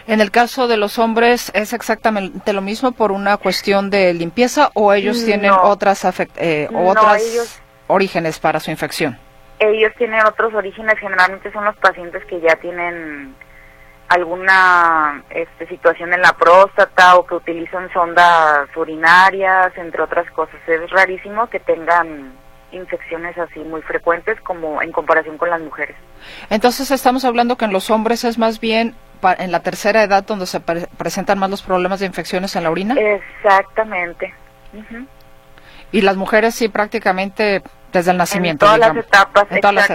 En 0.07 0.23
el 0.23 0.31
caso 0.31 0.69
de 0.69 0.79
los 0.79 0.99
hombres, 0.99 1.51
¿es 1.55 1.75
exactamente 1.75 2.55
lo 2.55 2.63
mismo 2.63 2.93
por 2.93 3.13
una 3.13 3.37
cuestión 3.37 3.91
de 3.91 4.15
limpieza 4.15 4.71
o 4.73 4.95
ellos 4.95 5.23
tienen 5.23 5.51
otras, 5.51 6.03
eh, 6.37 6.69
orígenes 7.87 8.39
para 8.39 8.59
su 8.59 8.71
infección? 8.71 9.19
Ellos 9.59 9.93
tienen 9.99 10.25
otros 10.25 10.55
orígenes, 10.55 10.99
generalmente 10.99 11.53
son 11.53 11.67
los 11.67 11.77
pacientes 11.77 12.25
que 12.25 12.41
ya 12.41 12.57
tienen 12.57 13.35
alguna 14.09 15.23
este, 15.31 15.67
situación 15.67 16.13
en 16.13 16.23
la 16.23 16.33
próstata 16.33 17.17
o 17.17 17.27
que 17.27 17.35
utilizan 17.35 17.93
sondas 17.93 18.69
urinarias, 18.77 19.73
entre 19.77 20.03
otras 20.03 20.31
cosas. 20.33 20.57
Es 20.67 20.91
rarísimo 20.91 21.49
que 21.49 21.61
tengan 21.61 22.33
infecciones 22.73 23.37
así 23.39 23.61
muy 23.61 23.83
frecuentes 23.83 24.41
como 24.43 24.83
en 24.83 24.93
comparación 24.93 25.39
con 25.39 25.51
las 25.51 25.61
mujeres. 25.61 25.97
Entonces 26.51 26.91
estamos 26.91 27.25
hablando 27.25 27.57
que 27.57 27.65
en 27.65 27.73
los 27.73 27.91
hombres 27.91 28.25
es 28.25 28.39
más 28.39 28.61
bien 28.61 28.95
en 29.39 29.53
la 29.53 29.61
tercera 29.61 30.03
edad 30.03 30.25
donde 30.25 30.47
se 30.47 30.61
presentan 30.61 31.39
más 31.39 31.51
los 31.51 31.63
problemas 31.63 32.01
de 32.01 32.07
infecciones 32.07 32.55
en 32.57 32.65
la 32.65 32.71
orina. 32.71 32.95
Exactamente. 32.95 34.35
Y 35.93 36.03
las 36.03 36.17
mujeres 36.17 36.55
sí 36.55 36.69
prácticamente 36.69 37.63
desde 37.93 38.11
el 38.11 38.17
nacimiento. 38.17 38.67
En 38.67 38.81
todas 38.81 38.95
las 38.95 39.05
etapas, 39.05 39.47
en 39.51 39.61
todas 39.61 39.75
Las, 39.75 39.91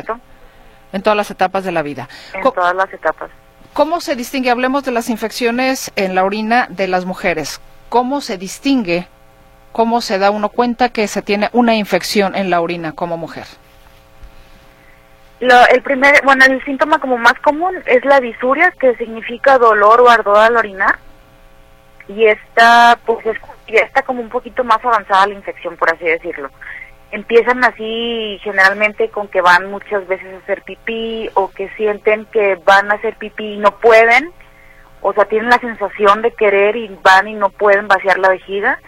en 0.93 1.01
todas 1.01 1.18
las 1.18 1.32
etapas 1.32 1.64
de 1.64 1.72
la 1.72 1.82
vida. 1.82 2.09
En 2.34 2.41
todas 2.41 2.76
las 2.76 2.91
etapas. 2.91 3.30
¿Cómo 3.74 4.01
se 4.01 4.15
distingue? 4.15 4.51
Hablemos 4.51 4.84
de 4.84 4.91
las 4.91 5.09
infecciones 5.09 5.91
en 5.95 6.13
la 6.13 6.24
orina 6.24 6.67
de 6.69 6.88
las 6.88 7.05
mujeres. 7.05 7.59
¿Cómo 7.89 8.21
se 8.21 8.38
distingue? 8.38 9.07
¿Cómo 9.71 9.99
se 9.99 10.19
da 10.19 10.30
uno 10.30 10.49
cuenta 10.49 10.89
que 10.89 11.07
se 11.07 11.24
tiene 11.24 11.49
una 11.53 11.74
infección 11.74 12.36
en 12.36 12.51
la 12.51 12.61
orina 12.61 12.91
como 12.91 13.17
mujer? 13.17 13.45
el 15.39 15.82
primer, 15.82 16.24
bueno, 16.24 16.45
el 16.45 16.63
síntoma 16.63 16.99
como 16.99 17.17
más 17.17 17.34
común 17.43 17.74
es 17.86 18.05
la 18.05 18.21
disuria, 18.21 18.71
que 18.80 18.95
significa 18.95 19.57
dolor 19.57 19.99
o 20.01 20.09
ardor 20.09 20.38
al 20.38 20.55
orinar. 20.55 20.99
Y 22.07 22.28
esta, 22.28 22.97
pues, 23.05 23.26
ya 23.67 23.80
está 23.80 24.03
como 24.03 24.21
un 24.21 24.30
poquito 24.30 24.63
más 24.63 24.86
avanzada 24.86 25.28
la 25.28 25.34
infección, 25.34 25.76
por 25.76 25.91
así 25.91 26.05
decirlo 26.05 26.49
empiezan 27.14 27.64
así 27.64 28.39
generalmente 28.41 29.09
con 29.09 29.28
que 29.28 29.41
van 29.41 29.70
muchas 29.70 30.07
veces 30.07 30.34
a 30.34 30.38
hacer 30.39 30.64
pipí 30.64 31.30
o 31.36 31.51
que 31.51 31.70
sienten 31.78 32.26
que 32.26 32.55
van 32.66 32.91
a 32.91 32.95
hacer 32.95 33.18
pipí 33.18 33.53
y 33.53 33.57
no 33.57 33.80
pueden, 33.80 34.32
o 35.01 35.14
sea, 35.14 35.26
tienen 35.26 35.51
la 35.51 35.59
sensación 35.59 36.24
de 36.24 36.32
querer 36.32 36.76
y 36.76 36.88
van 37.03 37.28
y 37.28 37.36
no 37.36 37.49
pueden 37.49 37.88
vaciar 37.88 38.18
la 38.18 38.30
vejiga, 38.30 38.80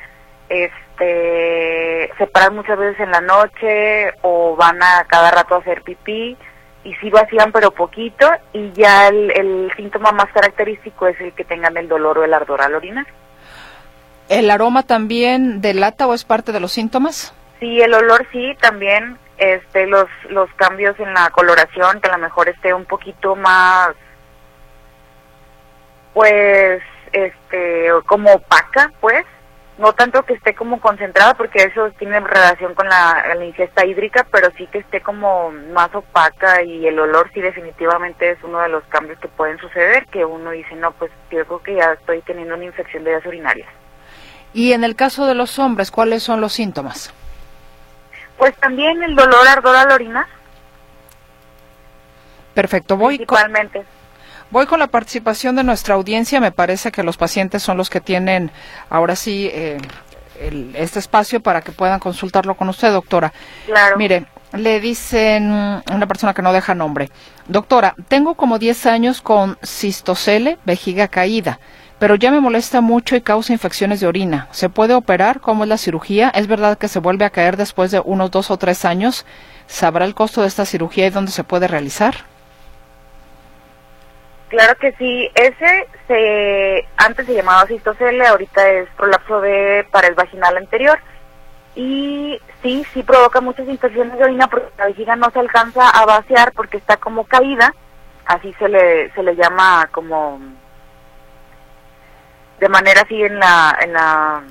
este, 0.49 2.09
se 2.17 2.25
paran 2.25 2.55
muchas 2.55 2.79
veces 2.79 2.99
en 2.99 3.11
la 3.11 3.21
noche 3.21 4.11
o 4.23 4.55
van 4.55 4.81
a 4.81 5.05
cada 5.07 5.29
rato 5.29 5.53
a 5.53 5.59
hacer 5.59 5.83
pipí 5.83 6.35
y 6.83 6.95
sí 6.95 7.11
vacían 7.11 7.51
pero 7.51 7.69
poquito 7.69 8.27
y 8.53 8.71
ya 8.71 9.07
el, 9.07 9.29
el 9.35 9.71
síntoma 9.77 10.11
más 10.11 10.31
característico 10.33 11.07
es 11.07 11.21
el 11.21 11.31
que 11.33 11.43
tengan 11.43 11.77
el 11.77 11.87
dolor 11.87 12.17
o 12.17 12.23
el 12.23 12.33
ardor 12.33 12.63
al 12.63 12.73
orinar. 12.73 13.05
¿El 14.29 14.49
aroma 14.49 14.81
también 14.81 15.61
delata 15.61 16.07
o 16.07 16.15
es 16.15 16.25
parte 16.25 16.51
de 16.51 16.59
los 16.59 16.71
síntomas? 16.71 17.35
Sí, 17.59 17.81
el 17.81 17.93
olor 17.93 18.27
sí, 18.31 18.55
también 18.59 19.17
este 19.37 19.85
los 19.87 20.07
los 20.29 20.49
cambios 20.53 20.99
en 20.99 21.13
la 21.13 21.29
coloración, 21.31 21.99
que 21.99 22.09
a 22.09 22.13
lo 22.13 22.19
mejor 22.19 22.49
esté 22.49 22.73
un 22.73 22.85
poquito 22.85 23.35
más 23.35 23.95
pues 26.13 26.81
este 27.11 27.89
como 28.05 28.33
opaca, 28.33 28.91
pues, 29.01 29.25
no 29.77 29.93
tanto 29.93 30.23
que 30.23 30.33
esté 30.33 30.55
como 30.55 30.79
concentrada 30.79 31.33
porque 31.33 31.63
eso 31.63 31.91
tiene 31.99 32.19
relación 32.21 32.73
con 32.73 32.87
la, 32.87 33.35
ingesta 33.45 33.85
hídrica, 33.85 34.25
pero 34.31 34.49
sí 34.57 34.67
que 34.67 34.79
esté 34.79 35.01
como 35.01 35.51
más 35.51 35.93
opaca 35.93 36.63
y 36.63 36.87
el 36.87 36.97
olor 36.97 37.29
sí 37.33 37.41
definitivamente 37.41 38.31
es 38.31 38.37
uno 38.43 38.61
de 38.61 38.69
los 38.69 38.83
cambios 38.85 39.19
que 39.19 39.27
pueden 39.27 39.57
suceder, 39.57 40.05
que 40.07 40.23
uno 40.23 40.51
dice, 40.51 40.75
no, 40.75 40.93
pues 40.93 41.11
yo 41.29 41.45
creo 41.45 41.61
que 41.61 41.75
ya 41.75 41.91
estoy 41.91 42.21
teniendo 42.21 42.55
una 42.55 42.65
infección 42.65 43.03
de 43.03 43.11
vías 43.11 43.25
urinarias. 43.25 43.67
Y 44.53 44.71
en 44.71 44.85
el 44.85 44.95
caso 44.95 45.25
de 45.25 45.35
los 45.35 45.59
hombres, 45.59 45.91
¿cuáles 45.91 46.23
son 46.23 46.39
los 46.39 46.53
síntomas? 46.53 47.13
Pues 48.37 48.55
también 48.57 49.01
el 49.03 49.15
dolor 49.15 49.47
ardor 49.47 49.75
al 49.75 49.91
orinar. 49.91 50.25
Perfecto, 52.53 52.97
voy 52.97 53.17
Principalmente. 53.17 53.79
Con, 53.79 53.87
voy 54.51 54.65
con 54.65 54.79
la 54.79 54.87
participación 54.87 55.55
de 55.55 55.63
nuestra 55.63 55.95
audiencia. 55.95 56.39
Me 56.39 56.51
parece 56.51 56.91
que 56.91 57.03
los 57.03 57.17
pacientes 57.17 57.63
son 57.63 57.77
los 57.77 57.89
que 57.89 58.01
tienen 58.01 58.51
ahora 58.89 59.15
sí 59.15 59.49
eh, 59.53 59.77
este 60.75 60.99
espacio 60.99 61.39
para 61.41 61.61
que 61.61 61.71
puedan 61.71 61.99
consultarlo 61.99 62.55
con 62.55 62.69
usted, 62.69 62.91
doctora. 62.91 63.33
Claro. 63.65 63.97
Mire, 63.97 64.25
le 64.53 64.79
dicen 64.79 65.51
una 65.51 66.07
persona 66.07 66.33
que 66.33 66.41
no 66.41 66.53
deja 66.53 66.75
nombre. 66.75 67.09
Doctora, 67.47 67.95
tengo 68.07 68.35
como 68.35 68.59
10 68.59 68.85
años 68.85 69.21
con 69.21 69.57
cistocele, 69.63 70.57
vejiga 70.65 71.07
caída 71.07 71.59
pero 71.99 72.15
ya 72.15 72.31
me 72.31 72.41
molesta 72.41 72.81
mucho 72.81 73.15
y 73.15 73.21
causa 73.21 73.53
infecciones 73.53 73.99
de 74.01 74.07
orina. 74.07 74.47
¿Se 74.51 74.69
puede 74.69 74.93
operar? 74.93 75.39
¿Cómo 75.39 75.63
es 75.63 75.69
la 75.69 75.77
cirugía? 75.77 76.29
¿Es 76.29 76.47
verdad 76.47 76.77
que 76.77 76.89
se 76.89 76.99
vuelve 76.99 77.25
a 77.25 77.29
caer 77.29 77.55
después 77.55 77.91
de 77.91 78.01
unos 78.03 78.31
dos 78.31 78.51
o 78.51 78.57
tres 78.57 78.83
años? 78.83 79.25
¿Sabrá 79.67 80.05
el 80.05 80.13
costo 80.13 80.41
de 80.41 80.47
esta 80.47 80.65
cirugía 80.65 81.07
y 81.07 81.09
dónde 81.09 81.31
se 81.31 81.43
puede 81.43 81.67
realizar? 81.67 82.15
Claro 84.49 84.75
que 84.75 84.91
sí. 84.93 85.29
Ese 85.35 85.87
se 86.07 86.85
antes 86.97 87.25
se 87.25 87.33
llamaba 87.33 87.65
cistocele, 87.65 88.27
ahorita 88.27 88.69
es 88.69 88.89
prolapso 88.97 89.41
de 89.41 89.87
pared 89.91 90.15
vaginal 90.15 90.57
anterior. 90.57 90.99
Y 91.75 92.39
sí, 92.61 92.85
sí 92.93 93.03
provoca 93.03 93.41
muchas 93.41 93.67
infecciones 93.67 94.17
de 94.17 94.23
orina 94.23 94.47
porque 94.47 94.69
la 94.77 94.85
vejiga 94.87 95.15
no 95.15 95.29
se 95.31 95.39
alcanza 95.39 95.89
a 95.89 96.05
vaciar 96.05 96.51
porque 96.53 96.77
está 96.77 96.97
como 96.97 97.25
caída. 97.25 97.73
Así 98.25 98.53
se 98.59 98.67
le, 98.67 99.11
se 99.11 99.23
le 99.23 99.35
llama 99.35 99.87
como 99.91 100.39
de 102.59 102.69
manera 102.69 103.01
así 103.01 103.21
en 103.21 103.39
la 103.39 103.77
en 103.81 103.93
la 103.93 104.43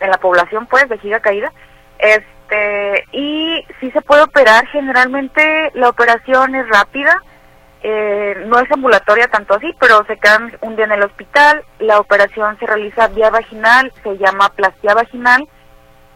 en 0.00 0.10
la 0.10 0.18
población 0.18 0.66
pues 0.66 0.88
vejiga 0.88 1.20
caída. 1.20 1.52
Este 1.98 3.04
y 3.12 3.64
si 3.80 3.90
se 3.90 4.02
puede 4.02 4.22
operar 4.22 4.66
generalmente 4.68 5.70
la 5.74 5.88
operación 5.88 6.54
es 6.54 6.68
rápida 6.68 7.22
eh, 7.82 8.44
no 8.46 8.58
es 8.58 8.70
ambulatoria 8.70 9.26
tanto 9.28 9.54
así 9.54 9.74
pero 9.80 10.04
se 10.06 10.16
quedan 10.18 10.56
un 10.60 10.76
día 10.76 10.84
en 10.84 10.92
el 10.92 11.02
hospital 11.02 11.64
la 11.78 11.98
operación 11.98 12.58
se 12.58 12.66
realiza 12.66 13.08
vía 13.08 13.30
vaginal 13.30 13.92
se 14.02 14.16
llama 14.16 14.48
plastía 14.50 14.94
vaginal 14.94 15.48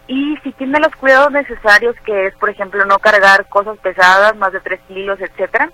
y 0.07 0.37
si 0.43 0.53
tiene 0.53 0.79
los 0.79 0.95
cuidados 0.97 1.33
necesarios 1.33 1.97
que 2.05 2.27
es 2.27 2.35
por 2.37 2.51
ejemplo 2.51 2.85
no 2.85 2.99
cargar 2.99 3.47
cosas 3.49 3.79
pesadas 3.79 4.37
más 4.37 4.53
de 4.53 4.61
3 4.61 4.81
kilos 4.89 5.21
etcétera 5.21 5.71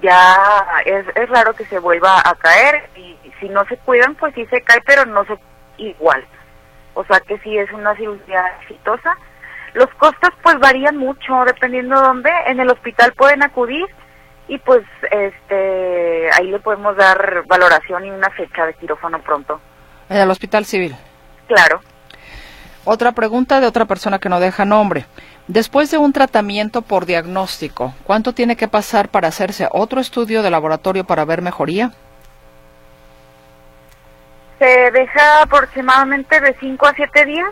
ya 0.00 0.36
es, 0.84 1.04
es 1.14 1.28
raro 1.28 1.52
que 1.54 1.66
se 1.66 1.78
vuelva 1.78 2.20
a 2.24 2.34
caer 2.34 2.88
y 2.96 3.16
si 3.42 3.48
no 3.48 3.64
se 3.66 3.76
cuidan 3.78 4.14
pues 4.14 4.32
sí 4.34 4.46
se 4.46 4.62
cae 4.62 4.80
pero 4.86 5.04
no 5.04 5.24
se 5.24 5.36
igual. 5.76 6.24
O 6.94 7.04
sea 7.04 7.20
que 7.20 7.38
sí 7.38 7.56
es 7.58 7.70
una 7.72 7.94
cirugía 7.96 8.44
exitosa. 8.60 9.16
Los 9.74 9.88
costos 9.98 10.30
pues 10.42 10.58
varían 10.58 10.96
mucho 10.96 11.44
dependiendo 11.46 11.96
de 11.96 12.06
dónde. 12.06 12.30
En 12.46 12.60
el 12.60 12.70
hospital 12.70 13.12
pueden 13.14 13.42
acudir 13.42 13.86
y 14.48 14.58
pues 14.58 14.82
este 15.10 16.30
ahí 16.32 16.50
le 16.50 16.60
podemos 16.60 16.96
dar 16.96 17.44
valoración 17.46 18.04
y 18.04 18.10
una 18.10 18.30
fecha 18.30 18.66
de 18.66 18.74
quirófano 18.74 19.20
pronto. 19.20 19.60
En 20.08 20.18
el 20.18 20.30
hospital 20.30 20.64
civil. 20.64 20.94
Claro. 21.48 21.80
Otra 22.84 23.12
pregunta 23.12 23.60
de 23.60 23.66
otra 23.66 23.84
persona 23.84 24.18
que 24.18 24.28
no 24.28 24.40
deja 24.40 24.64
nombre. 24.64 25.06
Después 25.46 25.90
de 25.90 25.98
un 25.98 26.12
tratamiento 26.12 26.82
por 26.82 27.06
diagnóstico, 27.06 27.94
¿cuánto 28.04 28.32
tiene 28.32 28.56
que 28.56 28.68
pasar 28.68 29.08
para 29.08 29.28
hacerse 29.28 29.68
otro 29.70 30.00
estudio 30.00 30.42
de 30.42 30.50
laboratorio 30.50 31.04
para 31.04 31.24
ver 31.24 31.42
mejoría? 31.42 31.92
Se 34.62 34.92
deja 34.92 35.42
aproximadamente 35.42 36.40
de 36.40 36.54
5 36.60 36.86
a 36.86 36.94
7 36.94 37.24
días 37.24 37.50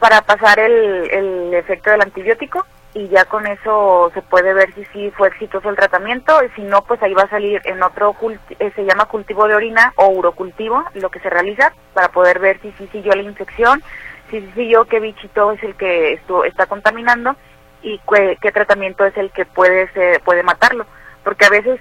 para 0.00 0.22
pasar 0.22 0.58
el, 0.58 1.08
el, 1.08 1.54
efecto 1.54 1.90
del 1.90 2.02
antibiótico 2.02 2.66
y 2.94 3.06
ya 3.06 3.26
con 3.26 3.46
eso 3.46 4.10
se 4.12 4.22
puede 4.22 4.52
ver 4.52 4.74
si 4.74 4.84
sí 4.86 5.12
fue 5.16 5.28
exitoso 5.28 5.68
el 5.68 5.76
tratamiento 5.76 6.42
y 6.42 6.48
si 6.56 6.62
no, 6.62 6.82
pues 6.82 7.00
ahí 7.00 7.14
va 7.14 7.22
a 7.22 7.30
salir 7.30 7.60
en 7.62 7.80
otro, 7.80 8.16
eh, 8.58 8.72
se 8.74 8.84
llama 8.84 9.04
cultivo 9.04 9.46
de 9.46 9.54
orina 9.54 9.92
o 9.94 10.08
urocultivo, 10.08 10.82
lo 10.94 11.10
que 11.10 11.20
se 11.20 11.30
realiza 11.30 11.72
para 11.94 12.08
poder 12.08 12.40
ver 12.40 12.60
si 12.60 12.72
sí 12.72 12.88
siguió 12.90 13.12
la 13.12 13.22
infección 13.22 13.80
si 14.28 14.40
sí, 14.56 14.68
yo 14.68 14.84
qué 14.86 14.98
bichito 14.98 15.52
es 15.52 15.62
el 15.62 15.76
que 15.76 16.14
esto, 16.14 16.42
está 16.42 16.66
contaminando 16.66 17.36
y 17.82 18.00
qué, 18.42 18.50
tratamiento 18.50 19.04
es 19.04 19.16
el 19.16 19.30
que 19.30 19.44
puede, 19.44 19.88
puede 20.24 20.42
matarlo. 20.42 20.86
Porque 21.22 21.44
a 21.44 21.50
veces 21.50 21.78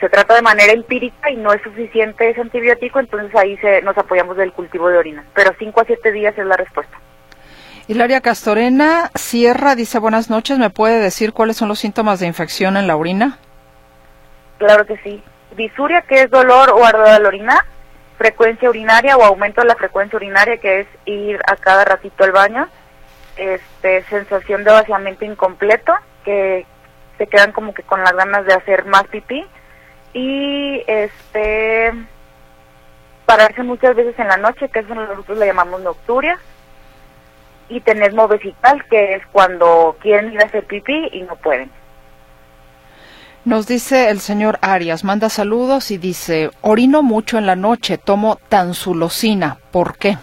se 0.00 0.08
trata 0.08 0.34
de 0.34 0.42
manera 0.42 0.72
empírica 0.72 1.30
y 1.30 1.36
no 1.36 1.52
es 1.52 1.62
suficiente 1.62 2.28
ese 2.28 2.40
antibiótico, 2.40 3.00
entonces 3.00 3.34
ahí 3.34 3.56
se, 3.58 3.82
nos 3.82 3.96
apoyamos 3.96 4.36
del 4.36 4.52
cultivo 4.52 4.88
de 4.88 4.98
orina. 4.98 5.24
Pero 5.34 5.52
5 5.58 5.80
a 5.80 5.84
7 5.84 6.12
días 6.12 6.36
es 6.36 6.46
la 6.46 6.56
respuesta. 6.56 6.98
Hilaria 7.88 8.20
Castorena 8.20 9.10
Sierra 9.14 9.76
dice 9.76 9.98
buenas 9.98 10.28
noches, 10.28 10.58
¿me 10.58 10.70
puede 10.70 10.98
decir 10.98 11.32
cuáles 11.32 11.56
son 11.56 11.68
los 11.68 11.78
síntomas 11.78 12.18
de 12.18 12.26
infección 12.26 12.76
en 12.76 12.88
la 12.88 12.96
orina? 12.96 13.38
Claro 14.58 14.84
que 14.86 14.96
sí. 14.98 15.22
Disuria, 15.56 16.02
que 16.02 16.22
es 16.22 16.30
dolor 16.30 16.70
o 16.70 16.84
ardor 16.84 17.08
al 17.08 17.26
orinar, 17.26 17.60
frecuencia 18.18 18.68
urinaria 18.68 19.16
o 19.16 19.22
aumento 19.22 19.60
de 19.60 19.68
la 19.68 19.76
frecuencia 19.76 20.16
urinaria, 20.16 20.56
que 20.56 20.80
es 20.80 20.86
ir 21.04 21.38
a 21.46 21.56
cada 21.56 21.84
ratito 21.84 22.24
al 22.24 22.32
baño, 22.32 22.68
este, 23.36 24.02
sensación 24.04 24.64
de 24.64 24.72
vaciamiento 24.72 25.24
incompleto, 25.24 25.94
que 26.24 26.66
se 27.18 27.26
quedan 27.28 27.52
como 27.52 27.72
que 27.72 27.82
con 27.82 28.02
las 28.02 28.12
ganas 28.14 28.44
de 28.46 28.54
hacer 28.54 28.84
más 28.86 29.04
pipí, 29.04 29.46
y 30.16 30.82
este 30.86 31.92
pararse 33.26 33.62
muchas 33.62 33.94
veces 33.94 34.18
en 34.18 34.28
la 34.28 34.38
noche, 34.38 34.70
que 34.70 34.78
eso 34.78 34.94
nosotros 34.94 35.36
le 35.36 35.46
llamamos 35.46 35.82
nocturia, 35.82 36.38
y 37.68 37.80
tener 37.80 38.14
vesical, 38.14 38.82
que 38.88 39.16
es 39.16 39.26
cuando 39.30 39.96
quieren 40.00 40.32
ir 40.32 40.40
a 40.40 40.46
hacer 40.46 40.64
pipí 40.64 41.10
y 41.12 41.20
no 41.22 41.36
pueden. 41.36 41.70
Nos 43.44 43.66
dice 43.66 44.08
el 44.08 44.20
señor 44.20 44.58
Arias, 44.62 45.04
manda 45.04 45.28
saludos 45.28 45.90
y 45.90 45.98
dice, 45.98 46.50
orino 46.62 47.02
mucho 47.02 47.36
en 47.36 47.44
la 47.44 47.56
noche, 47.56 47.98
tomo 47.98 48.38
tansulosina, 48.48 49.58
¿por 49.70 49.98
qué? 49.98 50.16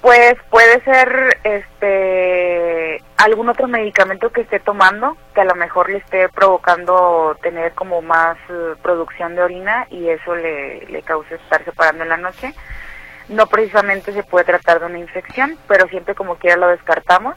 Pues 0.00 0.34
puede 0.48 0.82
ser 0.82 1.38
este 1.44 3.02
algún 3.18 3.50
otro 3.50 3.68
medicamento 3.68 4.30
que 4.30 4.40
esté 4.40 4.58
tomando 4.58 5.14
que 5.34 5.42
a 5.42 5.44
lo 5.44 5.54
mejor 5.54 5.90
le 5.90 5.98
esté 5.98 6.30
provocando 6.30 7.36
tener 7.42 7.72
como 7.72 8.00
más 8.00 8.38
eh, 8.48 8.74
producción 8.82 9.34
de 9.34 9.42
orina 9.42 9.86
y 9.90 10.08
eso 10.08 10.34
le, 10.34 10.86
le 10.86 11.02
cause 11.02 11.34
estar 11.34 11.62
separando 11.66 12.02
en 12.02 12.08
la 12.08 12.16
noche. 12.16 12.54
No 13.28 13.46
precisamente 13.46 14.12
se 14.14 14.22
puede 14.22 14.46
tratar 14.46 14.80
de 14.80 14.86
una 14.86 14.98
infección, 14.98 15.58
pero 15.68 15.86
siempre 15.88 16.14
como 16.14 16.36
quiera 16.36 16.56
lo 16.56 16.68
descartamos. 16.68 17.36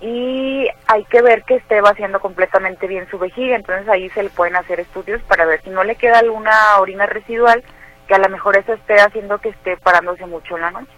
Y 0.00 0.68
hay 0.86 1.04
que 1.04 1.22
ver 1.22 1.44
que 1.44 1.56
esté 1.56 1.80
vaciando 1.80 2.20
completamente 2.20 2.88
bien 2.88 3.08
su 3.10 3.18
vejiga, 3.18 3.56
entonces 3.56 3.88
ahí 3.88 4.10
se 4.10 4.24
le 4.24 4.30
pueden 4.30 4.56
hacer 4.56 4.80
estudios 4.80 5.22
para 5.22 5.44
ver 5.44 5.62
si 5.62 5.70
no 5.70 5.84
le 5.84 5.96
queda 5.96 6.18
alguna 6.18 6.52
orina 6.78 7.06
residual, 7.06 7.62
que 8.06 8.14
a 8.14 8.18
lo 8.18 8.28
mejor 8.28 8.56
eso 8.56 8.72
esté 8.72 9.00
haciendo 9.00 9.38
que 9.38 9.50
esté 9.50 9.76
parándose 9.76 10.26
mucho 10.26 10.56
en 10.56 10.62
la 10.62 10.70
noche. 10.72 10.97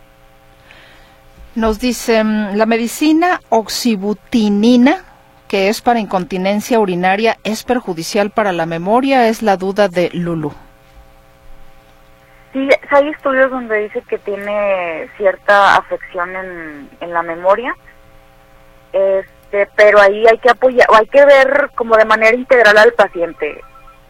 Nos 1.61 1.79
dice, 1.79 2.25
mm, 2.25 2.57
la 2.57 2.65
medicina 2.65 3.43
oxibutinina, 3.51 5.05
que 5.47 5.69
es 5.69 5.83
para 5.83 6.01
incontinencia 6.01 6.81
urinaria, 6.81 7.37
¿es 7.45 7.65
perjudicial 7.65 8.31
para 8.31 8.53
la 8.53 8.65
memoria? 8.65 9.29
Es 9.29 9.43
la 9.43 9.59
duda 9.59 9.89
de 9.89 10.09
Lulu. 10.15 10.55
Sí, 12.55 12.67
hay 12.91 13.09
estudios 13.09 13.51
donde 13.51 13.77
dice 13.77 14.03
que 14.09 14.17
tiene 14.17 15.11
cierta 15.19 15.77
afección 15.77 16.35
en, 16.35 16.89
en 16.99 17.13
la 17.13 17.23
memoria, 17.23 17.77
este, 18.95 19.69
pero 19.77 20.01
ahí 20.01 20.27
hay 20.27 20.39
que 20.39 20.49
apoyar, 20.49 20.89
hay 20.95 21.07
que 21.09 21.27
ver 21.27 21.71
como 21.75 21.95
de 21.99 22.07
manera 22.07 22.35
integral 22.35 22.79
al 22.79 22.95
paciente 22.95 23.61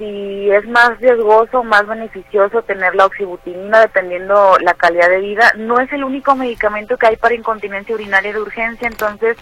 si 0.00 0.50
es 0.50 0.66
más 0.66 0.98
riesgoso, 0.98 1.62
más 1.62 1.86
beneficioso 1.86 2.62
tener 2.62 2.94
la 2.94 3.04
oxibutinina 3.04 3.80
dependiendo 3.80 4.56
la 4.62 4.72
calidad 4.72 5.10
de 5.10 5.20
vida. 5.20 5.52
No 5.58 5.78
es 5.78 5.92
el 5.92 6.04
único 6.04 6.34
medicamento 6.34 6.96
que 6.96 7.08
hay 7.08 7.16
para 7.16 7.34
incontinencia 7.34 7.94
urinaria 7.94 8.32
de 8.32 8.40
urgencia, 8.40 8.88
entonces 8.88 9.36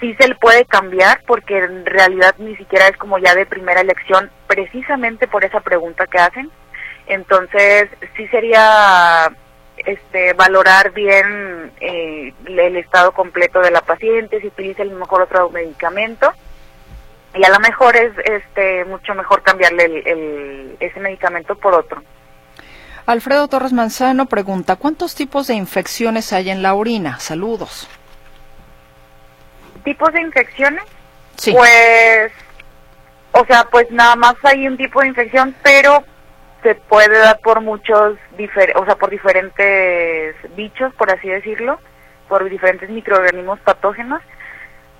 sí 0.00 0.14
se 0.14 0.26
le 0.26 0.36
puede 0.36 0.64
cambiar 0.64 1.20
porque 1.26 1.58
en 1.58 1.84
realidad 1.84 2.34
ni 2.38 2.56
siquiera 2.56 2.88
es 2.88 2.96
como 2.96 3.18
ya 3.18 3.34
de 3.34 3.44
primera 3.44 3.82
elección 3.82 4.30
precisamente 4.46 5.28
por 5.28 5.44
esa 5.44 5.60
pregunta 5.60 6.06
que 6.06 6.18
hacen. 6.18 6.50
Entonces 7.06 7.90
sí 8.16 8.26
sería 8.28 9.30
este 9.76 10.32
valorar 10.32 10.92
bien 10.92 11.72
eh, 11.80 12.32
el 12.46 12.76
estado 12.78 13.12
completo 13.12 13.60
de 13.60 13.70
la 13.70 13.82
paciente, 13.82 14.40
si 14.40 14.46
utiliza 14.46 14.82
el 14.82 14.92
mejor 14.92 15.20
otro 15.20 15.50
medicamento 15.50 16.32
y 17.34 17.44
a 17.44 17.50
lo 17.50 17.60
mejor 17.60 17.96
es 17.96 18.12
este 18.24 18.84
mucho 18.84 19.14
mejor 19.14 19.42
cambiarle 19.42 20.02
el, 20.04 20.76
ese 20.80 20.98
medicamento 21.00 21.54
por 21.54 21.74
otro. 21.74 22.02
Alfredo 23.06 23.48
Torres 23.48 23.72
Manzano 23.72 24.26
pregunta, 24.26 24.76
¿cuántos 24.76 25.14
tipos 25.14 25.46
de 25.46 25.54
infecciones 25.54 26.32
hay 26.32 26.50
en 26.50 26.62
la 26.62 26.74
orina? 26.74 27.18
Saludos. 27.20 27.88
¿Tipos 29.84 30.12
de 30.12 30.20
infecciones? 30.20 30.84
Sí. 31.36 31.52
Pues, 31.52 32.32
o 33.32 33.44
sea, 33.46 33.64
pues 33.70 33.90
nada 33.90 34.16
más 34.16 34.34
hay 34.42 34.66
un 34.66 34.76
tipo 34.76 35.00
de 35.00 35.08
infección, 35.08 35.54
pero 35.62 36.04
se 36.62 36.74
puede 36.74 37.18
dar 37.18 37.38
por 37.40 37.60
muchos, 37.60 38.18
o 38.74 38.84
sea, 38.84 38.96
por 38.96 39.10
diferentes 39.10 40.34
bichos, 40.56 40.92
por 40.94 41.10
así 41.10 41.28
decirlo, 41.28 41.78
por 42.28 42.48
diferentes 42.50 42.90
microorganismos 42.90 43.60
patógenos 43.60 44.20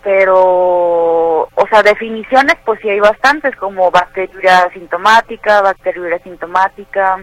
pero, 0.02 1.48
o 1.68 1.70
sea, 1.70 1.82
definiciones, 1.82 2.56
pues 2.64 2.80
sí 2.80 2.88
hay 2.88 2.98
bastantes, 2.98 3.54
como 3.56 3.90
bacteriuria 3.90 4.60
asintomática, 4.60 5.60
bacteriuria 5.60 6.16
asintomática, 6.16 7.22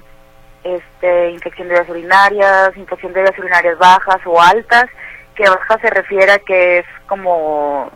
este, 0.64 1.32
infección 1.32 1.68
de 1.68 1.74
vías 1.74 1.89
urinarias, 1.89 2.78
infección 2.78 3.12
de 3.14 3.24
vías 3.24 3.39
urinarias 3.39 3.76
bajas 3.80 4.22
o 4.26 4.39
altas, 4.39 4.86
que 5.34 5.50
baja 5.50 5.80
se 5.80 5.89
refiere 5.89 6.32
a 6.34 6.39
que 6.39 6.80
es 6.80 6.86
como 7.08 7.89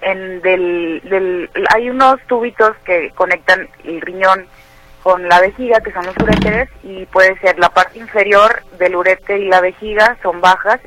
en 0.00 0.40
del, 0.40 1.02
del, 1.04 1.50
hay 1.74 1.90
unos 1.90 2.18
tubitos 2.26 2.74
que 2.86 3.10
conectan 3.10 3.68
el 3.84 4.00
riñón 4.00 4.46
con 5.02 5.28
la 5.28 5.40
vejiga, 5.40 5.80
que 5.80 5.92
son 5.92 6.06
los 6.06 6.16
uréteres, 6.16 6.70
y 6.82 7.04
puede 7.04 7.38
ser 7.40 7.58
la 7.58 7.68
parte 7.68 7.98
inferior 7.98 8.62
del 8.78 8.96
uréter 8.96 9.38
y 9.38 9.48
la 9.48 9.60
vejiga 9.60 10.16
son 10.22 10.40
bajas 10.40 10.80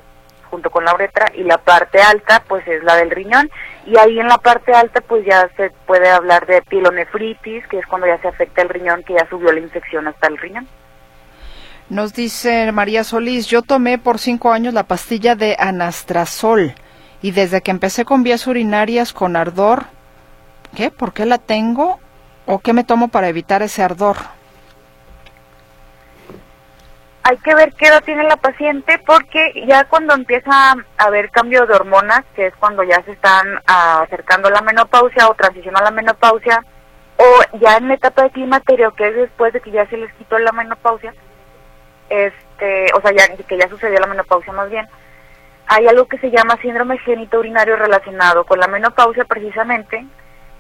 junto 0.54 0.70
con 0.70 0.86
la 0.86 0.94
uretra 0.94 1.32
y 1.34 1.42
la 1.42 1.58
parte 1.58 2.00
alta 2.00 2.44
pues 2.48 2.68
es 2.68 2.84
la 2.84 2.96
del 2.98 3.10
riñón 3.10 3.50
y 3.88 3.98
ahí 3.98 4.20
en 4.20 4.28
la 4.28 4.38
parte 4.38 4.72
alta 4.72 5.02
pues 5.02 5.26
ya 5.26 5.50
se 5.58 5.72
puede 5.88 6.08
hablar 6.12 6.46
de 6.46 6.62
pilonefritis 6.62 7.66
que 7.68 7.80
es 7.80 7.88
cuando 7.88 8.06
ya 8.06 8.22
se 8.22 8.28
afecta 8.28 8.62
el 8.62 8.70
riñón 8.70 9.02
que 9.02 9.16
ya 9.16 9.28
subió 9.28 9.52
la 9.52 9.60
infección 9.60 10.08
hasta 10.08 10.28
el 10.28 10.38
riñón. 10.38 10.68
Nos 11.90 12.14
dice 12.14 12.72
María 12.72 13.04
Solís, 13.04 13.48
yo 13.48 13.64
tomé 13.64 13.98
por 13.98 14.20
cinco 14.20 14.52
años 14.52 14.76
la 14.76 14.84
pastilla 14.84 15.34
de 15.34 15.56
anastrazol 15.58 16.76
y 17.24 17.32
desde 17.32 17.62
que 17.62 17.72
empecé 17.72 18.06
con 18.06 18.22
vías 18.22 18.46
urinarias 18.46 19.12
con 19.12 19.36
ardor, 19.36 19.86
¿qué? 20.76 20.92
¿Por 20.92 21.14
qué 21.14 21.26
la 21.26 21.40
tengo? 21.40 22.00
¿O 22.46 22.60
qué 22.60 22.74
me 22.74 22.84
tomo 22.84 23.08
para 23.08 23.28
evitar 23.28 23.64
ese 23.64 23.82
ardor? 23.82 24.18
Hay 27.24 27.38
que 27.38 27.56
ver 27.56 27.74
qué 27.74 27.88
edad 27.88 28.04
tiene 28.04 28.24
la 28.24 28.36
paciente 28.36 29.00
porque 29.06 29.66
ya 29.66 29.86
cuando 29.86 30.14
empieza 30.14 30.52
a 30.52 30.76
haber 30.98 31.30
cambio 31.32 31.66
de 31.66 31.74
hormonas, 31.74 32.22
que 32.36 32.48
es 32.48 32.56
cuando 32.58 32.84
ya 32.84 33.02
se 33.04 33.12
están 33.12 33.48
ah, 33.66 34.02
acercando 34.06 34.50
a 34.50 34.52
la 34.52 34.62
menopausia 34.62 35.30
o 35.30 35.34
transición 35.34 35.76
a 35.78 35.84
la 35.84 35.92
menopausia, 35.92 36.62
o 37.18 37.58
ya 37.60 37.78
en 37.78 37.88
la 37.88 37.94
etapa 37.94 38.24
de 38.24 38.32
climaterio, 38.32 38.94
que 38.94 39.08
es 39.08 39.16
después 39.16 39.54
de 39.54 39.62
que 39.62 39.72
ya 39.72 39.88
se 39.88 39.98
les 39.98 40.12
quitó 40.16 40.38
la 40.38 40.52
menopausia, 40.52 41.14
este, 42.10 42.88
o 42.94 43.02
sea, 43.02 43.12
ya, 43.12 43.36
que 43.38 43.58
ya 43.58 43.70
sucedió 43.70 44.00
la 44.00 44.08
menopausia 44.08 44.52
más 44.52 44.70
bien, 44.70 44.86
hay 45.68 45.88
algo 45.88 46.08
que 46.08 46.18
se 46.18 46.30
llama 46.30 46.58
síndrome 46.62 46.98
génito 47.00 47.40
urinario 47.40 47.78
relacionado 47.78 48.44
con 48.44 48.60
la 48.60 48.68
menopausia 48.68 49.24
precisamente, 49.24 50.06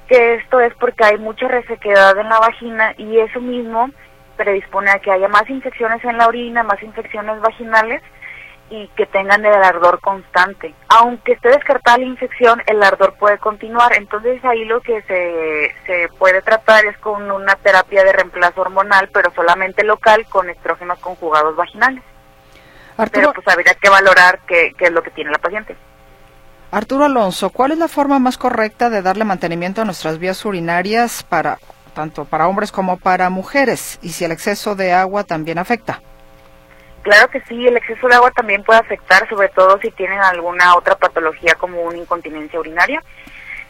que 0.07 0.35
esto 0.35 0.61
es 0.61 0.73
porque 0.75 1.03
hay 1.03 1.17
mucha 1.17 1.49
resequedad 1.49 2.17
en 2.17 2.29
la 2.29 2.39
vagina 2.39 2.93
y 2.97 3.19
eso 3.19 3.41
mismo 3.41 3.89
predispone 4.35 4.91
a 4.91 4.99
que 4.99 5.11
haya 5.11 5.27
más 5.27 5.49
infecciones 5.49 6.03
en 6.03 6.17
la 6.17 6.27
orina, 6.27 6.63
más 6.63 6.81
infecciones 6.81 7.39
vaginales 7.39 8.01
y 8.69 8.87
que 8.95 9.05
tengan 9.05 9.45
el 9.45 9.63
ardor 9.63 9.99
constante. 9.99 10.73
Aunque 10.89 11.33
esté 11.33 11.49
descartada 11.49 11.97
la 11.99 12.05
infección, 12.05 12.61
el 12.65 12.81
ardor 12.81 13.13
puede 13.19 13.37
continuar. 13.37 13.93
Entonces 13.93 14.43
ahí 14.43 14.65
lo 14.65 14.81
que 14.81 15.01
se, 15.03 15.75
se 15.85 16.09
puede 16.17 16.41
tratar 16.41 16.85
es 16.85 16.97
con 16.97 17.29
una 17.29 17.55
terapia 17.55 18.03
de 18.03 18.13
reemplazo 18.13 18.61
hormonal, 18.61 19.09
pero 19.13 19.31
solamente 19.33 19.83
local 19.83 20.25
con 20.29 20.49
estrógenos 20.49 20.99
conjugados 20.99 21.55
vaginales. 21.55 22.03
pero 23.11 23.33
pues 23.33 23.47
habría 23.47 23.75
que 23.75 23.89
valorar 23.89 24.39
qué, 24.47 24.73
qué 24.77 24.85
es 24.85 24.91
lo 24.91 25.03
que 25.03 25.11
tiene 25.11 25.31
la 25.31 25.39
paciente. 25.39 25.75
Arturo 26.71 27.05
Alonso, 27.05 27.51
¿cuál 27.51 27.73
es 27.73 27.77
la 27.77 27.87
forma 27.87 28.17
más 28.17 28.39
correcta 28.39 28.89
de 28.89 29.03
darle 29.03 29.25
mantenimiento 29.25 29.83
a 29.83 29.85
nuestras 29.85 30.17
vías 30.17 30.43
urinarias 30.43 31.21
para 31.21 31.59
tanto 31.93 32.25
para 32.25 32.47
hombres 32.47 32.71
como 32.71 32.97
para 32.97 33.29
mujeres, 33.29 33.99
y 34.01 34.09
si 34.09 34.25
el 34.25 34.31
exceso 34.31 34.75
de 34.75 34.93
agua 34.93 35.23
también 35.23 35.57
afecta. 35.57 36.01
Claro 37.03 37.27
que 37.29 37.41
sí, 37.41 37.67
el 37.67 37.77
exceso 37.77 38.07
de 38.07 38.15
agua 38.15 38.31
también 38.31 38.63
puede 38.63 38.79
afectar, 38.79 39.27
sobre 39.27 39.49
todo 39.49 39.79
si 39.81 39.91
tienen 39.91 40.19
alguna 40.19 40.75
otra 40.75 40.95
patología 40.95 41.55
como 41.55 41.81
una 41.81 41.97
incontinencia 41.97 42.59
urinaria. 42.59 43.03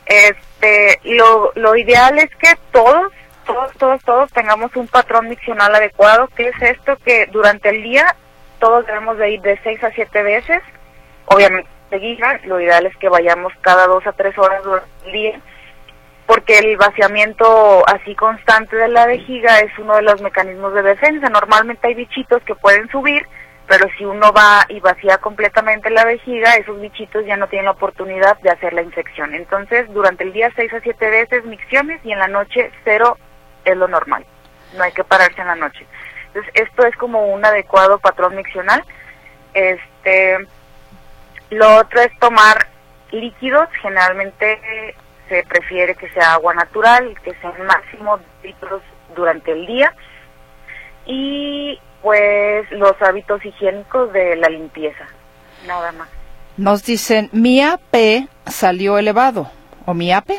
Este, 0.06 1.00
lo, 1.04 1.52
lo 1.56 1.76
ideal 1.76 2.20
es 2.20 2.30
que 2.36 2.56
todos, 2.72 3.12
todos, 3.46 3.72
todos, 3.78 4.04
todos 4.04 4.32
tengamos 4.32 4.76
un 4.76 4.88
patrón 4.88 5.30
miccional 5.30 5.74
adecuado, 5.74 6.28
que 6.36 6.50
es 6.50 6.62
esto 6.62 6.96
que 7.04 7.26
durante 7.32 7.70
el 7.70 7.82
día 7.82 8.16
todos 8.60 8.86
debemos 8.86 9.18
de 9.18 9.32
ir 9.32 9.42
de 9.42 9.60
seis 9.64 9.84
a 9.84 9.92
siete 9.92 10.22
veces, 10.22 10.62
obviamente 11.26 11.70
lo 12.46 12.60
ideal 12.60 12.86
es 12.86 12.98
que 12.98 13.10
vayamos 13.10 13.54
cada 13.62 13.86
dos 13.88 14.06
a 14.08 14.14
tres 14.14 14.38
horas 14.38 14.64
durante 14.64 14.90
el 15.06 15.12
día, 15.12 15.40
porque 16.26 16.60
el 16.60 16.78
vaciamiento 16.78 17.84
así 17.88 18.16
constante 18.16 18.76
de 18.76 18.88
la 18.88 19.06
vejiga 19.06 19.60
es 19.60 19.78
uno 19.78 19.96
de 19.96 20.04
los 20.04 20.22
mecanismos 20.22 20.74
de 20.74 20.82
defensa. 20.82 21.30
Normalmente 21.30 21.88
hay 21.88 21.96
bichitos 21.96 22.42
que 22.44 22.56
pueden 22.56 22.90
subir, 22.90 23.26
pero 23.68 23.88
si 23.98 24.06
uno 24.06 24.32
va 24.32 24.66
y 24.70 24.80
vacía 24.80 25.18
completamente 25.18 25.90
la 25.90 26.06
vejiga, 26.06 26.54
esos 26.54 26.80
bichitos 26.80 27.26
ya 27.26 27.36
no 27.36 27.48
tienen 27.48 27.66
la 27.66 27.72
oportunidad 27.72 28.38
de 28.40 28.52
hacer 28.52 28.74
la 28.74 28.82
infección. 28.82 29.34
Entonces, 29.34 29.92
durante 29.94 30.24
el 30.24 30.32
día 30.32 30.50
6 30.56 30.74
a 30.74 30.80
7 30.80 31.10
veces 31.10 31.46
micciones 31.46 32.00
y 32.04 32.14
en 32.14 32.20
la 32.20 32.28
noche 32.28 32.72
cero 32.84 33.18
es 33.66 33.76
lo 33.76 33.88
normal. 33.88 34.26
No 34.78 34.84
hay 34.84 34.92
que 34.94 35.04
pararse 35.04 35.42
en 35.42 35.48
la 35.48 35.56
noche. 35.56 35.86
Entonces, 36.28 36.52
esto 36.56 36.86
es 36.86 36.96
como 36.96 37.28
un 37.28 37.46
adecuado 37.46 38.00
patrón 38.00 38.36
miccional. 38.36 38.84
Este, 39.54 40.38
lo 41.50 41.78
otro 41.78 42.02
es 42.02 42.18
tomar 42.20 42.68
líquidos, 43.12 43.70
generalmente 43.82 44.96
se 45.30 45.44
prefiere 45.44 45.96
que 45.96 46.10
sea 46.10 46.34
agua 46.34 46.54
natural, 46.54 47.16
que 47.24 47.34
sea 47.36 47.54
máximo 47.68 48.20
litros 48.44 48.82
durante 49.16 49.52
el 49.52 49.66
día 49.66 49.94
y 51.06 51.80
pues 52.02 52.70
los 52.72 52.94
hábitos 53.02 53.44
higiénicos 53.46 54.12
de 54.14 54.36
la 54.36 54.50
limpieza, 54.50 55.06
nada 55.68 55.92
más. 55.94 56.10
Nos 56.58 56.84
dicen, 56.84 57.30
mi 57.32 57.62
AP 57.62 58.28
salió 58.46 58.98
elevado, 58.98 59.50
¿O 59.86 59.94
miape? 59.94 60.36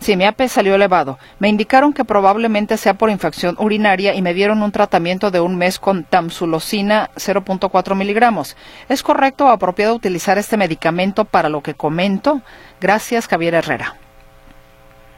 Sí, 0.00 0.16
mi 0.16 0.24
AP 0.24 0.48
salió 0.48 0.74
elevado. 0.74 1.18
Me 1.38 1.48
indicaron 1.48 1.94
que 1.94 2.04
probablemente 2.04 2.76
sea 2.76 2.94
por 2.94 3.08
infección 3.08 3.56
urinaria 3.58 4.14
y 4.14 4.20
me 4.20 4.34
dieron 4.34 4.62
un 4.62 4.70
tratamiento 4.70 5.30
de 5.30 5.40
un 5.40 5.56
mes 5.56 5.78
con 5.78 6.04
tamsulosina 6.04 7.10
0.4 7.16 7.94
miligramos. 7.94 8.56
¿Es 8.90 9.02
correcto 9.02 9.46
o 9.46 9.48
apropiado 9.48 9.94
utilizar 9.94 10.36
este 10.36 10.58
medicamento 10.58 11.24
para 11.24 11.48
lo 11.48 11.62
que 11.62 11.74
comento? 11.74 12.42
Gracias, 12.80 13.26
Javier 13.26 13.54
Herrera. 13.54 13.96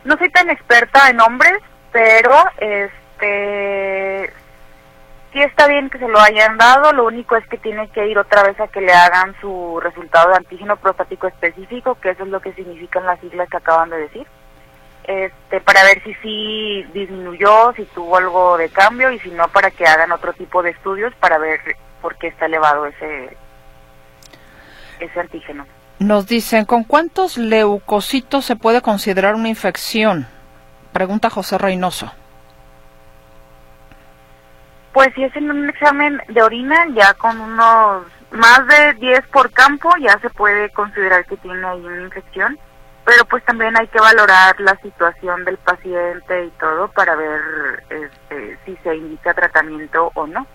No 0.04 0.16
soy 0.16 0.30
tan 0.30 0.50
experta 0.50 1.10
en 1.10 1.20
hombres, 1.20 1.58
pero 1.92 2.34
este 2.58 4.32
sí 5.32 5.42
está 5.42 5.66
bien 5.66 5.90
que 5.90 5.98
se 5.98 6.08
lo 6.08 6.18
hayan 6.20 6.56
dado, 6.56 6.92
lo 6.92 7.04
único 7.04 7.36
es 7.36 7.46
que 7.48 7.58
tiene 7.58 7.88
que 7.90 8.06
ir 8.06 8.18
otra 8.18 8.42
vez 8.44 8.58
a 8.60 8.68
que 8.68 8.80
le 8.80 8.92
hagan 8.92 9.34
su 9.40 9.78
resultado 9.80 10.30
de 10.30 10.36
antígeno 10.36 10.76
prostático 10.76 11.26
específico, 11.26 11.96
que 12.00 12.10
eso 12.10 12.22
es 12.22 12.30
lo 12.30 12.40
que 12.40 12.54
significan 12.54 13.04
las 13.04 13.20
siglas 13.20 13.48
que 13.50 13.58
acaban 13.58 13.90
de 13.90 13.98
decir 13.98 14.26
este, 15.08 15.62
para 15.62 15.82
ver 15.84 16.02
si 16.04 16.12
sí 16.16 16.82
disminuyó, 16.92 17.72
si 17.72 17.86
tuvo 17.86 18.18
algo 18.18 18.58
de 18.58 18.68
cambio 18.68 19.10
y 19.10 19.18
si 19.20 19.30
no, 19.30 19.48
para 19.48 19.70
que 19.70 19.86
hagan 19.86 20.12
otro 20.12 20.34
tipo 20.34 20.62
de 20.62 20.70
estudios 20.70 21.14
para 21.14 21.38
ver 21.38 21.60
por 22.02 22.16
qué 22.16 22.26
está 22.26 22.44
elevado 22.44 22.84
ese, 22.84 23.34
ese 25.00 25.18
antígeno. 25.18 25.66
Nos 25.98 26.26
dicen, 26.26 26.64
¿con 26.64 26.84
cuántos 26.84 27.38
leucocitos 27.38 28.44
se 28.44 28.56
puede 28.56 28.82
considerar 28.82 29.34
una 29.34 29.48
infección? 29.48 30.26
Pregunta 30.92 31.30
José 31.30 31.58
Reynoso. 31.58 32.12
Pues 34.92 35.08
si 35.14 35.24
es 35.24 35.34
en 35.36 35.50
un 35.50 35.68
examen 35.68 36.20
de 36.28 36.42
orina, 36.42 36.86
ya 36.94 37.14
con 37.14 37.40
unos 37.40 38.06
más 38.30 38.66
de 38.66 38.94
10 38.94 39.26
por 39.28 39.52
campo, 39.52 39.90
ya 40.00 40.18
se 40.20 40.30
puede 40.30 40.70
considerar 40.70 41.24
que 41.26 41.36
tiene 41.36 41.66
ahí 41.66 41.80
una 41.80 42.02
infección 42.02 42.58
pero 43.08 43.24
pues 43.24 43.42
también 43.46 43.74
hay 43.74 43.86
que 43.86 44.00
valorar 44.00 44.60
la 44.60 44.76
situación 44.82 45.42
del 45.46 45.56
paciente 45.56 46.44
y 46.44 46.50
todo 46.60 46.88
para 46.88 47.16
ver 47.16 47.40
este, 47.88 48.58
si 48.66 48.76
se 48.82 48.94
indica 48.94 49.32
tratamiento 49.32 50.12
o 50.12 50.26
no. 50.26 50.46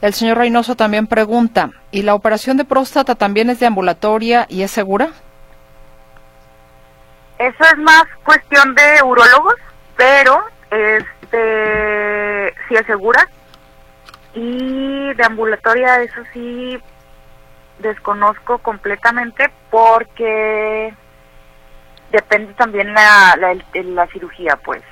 El 0.00 0.14
señor 0.14 0.38
Reynoso 0.38 0.76
también 0.76 1.06
pregunta, 1.06 1.70
¿y 1.90 2.02
la 2.02 2.14
operación 2.14 2.56
de 2.56 2.64
próstata 2.64 3.16
también 3.16 3.50
es 3.50 3.58
de 3.58 3.66
ambulatoria 3.66 4.46
y 4.48 4.62
es 4.62 4.70
segura? 4.70 5.10
Eso 7.38 7.64
es 7.64 7.78
más 7.78 8.04
cuestión 8.24 8.74
de 8.74 9.02
urólogos, 9.02 9.54
pero 9.96 10.44
este 10.70 12.54
sí 12.68 12.74
es 12.74 12.86
segura. 12.86 13.28
Y 14.34 15.14
de 15.14 15.24
ambulatoria 15.24 16.02
eso 16.02 16.20
sí 16.32 16.78
desconozco 17.78 18.58
completamente 18.58 19.50
porque 19.70 20.92
depende 22.10 22.54
también 22.54 22.92
la, 22.92 23.36
la, 23.36 24.06
cirugía, 24.08 24.56
pues. 24.64 24.82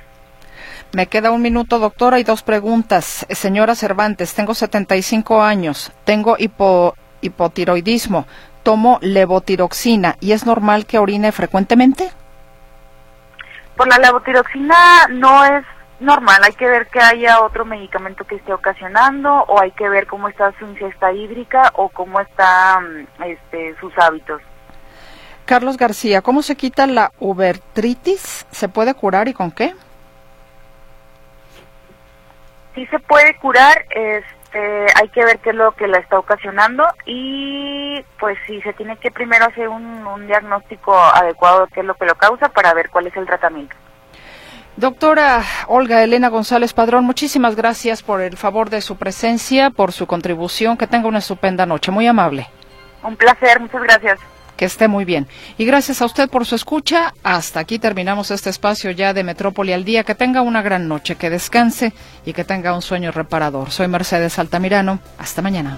Me 0.93 1.07
queda 1.07 1.31
un 1.31 1.41
minuto, 1.41 1.79
doctora, 1.79 2.19
y 2.19 2.23
dos 2.23 2.43
preguntas. 2.43 3.25
Señora 3.29 3.75
Cervantes, 3.75 4.33
tengo 4.33 4.53
75 4.53 5.43
años, 5.43 5.91
tengo 6.05 6.35
hipo, 6.39 6.95
hipotiroidismo, 7.21 8.25
tomo 8.63 8.99
levotiroxina 9.01 10.15
y 10.19 10.33
es 10.33 10.45
normal 10.45 10.85
que 10.85 10.99
orine 10.99 11.31
frecuentemente? 11.31 12.11
Por 13.75 13.87
la 13.87 13.97
levotiroxina 13.97 15.07
no 15.09 15.45
es 15.45 15.63
normal, 15.99 16.41
hay 16.43 16.53
que 16.53 16.67
ver 16.67 16.87
que 16.87 16.99
haya 16.99 17.41
otro 17.41 17.65
medicamento 17.65 18.25
que 18.25 18.35
esté 18.35 18.53
ocasionando 18.53 19.31
o 19.47 19.61
hay 19.61 19.71
que 19.71 19.87
ver 19.87 20.07
cómo 20.07 20.27
está 20.27 20.53
su 20.59 20.65
ingesta 20.65 21.13
hídrica 21.13 21.71
o 21.75 21.89
cómo 21.89 22.19
están 22.19 23.07
este, 23.23 23.75
sus 23.79 23.97
hábitos. 23.97 24.41
Carlos 25.45 25.77
García, 25.77 26.21
¿cómo 26.21 26.41
se 26.41 26.57
quita 26.57 26.87
la 26.87 27.11
ubertritis? 27.19 28.45
¿Se 28.51 28.67
puede 28.67 28.93
curar 28.95 29.29
y 29.29 29.33
con 29.33 29.51
qué? 29.51 29.73
Sí 32.77 32.85
se 32.91 32.99
puede 32.99 33.35
curar, 33.37 33.87
este, 33.89 34.85
hay 34.93 35.09
que 35.09 35.25
ver 35.25 35.39
qué 35.39 35.49
es 35.49 35.55
lo 35.55 35.71
que 35.71 35.87
la 35.87 35.97
está 35.97 36.19
ocasionando 36.19 36.85
y 37.07 38.05
pues 38.19 38.37
sí 38.45 38.61
se 38.61 38.71
tiene 38.73 38.97
que 38.97 39.09
primero 39.09 39.45
hacer 39.45 39.67
un, 39.67 40.05
un 40.05 40.27
diagnóstico 40.27 40.95
adecuado 40.95 41.65
de 41.65 41.71
qué 41.73 41.79
es 41.79 41.87
lo 41.87 41.95
que 41.95 42.05
lo 42.05 42.13
causa 42.13 42.49
para 42.49 42.75
ver 42.75 42.91
cuál 42.91 43.07
es 43.07 43.17
el 43.17 43.25
tratamiento. 43.25 43.75
Doctora 44.75 45.41
Olga 45.65 46.03
Elena 46.03 46.29
González 46.29 46.71
Padrón, 46.71 47.03
muchísimas 47.03 47.55
gracias 47.55 48.03
por 48.03 48.21
el 48.21 48.37
favor 48.37 48.69
de 48.69 48.81
su 48.81 48.95
presencia, 48.95 49.71
por 49.71 49.91
su 49.91 50.05
contribución. 50.05 50.77
Que 50.77 50.85
tenga 50.85 51.07
una 51.07 51.17
estupenda 51.17 51.65
noche. 51.65 51.89
Muy 51.89 52.05
amable. 52.05 52.47
Un 53.01 53.15
placer, 53.15 53.59
muchas 53.59 53.81
gracias. 53.81 54.19
Que 54.57 54.65
esté 54.65 54.87
muy 54.87 55.05
bien. 55.05 55.27
Y 55.57 55.65
gracias 55.65 56.01
a 56.01 56.05
usted 56.05 56.29
por 56.29 56.45
su 56.45 56.55
escucha. 56.55 57.13
Hasta 57.23 57.59
aquí 57.59 57.79
terminamos 57.79 58.31
este 58.31 58.49
espacio 58.49 58.91
ya 58.91 59.13
de 59.13 59.23
Metrópoli 59.23 59.71
al 59.71 59.85
día. 59.85 60.03
Que 60.03 60.15
tenga 60.15 60.41
una 60.41 60.61
gran 60.61 60.87
noche, 60.87 61.15
que 61.15 61.29
descanse 61.29 61.93
y 62.25 62.33
que 62.33 62.43
tenga 62.43 62.73
un 62.73 62.81
sueño 62.81 63.11
reparador. 63.11 63.71
Soy 63.71 63.87
Mercedes 63.87 64.39
Altamirano. 64.39 64.99
Hasta 65.19 65.41
mañana. 65.41 65.77